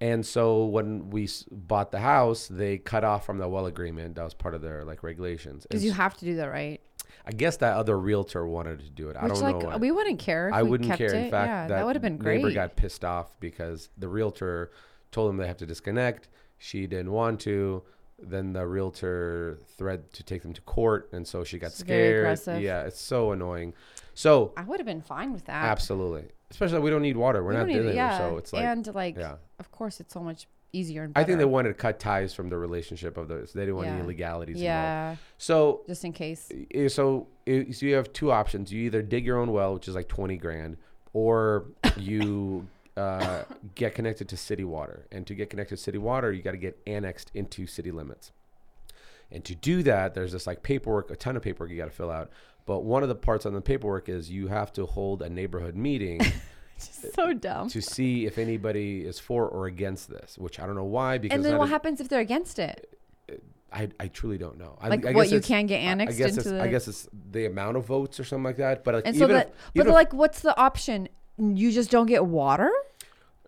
And 0.00 0.26
so 0.26 0.66
when 0.66 1.08
we 1.08 1.28
bought 1.50 1.90
the 1.90 2.00
house, 2.00 2.48
they 2.48 2.76
cut 2.76 3.02
off 3.02 3.24
from 3.24 3.38
the 3.38 3.48
well 3.48 3.66
agreement. 3.66 4.16
That 4.16 4.24
was 4.24 4.34
part 4.34 4.54
of 4.54 4.60
their 4.60 4.84
like 4.84 5.02
regulations. 5.02 5.66
Because 5.68 5.84
you 5.84 5.92
have 5.92 6.16
to 6.18 6.24
do 6.24 6.36
that, 6.36 6.46
right? 6.50 6.80
I 7.26 7.32
guess 7.32 7.56
that 7.56 7.76
other 7.76 7.98
realtor 7.98 8.46
wanted 8.46 8.80
to 8.80 8.90
do 8.90 9.08
it. 9.08 9.16
I 9.16 9.26
don't 9.26 9.40
like 9.40 9.58
know. 9.58 9.68
why. 9.68 9.76
we 9.78 9.90
wouldn't 9.90 10.18
care. 10.20 10.48
If 10.48 10.54
I 10.54 10.62
wouldn't 10.62 10.96
care. 10.96 11.12
It. 11.14 11.24
In 11.24 11.30
fact, 11.30 11.48
yeah, 11.48 11.66
that, 11.66 11.74
that 11.76 11.86
would 11.86 11.96
have 11.96 12.02
been 12.02 12.18
great. 12.18 12.36
Neighbor 12.38 12.52
got 12.52 12.76
pissed 12.76 13.04
off 13.04 13.34
because 13.40 13.88
the 13.96 14.08
realtor 14.08 14.70
told 15.10 15.30
them 15.30 15.36
they 15.38 15.46
have 15.46 15.56
to 15.56 15.66
disconnect. 15.66 16.28
She 16.58 16.86
didn't 16.86 17.10
want 17.10 17.40
to. 17.40 17.82
Then 18.18 18.54
the 18.54 18.66
realtor 18.66 19.58
threatened 19.76 20.12
to 20.14 20.22
take 20.22 20.42
them 20.42 20.52
to 20.54 20.60
court, 20.62 21.10
and 21.12 21.26
so 21.26 21.44
she 21.44 21.58
got 21.58 21.66
It's 21.68 21.78
scared. 21.78 22.38
Yeah, 22.46 22.82
it's 22.82 23.00
so 23.00 23.32
annoying. 23.32 23.74
So 24.14 24.52
I 24.56 24.62
would 24.62 24.80
have 24.80 24.86
been 24.86 25.02
fine 25.02 25.32
with 25.32 25.44
that. 25.44 25.64
absolutely, 25.66 26.24
especially 26.50 26.78
we 26.80 26.88
don't 26.90 27.02
need 27.02 27.16
water. 27.18 27.42
We're 27.44 27.50
We 27.50 27.56
not 27.56 27.66
dealing 27.68 27.94
yeah, 27.94 28.16
so 28.18 28.38
it's 28.38 28.52
like 28.54 28.64
and 28.64 28.86
like, 28.94 29.16
yeah. 29.18 29.36
of 29.58 29.70
course, 29.70 30.00
it's 30.00 30.14
so 30.14 30.20
much 30.20 30.46
easier 30.72 31.04
and 31.04 31.12
I 31.16 31.24
think 31.24 31.38
they 31.38 31.44
wanted 31.44 31.68
to 31.68 31.74
cut 31.74 31.98
ties 32.00 32.32
from 32.34 32.48
the 32.48 32.56
relationship 32.58 33.16
of 33.18 33.28
those. 33.28 33.52
They 33.52 33.60
didn't 33.62 33.76
want 33.76 33.88
Yeah. 33.88 33.94
any 33.96 34.06
legalities 34.06 34.56
involved. 34.56 34.64
Yeah, 34.64 35.16
So 35.38 35.82
just 35.86 36.04
in 36.04 36.12
case. 36.12 36.50
So, 36.88 37.26
so 37.46 37.86
you 37.86 37.94
have 37.94 38.12
two 38.14 38.32
options. 38.32 38.72
You 38.72 38.82
either 38.84 39.02
dig 39.02 39.24
your 39.26 39.38
own 39.38 39.52
well, 39.52 39.74
which 39.74 39.88
is 39.88 39.94
like 39.94 40.08
twenty 40.08 40.38
grand, 40.38 40.78
or 41.12 41.66
you 41.98 42.66
uh, 42.96 43.42
get 43.74 43.94
connected 43.94 44.28
to 44.28 44.36
city 44.36 44.64
water. 44.64 45.06
And 45.12 45.26
to 45.26 45.34
get 45.34 45.50
connected 45.50 45.76
to 45.76 45.82
city 45.82 45.98
water, 45.98 46.32
you 46.32 46.42
got 46.42 46.52
to 46.52 46.56
get 46.56 46.78
annexed 46.86 47.30
into 47.34 47.66
city 47.66 47.90
limits. 47.90 48.32
And 49.30 49.44
to 49.44 49.54
do 49.54 49.82
that, 49.82 50.14
there's 50.14 50.32
this 50.32 50.46
like 50.46 50.62
paperwork, 50.62 51.10
a 51.10 51.16
ton 51.16 51.36
of 51.36 51.42
paperwork 51.42 51.70
you 51.70 51.76
got 51.76 51.86
to 51.86 51.90
fill 51.90 52.10
out. 52.10 52.30
But 52.64 52.84
one 52.84 53.02
of 53.02 53.08
the 53.08 53.14
parts 53.14 53.46
on 53.46 53.54
the 53.54 53.60
paperwork 53.60 54.08
is 54.08 54.30
you 54.30 54.48
have 54.48 54.72
to 54.74 54.86
hold 54.86 55.22
a 55.22 55.28
neighborhood 55.28 55.76
meeting 55.76 56.20
so 56.78 57.32
dumb. 57.32 57.68
to 57.68 57.80
see 57.80 58.26
if 58.26 58.38
anybody 58.38 59.02
is 59.04 59.18
for 59.18 59.48
or 59.48 59.66
against 59.66 60.08
this. 60.08 60.36
Which 60.38 60.58
I 60.60 60.66
don't 60.66 60.76
know 60.76 60.84
why. 60.84 61.18
Because 61.18 61.34
And 61.36 61.44
then 61.44 61.58
what 61.58 61.64
is- 61.66 61.70
happens 61.70 62.00
if 62.00 62.08
they're 62.08 62.20
against 62.20 62.58
it? 62.58 62.92
I, 63.72 63.88
I 63.98 64.08
truly 64.08 64.38
don't 64.38 64.58
know. 64.58 64.78
I, 64.80 64.88
Like 64.88 65.04
I 65.04 65.12
what 65.12 65.28
you 65.30 65.40
can 65.40 65.66
get 65.66 65.78
annexed 65.80 66.14
I 66.16 66.18
guess 66.18 66.36
into 66.36 66.50
the. 66.50 66.62
I 66.62 66.68
guess 66.68 66.88
it's 66.88 67.08
the 67.32 67.46
amount 67.46 67.76
of 67.76 67.84
votes 67.84 68.18
or 68.18 68.24
something 68.24 68.44
like 68.44 68.56
that. 68.58 68.84
But 68.84 68.94
like, 68.94 69.06
and 69.06 69.16
so 69.16 69.26
that, 69.26 69.52
if, 69.74 69.84
but 69.84 69.92
like, 69.92 70.12
what's 70.14 70.40
the 70.40 70.56
option? 70.58 71.08
You 71.36 71.70
just 71.72 71.90
don't 71.90 72.06
get 72.06 72.24
water. 72.24 72.70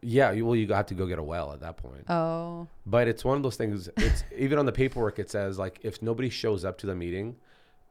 Yeah, 0.02 0.30
you, 0.32 0.46
well, 0.46 0.56
you 0.56 0.66
have 0.72 0.86
to 0.86 0.94
go 0.94 1.06
get 1.06 1.18
a 1.18 1.22
well 1.22 1.52
at 1.52 1.60
that 1.60 1.76
point. 1.76 2.04
Oh, 2.08 2.66
But 2.86 3.08
it's 3.08 3.24
one 3.24 3.36
of 3.36 3.42
those 3.42 3.56
things. 3.56 3.88
It's 3.96 4.24
even 4.36 4.58
on 4.58 4.66
the 4.66 4.72
paperwork. 4.72 5.18
It 5.18 5.30
says 5.30 5.58
like 5.58 5.80
if 5.82 6.02
nobody 6.02 6.30
shows 6.30 6.64
up 6.64 6.78
to 6.78 6.86
the 6.86 6.94
meeting, 6.94 7.36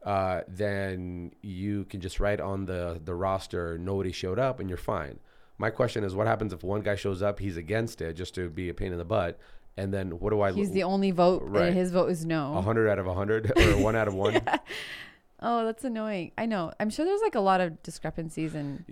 uh, 0.03 0.41
then 0.47 1.33
you 1.41 1.85
can 1.85 2.01
just 2.01 2.19
write 2.19 2.39
on 2.39 2.65
the 2.65 3.01
the 3.03 3.13
roster 3.13 3.77
nobody 3.77 4.11
showed 4.11 4.39
up 4.39 4.59
and 4.59 4.69
you're 4.69 4.77
fine. 4.77 5.19
My 5.57 5.69
question 5.71 6.03
is, 6.03 6.13
what 6.13 6.27
happens 6.27 6.53
if 6.53 6.63
one 6.63 6.81
guy 6.81 6.95
shows 6.95 7.23
up, 7.23 7.39
he's 7.39 7.57
against 7.57 8.01
it, 8.01 8.13
just 8.13 8.35
to 8.35 8.47
be 8.47 8.69
a 8.69 8.75
pain 8.75 8.91
in 8.91 8.99
the 8.99 9.05
butt, 9.05 9.39
and 9.75 9.91
then 9.91 10.19
what 10.19 10.29
do 10.29 10.41
I? 10.41 10.51
he's 10.51 10.71
the 10.71 10.83
only 10.83 11.11
vote. 11.11 11.43
Right. 11.45 11.73
His 11.73 11.91
vote 11.91 12.11
is 12.11 12.25
no. 12.25 12.55
a 12.55 12.61
hundred 12.61 12.89
out 12.89 12.99
of 12.99 13.07
a 13.07 13.13
hundred 13.13 13.51
or 13.57 13.77
one 13.77 13.95
out 13.95 14.07
of 14.07 14.13
one. 14.13 14.33
yeah. 14.45 14.57
Oh, 15.39 15.65
that's 15.65 15.83
annoying. 15.83 16.31
I 16.37 16.45
know. 16.45 16.71
I'm 16.79 16.89
sure 16.89 17.05
there's 17.05 17.21
like 17.21 17.35
a 17.35 17.39
lot 17.39 17.61
of 17.61 17.81
discrepancies 17.83 18.55
and 18.55 18.83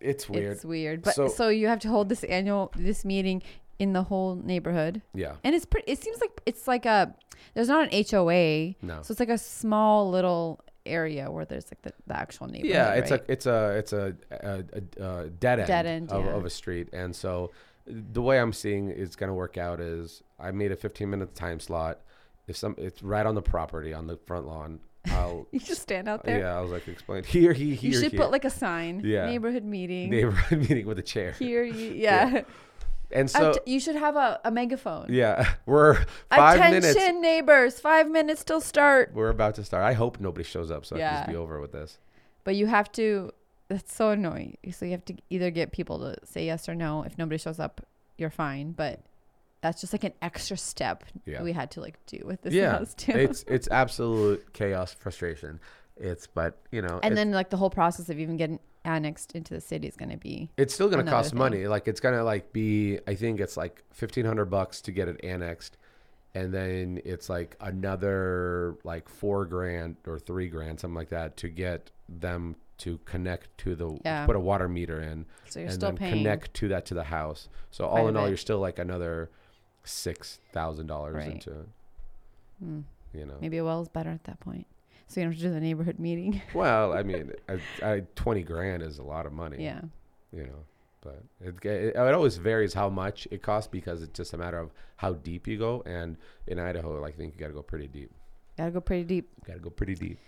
it's 0.00 0.28
weird. 0.28 0.52
it's 0.52 0.64
weird. 0.64 1.02
But 1.02 1.14
So- 1.14 1.28
so, 1.28 1.48
you 1.48 1.66
have 1.68 1.80
to 1.80 1.88
hold 1.88 2.08
this 2.08 2.24
annual 2.24 2.70
this 2.76 3.04
meeting 3.04 3.42
in 3.78 3.92
the 3.92 4.02
whole 4.04 4.34
neighborhood. 4.36 5.02
yeah. 5.14 5.36
And 5.44 5.54
it's 5.54 5.64
pretty 5.66 5.90
it 5.92 6.02
seems 6.02 6.20
like 6.20 6.40
it's 6.46 6.66
like 6.68 6.84
a 6.86 7.14
there's 7.54 7.68
not 7.68 7.92
an 7.92 8.04
HOA. 8.10 8.74
No. 8.82 9.02
So 9.02 9.12
it's 9.12 9.20
like 9.20 9.28
a 9.28 9.38
small 9.38 10.10
little 10.10 10.60
area 10.84 11.30
where 11.30 11.44
there's 11.44 11.66
like 11.70 11.82
the, 11.82 11.92
the 12.06 12.16
actual 12.16 12.46
neighborhood. 12.48 12.74
Yeah, 12.74 12.94
it's 12.94 13.10
right? 13.10 13.20
a 13.28 13.32
it's 13.32 13.46
a 13.46 13.70
it's 13.78 13.92
a, 13.92 14.16
a, 14.30 14.64
a, 15.00 15.04
a 15.24 15.28
dead 15.28 15.58
end, 15.60 15.68
Dead 15.68 15.86
end, 15.86 16.10
of, 16.10 16.24
yeah. 16.24 16.30
of 16.32 16.44
a 16.44 16.50
street, 16.50 16.88
and 16.92 17.14
so 17.14 17.50
the 17.86 18.20
way 18.22 18.38
I'm 18.40 18.52
seeing 18.52 18.88
it's 18.90 19.16
gonna 19.16 19.34
work 19.34 19.56
out 19.56 19.80
is 19.80 20.22
I 20.38 20.50
made 20.50 20.72
a 20.72 20.76
15 20.76 21.08
minute 21.08 21.34
time 21.34 21.60
slot. 21.60 22.00
If 22.46 22.56
some, 22.56 22.74
it's 22.78 23.02
right 23.02 23.26
on 23.26 23.34
the 23.34 23.42
property 23.42 23.92
on 23.94 24.06
the 24.06 24.16
front 24.16 24.46
lawn. 24.46 24.80
I'll 25.06 25.46
you 25.52 25.60
just 25.60 25.82
stand 25.82 26.08
out 26.08 26.24
there. 26.24 26.40
yeah, 26.40 26.56
I 26.56 26.60
was 26.60 26.70
like 26.70 26.86
explain 26.88 27.24
here, 27.24 27.52
he, 27.52 27.74
here, 27.74 27.92
you 27.92 28.00
should 28.00 28.12
here. 28.12 28.20
put 28.20 28.30
like 28.30 28.44
a 28.44 28.50
sign. 28.50 29.02
Yeah. 29.04 29.26
Neighborhood 29.26 29.64
meeting. 29.64 30.10
neighborhood 30.10 30.58
meeting 30.68 30.86
with 30.86 30.98
a 30.98 31.02
chair, 31.02 31.32
Here 31.32 31.62
you 31.64 31.92
yeah. 31.96 32.42
and 33.10 33.30
so 33.30 33.50
Att- 33.52 33.66
you 33.68 33.80
should 33.80 33.96
have 33.96 34.16
a, 34.16 34.40
a 34.44 34.50
megaphone. 34.50 35.06
yeah, 35.10 35.54
we're 35.66 36.04
five 36.30 36.56
Attention 36.60 36.94
minutes. 36.94 37.20
neighbors, 37.22 37.80
five 37.80 38.10
minutes 38.10 38.44
till 38.44 38.60
start. 38.60 39.12
We're 39.14 39.30
about 39.30 39.54
to 39.56 39.64
start. 39.64 39.84
I 39.84 39.92
hope 39.94 40.20
nobody 40.20 40.44
shows 40.44 40.70
up 40.70 40.84
so 40.84 40.96
I 40.96 41.00
can 41.00 41.14
just 41.16 41.28
be 41.28 41.36
over 41.36 41.60
with 41.60 41.72
this. 41.72 41.98
But 42.44 42.56
you 42.56 42.66
have 42.66 42.90
to 42.92 43.32
that's 43.68 43.94
so 43.94 44.10
annoying. 44.10 44.56
So 44.72 44.84
you 44.86 44.92
have 44.92 45.04
to 45.06 45.14
either 45.30 45.50
get 45.50 45.72
people 45.72 45.98
to 46.00 46.16
say 46.24 46.46
yes 46.46 46.68
or 46.68 46.74
no. 46.74 47.02
If 47.02 47.18
nobody 47.18 47.36
shows 47.38 47.58
up, 47.58 47.82
you're 48.16 48.30
fine. 48.30 48.72
But 48.72 49.00
that's 49.60 49.80
just 49.80 49.92
like 49.92 50.04
an 50.04 50.12
extra 50.22 50.56
step 50.56 51.04
Yeah. 51.26 51.42
we 51.42 51.52
had 51.52 51.70
to 51.72 51.80
like 51.80 51.98
do 52.06 52.22
with 52.24 52.42
this 52.42 52.54
yeah, 52.54 52.72
house 52.78 52.94
too. 52.94 53.12
it's 53.12 53.44
it's 53.48 53.68
absolute 53.70 54.52
chaos, 54.52 54.92
frustration. 54.94 55.60
It's 55.96 56.26
but 56.28 56.58
you 56.70 56.80
know, 56.82 57.00
and 57.02 57.16
then 57.16 57.32
like 57.32 57.50
the 57.50 57.56
whole 57.56 57.70
process 57.70 58.08
of 58.08 58.18
even 58.20 58.36
getting 58.36 58.60
annexed 58.84 59.32
into 59.32 59.52
the 59.52 59.60
city 59.60 59.88
is 59.88 59.96
going 59.96 60.10
to 60.10 60.16
be 60.16 60.48
It's 60.56 60.72
still 60.72 60.88
gonna 60.88 61.02
cost 61.02 61.30
thing. 61.30 61.38
money. 61.38 61.66
Like 61.66 61.88
it's 61.88 61.98
gonna 62.00 62.22
like 62.22 62.52
be 62.52 63.00
I 63.08 63.14
think 63.16 63.40
it's 63.40 63.56
like 63.56 63.82
fifteen 63.92 64.24
hundred 64.24 64.46
bucks 64.46 64.80
to 64.82 64.92
get 64.92 65.08
it 65.08 65.18
annexed, 65.24 65.76
and 66.36 66.54
then 66.54 67.00
it's 67.04 67.28
like 67.28 67.56
another 67.60 68.76
like 68.84 69.08
four 69.08 69.44
grand 69.44 69.96
or 70.06 70.18
three 70.18 70.48
grand, 70.48 70.78
something 70.80 70.94
like 70.94 71.08
that, 71.10 71.36
to 71.38 71.48
get 71.48 71.90
them 72.08 72.56
to 72.78 72.98
connect 73.04 73.58
to 73.58 73.74
the 73.74 73.98
Yeah. 74.04 74.24
put 74.24 74.36
a 74.36 74.40
water 74.40 74.68
meter 74.68 75.00
in 75.00 75.26
So 75.48 75.58
you're 75.58 75.66
and 75.68 75.74
still 75.74 75.88
then 75.90 75.96
paying. 75.96 76.12
connect 76.18 76.54
to 76.54 76.68
that 76.68 76.86
to 76.86 76.94
the 76.94 77.04
house. 77.04 77.48
So 77.72 77.86
all 77.86 78.06
in 78.08 78.16
all, 78.16 78.28
you're 78.28 78.36
still 78.36 78.60
like 78.60 78.78
another 78.78 79.30
six 79.88 80.38
thousand 80.52 80.86
dollars 80.86 81.14
Right. 81.16 81.32
into 81.32 81.50
it. 81.50 81.68
Mm, 82.64 82.82
You 83.14 83.26
know. 83.26 83.34
maybe 83.40 83.56
a 83.58 83.64
well 83.64 83.80
is 83.82 83.88
better 83.88 84.10
at 84.10 84.24
that 84.24 84.40
point. 84.40 84.66
So 85.06 85.20
you 85.20 85.24
don't 85.26 85.32
have 85.32 85.40
to 85.40 85.48
do 85.48 85.54
the 85.54 85.60
neighborhood 85.60 85.98
meeting. 86.08 86.42
Well, 86.54 86.92
I 86.92 87.02
mean, 87.10 87.32
I, 87.48 87.60
I, 87.82 88.02
twenty 88.14 88.42
grand 88.42 88.82
is 88.82 88.98
a 88.98 89.02
lot 89.04 89.26
of 89.26 89.32
money. 89.32 89.62
yeah. 89.62 89.80
You 90.32 90.42
know, 90.42 90.64
but 91.00 91.22
it, 91.40 91.54
it 91.64 91.96
it 91.96 92.14
always 92.14 92.36
varies 92.36 92.74
how 92.74 92.90
much 92.90 93.26
it 93.30 93.40
costs 93.42 93.68
because 93.70 94.02
it's 94.02 94.16
just 94.16 94.34
a 94.34 94.36
matter 94.36 94.58
of 94.58 94.70
how 94.96 95.14
deep 95.14 95.46
you 95.46 95.56
go. 95.56 95.82
And 95.86 96.16
in 96.46 96.58
Idaho, 96.58 97.00
like, 97.00 97.14
I 97.14 97.16
think 97.16 97.34
you 97.34 97.40
got 97.40 97.46
to 97.48 97.54
go 97.54 97.62
pretty 97.62 97.86
deep. 97.86 98.10
Gotta 98.58 98.72
go 98.72 98.80
pretty 98.82 99.04
deep. 99.04 99.30
Got 99.46 99.54
to 99.54 99.60
go 99.60 99.70
pretty 99.70 99.94
deep. 99.94 100.18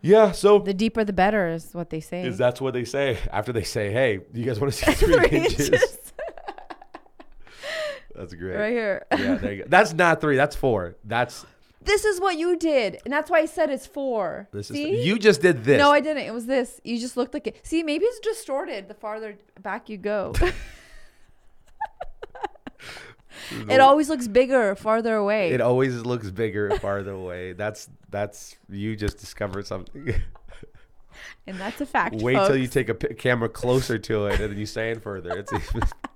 Yeah. 0.00 0.32
So 0.32 0.58
The 0.60 0.72
deeper 0.72 1.04
the 1.04 1.12
better 1.12 1.48
is 1.48 1.74
what 1.74 1.90
they 1.90 2.00
say. 2.00 2.24
is 2.26 2.38
that's 2.38 2.60
what 2.60 2.72
they 2.74 2.84
say 2.84 3.18
after 3.30 3.52
they 3.52 3.62
say, 3.64 3.90
"Hey, 3.92 4.20
you 4.32 4.44
guys 4.44 4.58
want 4.60 4.72
to 4.72 4.78
see 4.84 4.92
three, 4.92 5.14
Three 5.28 5.38
inches? 5.38 5.68
inches. 5.68 6.03
That's 8.14 8.34
great. 8.34 8.56
right 8.56 8.72
here. 8.72 9.06
Yeah, 9.12 9.34
there 9.36 9.52
you 9.52 9.62
go. 9.62 9.68
That's 9.68 9.92
not 9.92 10.20
three. 10.20 10.36
That's 10.36 10.54
four. 10.56 10.96
That's 11.04 11.44
This 11.82 12.04
is 12.04 12.20
what 12.20 12.38
you 12.38 12.56
did, 12.56 13.00
and 13.04 13.12
that's 13.12 13.30
why 13.30 13.40
I 13.40 13.46
said 13.46 13.70
it's 13.70 13.86
four. 13.86 14.48
this 14.52 14.68
See? 14.68 14.98
is 14.98 15.06
you 15.06 15.18
just 15.18 15.40
did 15.42 15.64
this. 15.64 15.78
No, 15.78 15.90
I 15.90 16.00
didn't. 16.00 16.24
It 16.24 16.32
was 16.32 16.46
this. 16.46 16.80
You 16.84 16.98
just 16.98 17.16
looked 17.16 17.34
like 17.34 17.46
it. 17.46 17.60
See, 17.66 17.82
maybe 17.82 18.04
it's 18.04 18.20
distorted 18.20 18.88
the 18.88 18.94
farther 18.94 19.36
back 19.60 19.88
you 19.88 19.96
go. 19.98 20.32
it 23.68 23.80
always 23.80 24.08
looks 24.08 24.28
bigger 24.28 24.74
farther 24.74 25.16
away. 25.16 25.50
It 25.50 25.60
always 25.60 25.96
looks 26.02 26.30
bigger 26.30 26.70
farther 26.80 27.12
away. 27.12 27.52
That's 27.52 27.88
that's 28.10 28.56
you 28.68 28.96
just 28.96 29.18
discovered 29.18 29.66
something. 29.66 30.14
and 31.46 31.58
that's 31.58 31.80
a 31.80 31.86
fact. 31.86 32.16
Wait 32.16 32.34
till 32.34 32.56
you 32.56 32.68
take 32.68 32.88
a 32.88 32.94
camera 32.94 33.48
closer 33.48 33.98
to 33.98 34.26
it 34.26 34.40
and 34.40 34.50
then 34.52 34.58
you 34.58 34.66
stand 34.66 35.02
further. 35.02 35.38
It's 35.38 35.52
even, 35.52 35.82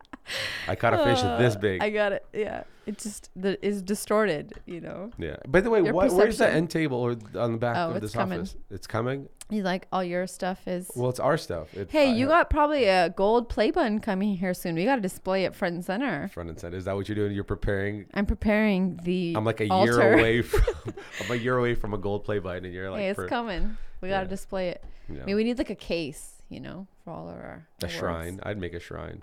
I 0.67 0.75
caught 0.75 0.95
a 0.95 0.99
fish 0.99 1.21
this 1.23 1.57
Uh, 1.57 1.59
big. 1.59 1.83
I 1.83 1.91
got 1.91 2.13
it. 2.13 2.25
Yeah. 2.33 2.65
It 2.87 2.97
just 2.99 3.29
the, 3.37 3.63
is 3.65 3.83
distorted, 3.83 4.55
you 4.65 4.81
know. 4.81 5.11
yeah. 5.19 5.37
By 5.47 5.61
the 5.61 5.69
way, 5.69 5.83
what, 5.83 6.11
where's 6.11 6.39
the 6.39 6.49
end 6.49 6.71
table 6.71 6.99
or 6.99 7.17
on 7.39 7.53
the 7.53 7.59
back 7.59 7.77
Oh, 7.77 7.91
of 7.91 8.01
this 8.01 8.13
coming. 8.13 8.41
office? 8.41 8.57
It's 8.71 8.87
coming. 8.87 9.29
He's 9.51 9.63
like, 9.65 9.87
all 9.93 10.03
your 10.05 10.27
stuff 10.27 10.67
is. 10.67 10.91
Well, 10.97 11.11
it's 11.11 11.21
our 11.21 11.37
stuff. 11.37 11.69
It's, 11.75 11.93
hey, 11.93 12.11
I 12.11 12.15
you 12.15 12.29
have 12.29 12.31
got 12.31 12.51
probably 12.51 12.85
a 12.85 13.11
gold 13.11 13.49
play 13.51 13.71
button 13.71 13.99
coming 14.01 14.37
here 14.37 14.55
soon. 14.55 14.75
We 14.75 14.85
got 14.87 14.97
to 14.97 15.01
display 15.03 15.45
it 15.45 15.55
front 15.55 15.75
and 15.75 15.85
center. 15.85 16.29
front 16.29 16.49
and 16.49 16.59
center. 16.59 16.77
Is 16.79 16.87
that 16.87 16.97
what 16.97 17.09
you're 17.09 17.17
doing? 17.17 17.33
You're 17.33 17.45
preparing. 17.45 18.07
I'm 18.15 18.25
preparing 18.27 18.99
the. 19.05 19.35
I'm 19.37 19.45
like 19.45 19.61
a 19.61 19.69
altar. 19.69 19.93
year 19.93 20.13
away 20.15 20.43
from. 20.43 20.95
I'm 21.25 21.31
a 21.31 21.35
year 21.35 21.59
away 21.59 21.75
from 21.75 21.93
a 21.93 21.99
gold 21.99 22.25
play 22.25 22.39
button, 22.39 22.65
and 22.65 22.73
you're 22.75 22.91
like 22.91 23.01
hey, 23.01 23.09
it's 23.11 23.17
per- 23.17 23.29
coming. 23.29 23.77
We 24.01 24.09
got 24.09 24.21
to 24.21 24.25
Yeah. 24.25 24.29
display 24.31 24.69
it. 24.69 24.85
you 25.11 25.17
know, 25.17 25.21
Maybe 25.27 25.35
we 25.35 25.45
need 25.45 25.59
like 25.59 25.71
a 25.71 25.75
case, 25.75 26.43
you 26.49 26.61
know, 26.61 26.87
for 27.05 27.11
all 27.13 27.29
of 27.29 27.35
our. 27.35 27.67
a 27.83 27.85
awards. 27.85 27.95
shrine. 27.99 28.41
I'd 28.45 28.59
make 28.59 28.73
a 28.75 28.81
shrine 28.81 29.23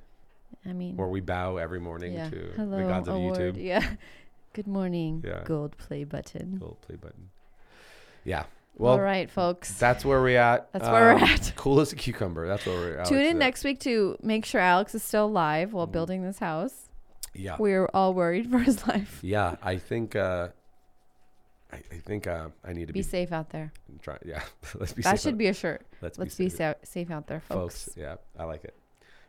I 0.66 0.74
mean, 0.74 0.98
where 0.98 1.08
we 1.08 1.22
bow 1.22 1.58
every 1.58 1.80
morning 1.80 2.14
yeah. 2.14 2.30
to 2.30 2.52
Hello, 2.56 2.78
the 2.78 2.84
gods 2.84 3.08
of 3.08 3.16
award. 3.16 3.38
YouTube. 3.38 3.64
Yeah. 3.64 3.86
Good 4.54 4.68
morning, 4.68 5.24
Yeah. 5.26 5.44
gold 5.44 5.78
play 5.78 6.04
button. 6.06 6.58
Gold 6.58 6.80
play 6.82 6.96
button. 6.96 7.30
Yeah. 8.24 8.46
Well, 8.78 8.94
all 8.94 9.02
right, 9.02 9.30
folks. 9.32 9.78
that's 9.78 10.04
where 10.04 10.22
we're 10.22 10.38
at. 10.40 10.72
That's 10.74 10.86
where 10.88 11.14
we're 11.16 11.24
Um, 11.24 11.30
at. 11.30 11.54
Cool 11.58 11.80
as 11.80 11.94
a 11.94 11.96
cucumber. 11.96 12.48
That's 12.48 12.66
where 12.66 12.76
we're 12.76 12.98
at. 13.00 13.06
Tune 13.08 13.22
in 13.22 13.38
next 13.38 13.64
week 13.64 13.80
to 13.82 14.18
make 14.22 14.44
sure 14.46 14.60
Alex 14.62 14.94
is 14.96 15.04
still 15.04 15.26
alive 15.26 15.72
while 15.74 15.88
Mhm. 15.88 15.92
building 15.94 16.24
this 16.24 16.40
house. 16.40 16.90
Yeah. 17.34 17.56
We're 17.60 17.88
all 17.94 18.14
worried 18.14 18.50
for 18.52 18.60
his 18.60 18.86
life. 18.88 19.20
Yeah. 19.22 19.56
I 19.62 19.78
think. 19.78 20.16
uh 20.16 20.50
I, 21.74 21.78
I 21.92 21.98
think 22.06 22.28
uh, 22.28 22.50
I 22.64 22.74
need 22.74 22.88
to 22.88 22.94
Be 22.94 23.00
be, 23.00 23.04
safe 23.04 23.32
out 23.34 23.50
there. 23.50 23.74
trying. 24.02 24.20
Yeah. 24.26 24.44
Let's 24.76 24.94
be 24.94 25.02
That 25.02 25.12
safe. 25.12 25.22
should 25.22 25.38
be 25.38 25.48
a 25.48 25.54
shirt. 25.54 25.86
Let's, 26.02 26.18
Let's 26.20 26.36
be, 26.36 26.46
be 26.46 26.50
safe, 26.50 26.58
sa- 26.58 26.86
safe 26.86 27.12
out 27.12 27.28
there, 27.28 27.40
folks. 27.42 27.86
folks. 27.86 27.98
Yeah. 27.98 28.16
I 28.38 28.44
like 28.46 28.64
it. 28.64 28.76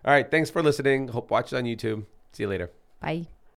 All 0.07 0.13
right. 0.13 0.31
Thanks 0.31 0.51
for 0.51 0.63
listening. 0.63 1.09
Hope 1.09 1.31
watch 1.31 1.53
it 1.53 1.57
on 1.57 1.65
YouTube. 1.65 2.07
See 2.33 2.45
you 2.45 2.49
later. 2.49 2.71
Bye. 3.01 3.27